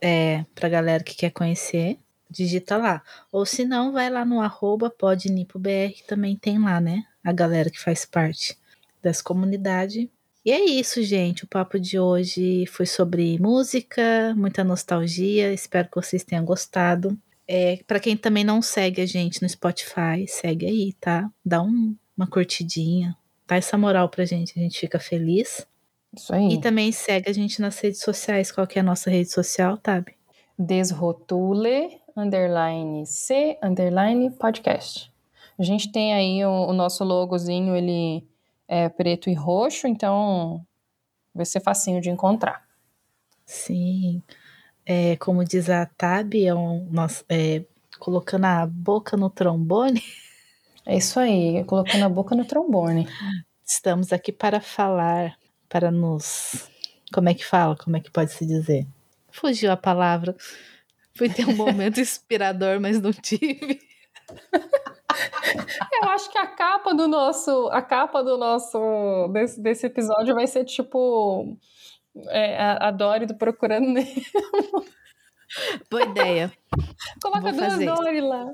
É, 0.00 0.44
pra 0.54 0.68
galera 0.68 1.02
que 1.02 1.14
quer 1.14 1.30
conhecer, 1.30 1.98
digita 2.28 2.76
lá. 2.76 3.02
Ou 3.32 3.46
se 3.46 3.64
não, 3.64 3.92
vai 3.92 4.10
lá 4.10 4.24
no 4.24 4.40
arroba 4.40 4.90
podnipobr, 4.90 5.94
que 5.94 6.04
também 6.06 6.36
tem 6.36 6.62
lá, 6.62 6.80
né? 6.80 7.04
A 7.24 7.32
galera 7.32 7.70
que 7.70 7.80
faz 7.80 8.04
parte 8.04 8.58
dessa 9.02 9.22
comunidade. 9.22 10.10
E 10.44 10.52
é 10.52 10.62
isso, 10.62 11.02
gente. 11.02 11.44
O 11.44 11.48
papo 11.48 11.80
de 11.80 11.98
hoje 11.98 12.66
foi 12.66 12.84
sobre 12.84 13.38
música, 13.38 14.34
muita 14.36 14.62
nostalgia. 14.62 15.54
Espero 15.54 15.88
que 15.88 15.96
vocês 15.96 16.22
tenham 16.22 16.44
gostado. 16.44 17.16
É, 17.46 17.78
para 17.86 18.00
quem 18.00 18.16
também 18.16 18.42
não 18.42 18.62
segue 18.62 19.02
a 19.02 19.06
gente 19.06 19.42
no 19.42 19.48
Spotify, 19.48 20.26
segue 20.26 20.66
aí, 20.66 20.92
tá? 20.94 21.30
Dá 21.44 21.62
um, 21.62 21.94
uma 22.16 22.26
curtidinha, 22.26 23.16
dá 23.46 23.56
essa 23.56 23.76
moral 23.76 24.08
pra 24.08 24.24
gente, 24.24 24.58
a 24.58 24.62
gente 24.62 24.78
fica 24.78 24.98
feliz. 24.98 25.66
Isso 26.14 26.34
aí. 26.34 26.54
E 26.54 26.60
também 26.60 26.90
segue 26.90 27.28
a 27.28 27.32
gente 27.32 27.60
nas 27.60 27.78
redes 27.78 28.00
sociais. 28.00 28.50
Qual 28.50 28.66
que 28.66 28.78
é 28.78 28.80
a 28.80 28.84
nossa 28.84 29.10
rede 29.10 29.30
social, 29.30 29.76
Tabi? 29.76 30.16
Desrotule, 30.58 32.00
underline 32.16 33.04
C, 33.04 33.58
underline 33.62 34.30
podcast. 34.30 35.12
A 35.58 35.62
gente 35.62 35.92
tem 35.92 36.14
aí 36.14 36.44
o, 36.44 36.68
o 36.68 36.72
nosso 36.72 37.04
logozinho, 37.04 37.76
ele 37.76 38.26
é 38.66 38.88
preto 38.88 39.28
e 39.28 39.34
roxo, 39.34 39.86
então 39.86 40.64
vai 41.34 41.44
ser 41.44 41.60
facinho 41.60 42.00
de 42.00 42.08
encontrar. 42.08 42.64
Sim 43.44 44.22
é, 44.86 45.16
como 45.16 45.44
diz 45.44 45.70
a 45.70 45.86
Tab, 45.86 46.34
é 46.34 46.54
um, 46.54 46.86
nós, 46.90 47.24
é, 47.28 47.64
colocando 47.98 48.44
a 48.44 48.66
boca 48.66 49.16
no 49.16 49.30
trombone. 49.30 50.02
É 50.86 50.98
isso 50.98 51.18
aí, 51.18 51.64
colocando 51.64 52.04
a 52.04 52.10
boca 52.10 52.34
no 52.34 52.44
trombone. 52.44 53.08
Estamos 53.64 54.12
aqui 54.12 54.30
para 54.30 54.60
falar, 54.60 55.34
para 55.66 55.90
nos. 55.90 56.68
Como 57.10 57.26
é 57.30 57.32
que 57.32 57.42
fala? 57.42 57.74
Como 57.74 57.96
é 57.96 58.00
que 58.00 58.10
pode 58.10 58.32
se 58.32 58.44
dizer? 58.44 58.86
Fugiu 59.32 59.72
a 59.72 59.78
palavra. 59.78 60.36
Fui 61.16 61.30
ter 61.30 61.48
um 61.48 61.56
momento 61.56 62.00
inspirador, 62.00 62.78
mas 62.82 63.00
não 63.00 63.14
tive. 63.14 63.80
Eu 66.02 66.08
acho 66.10 66.30
que 66.30 66.36
a 66.36 66.46
capa 66.48 66.92
do 66.92 67.08
nosso, 67.08 67.68
a 67.68 67.80
capa 67.80 68.22
do 68.22 68.36
nosso 68.36 69.28
desse, 69.32 69.60
desse 69.60 69.86
episódio 69.86 70.34
vai 70.34 70.46
ser 70.46 70.64
tipo 70.64 71.56
é, 72.28 72.56
a, 72.56 72.88
a 72.88 72.90
Dory 72.90 73.26
do 73.26 73.34
Procurando 73.34 73.88
Nemo. 73.88 74.10
Boa 75.90 76.02
ideia. 76.02 76.52
Coloca 77.22 77.52
duas 77.52 77.78
Dory 77.78 78.20
lá. 78.20 78.46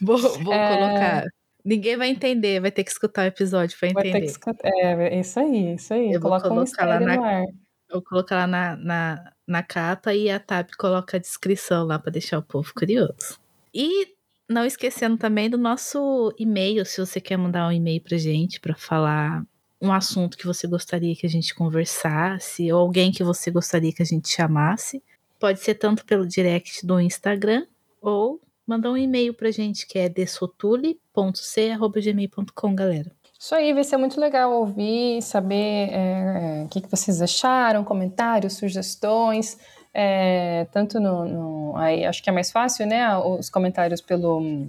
Vou, 0.00 0.18
vou 0.18 0.52
é... 0.52 0.76
colocar. 0.76 1.24
Ninguém 1.64 1.96
vai 1.96 2.08
entender, 2.08 2.60
vai 2.60 2.72
ter 2.72 2.82
que 2.82 2.90
escutar 2.90 3.22
o 3.22 3.26
episódio 3.26 3.78
para 3.78 3.88
entender. 3.88 4.10
Vai 4.10 4.20
ter 4.20 4.26
que 4.26 4.32
escutar. 4.32 4.68
É, 4.68 5.20
isso 5.20 5.38
aí, 5.38 5.74
isso 5.74 5.94
aí. 5.94 6.12
Eu 6.12 6.20
Coloca 6.20 6.48
vou 6.48 6.58
colocar 6.58 6.84
um 6.84 6.88
lá 6.88 7.00
na, 7.00 7.16
no 7.16 7.24
ar. 7.24 7.44
Eu 7.88 7.94
vou 7.94 8.02
colocar 8.02 8.36
lá 8.36 8.46
na, 8.46 8.76
na, 8.76 9.32
na 9.46 9.62
capa 9.62 10.12
e 10.12 10.28
a 10.28 10.40
Tab 10.40 10.68
coloca 10.76 11.16
a 11.16 11.20
descrição 11.20 11.84
lá 11.84 11.98
para 11.98 12.10
deixar 12.10 12.38
o 12.38 12.42
povo 12.42 12.72
curioso. 12.74 13.38
E 13.72 14.08
não 14.48 14.66
esquecendo 14.66 15.16
também 15.16 15.48
do 15.48 15.56
nosso 15.56 16.34
e-mail, 16.36 16.84
se 16.84 17.00
você 17.00 17.20
quer 17.20 17.36
mandar 17.36 17.68
um 17.68 17.72
e-mail 17.72 18.00
pra 18.00 18.18
gente 18.18 18.60
para 18.60 18.74
falar 18.74 19.44
um 19.82 19.92
assunto 19.92 20.38
que 20.38 20.46
você 20.46 20.66
gostaria 20.68 21.16
que 21.16 21.26
a 21.26 21.28
gente 21.28 21.52
conversasse, 21.54 22.72
ou 22.72 22.80
alguém 22.80 23.10
que 23.10 23.24
você 23.24 23.50
gostaria 23.50 23.92
que 23.92 24.02
a 24.02 24.06
gente 24.06 24.28
chamasse. 24.28 25.02
Pode 25.40 25.58
ser 25.60 25.74
tanto 25.74 26.04
pelo 26.04 26.24
direct 26.24 26.86
do 26.86 27.00
Instagram, 27.00 27.66
ou 28.00 28.40
mandar 28.64 28.92
um 28.92 28.96
e-mail 28.96 29.34
pra 29.34 29.50
gente 29.50 29.84
que 29.86 29.98
é 29.98 30.08
dessotule.c.gmail.com, 30.08 32.74
galera. 32.76 33.10
Isso 33.36 33.56
aí, 33.56 33.72
vai 33.72 33.82
ser 33.82 33.96
muito 33.96 34.20
legal 34.20 34.52
ouvir, 34.52 35.20
saber 35.20 35.88
é, 35.90 36.60
é, 36.60 36.62
o 36.64 36.68
que, 36.68 36.80
que 36.80 36.88
vocês 36.88 37.20
acharam, 37.20 37.82
comentários, 37.82 38.52
sugestões. 38.52 39.58
É, 39.92 40.68
tanto 40.72 41.00
no, 41.00 41.24
no, 41.24 41.76
Aí 41.76 42.04
acho 42.04 42.22
que 42.22 42.30
é 42.30 42.32
mais 42.32 42.52
fácil, 42.52 42.86
né? 42.86 43.18
Os 43.18 43.50
comentários 43.50 44.00
pelo, 44.00 44.68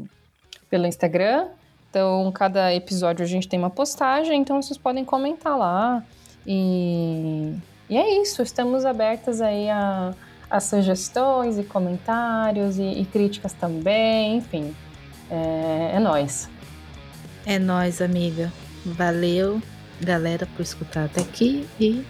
pelo 0.71 0.87
Instagram, 0.87 1.49
então, 1.93 2.31
cada 2.31 2.73
episódio 2.73 3.23
a 3.23 3.27
gente 3.27 3.47
tem 3.47 3.59
uma 3.59 3.69
postagem, 3.69 4.41
então 4.41 4.59
vocês 4.59 4.79
podem 4.79 5.05
comentar 5.05 5.55
lá. 5.55 6.03
E, 6.45 7.53
e 7.87 7.95
é 7.95 8.19
isso, 8.19 8.41
estamos 8.41 8.83
abertas 8.83 9.39
aí 9.39 9.69
a, 9.69 10.11
as 10.49 10.63
sugestões 10.63 11.59
e 11.59 11.63
comentários 11.63 12.79
e, 12.79 12.81
e 12.81 13.05
críticas 13.05 13.53
também, 13.53 14.37
enfim. 14.37 14.75
É, 15.29 15.91
é 15.93 15.99
nós. 15.99 16.49
É 17.45 17.59
nós, 17.59 18.01
amiga. 18.01 18.51
Valeu, 18.83 19.61
galera, 20.01 20.47
por 20.47 20.63
escutar 20.63 21.05
até 21.05 21.21
aqui 21.21 21.69
e 21.79 22.03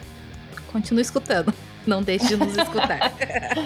continue 0.71 1.01
escutando. 1.01 1.53
Não 1.85 2.01
deixe 2.01 2.25
de 2.27 2.37
nos 2.37 2.55
escutar. 2.55 3.11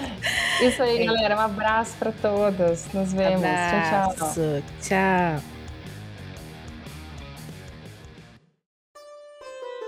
Isso 0.63 0.81
aí, 0.81 1.03
é. 1.03 1.05
galera. 1.05 1.37
Um 1.37 1.41
abraço 1.41 1.95
para 1.99 2.11
todos. 2.11 2.91
Nos 2.91 3.13
vemos. 3.13 3.43
Abraço. 3.43 4.15
Tchau, 4.15 4.31
tchau. 4.31 4.63
Tchau. 4.81 5.56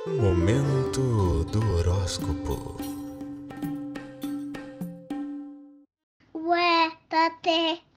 Momento 0.08 1.44
do 1.52 1.60
horóscopo. 1.76 2.78
Ué, 6.34 6.92
tá 7.10 7.28
até. 7.28 7.89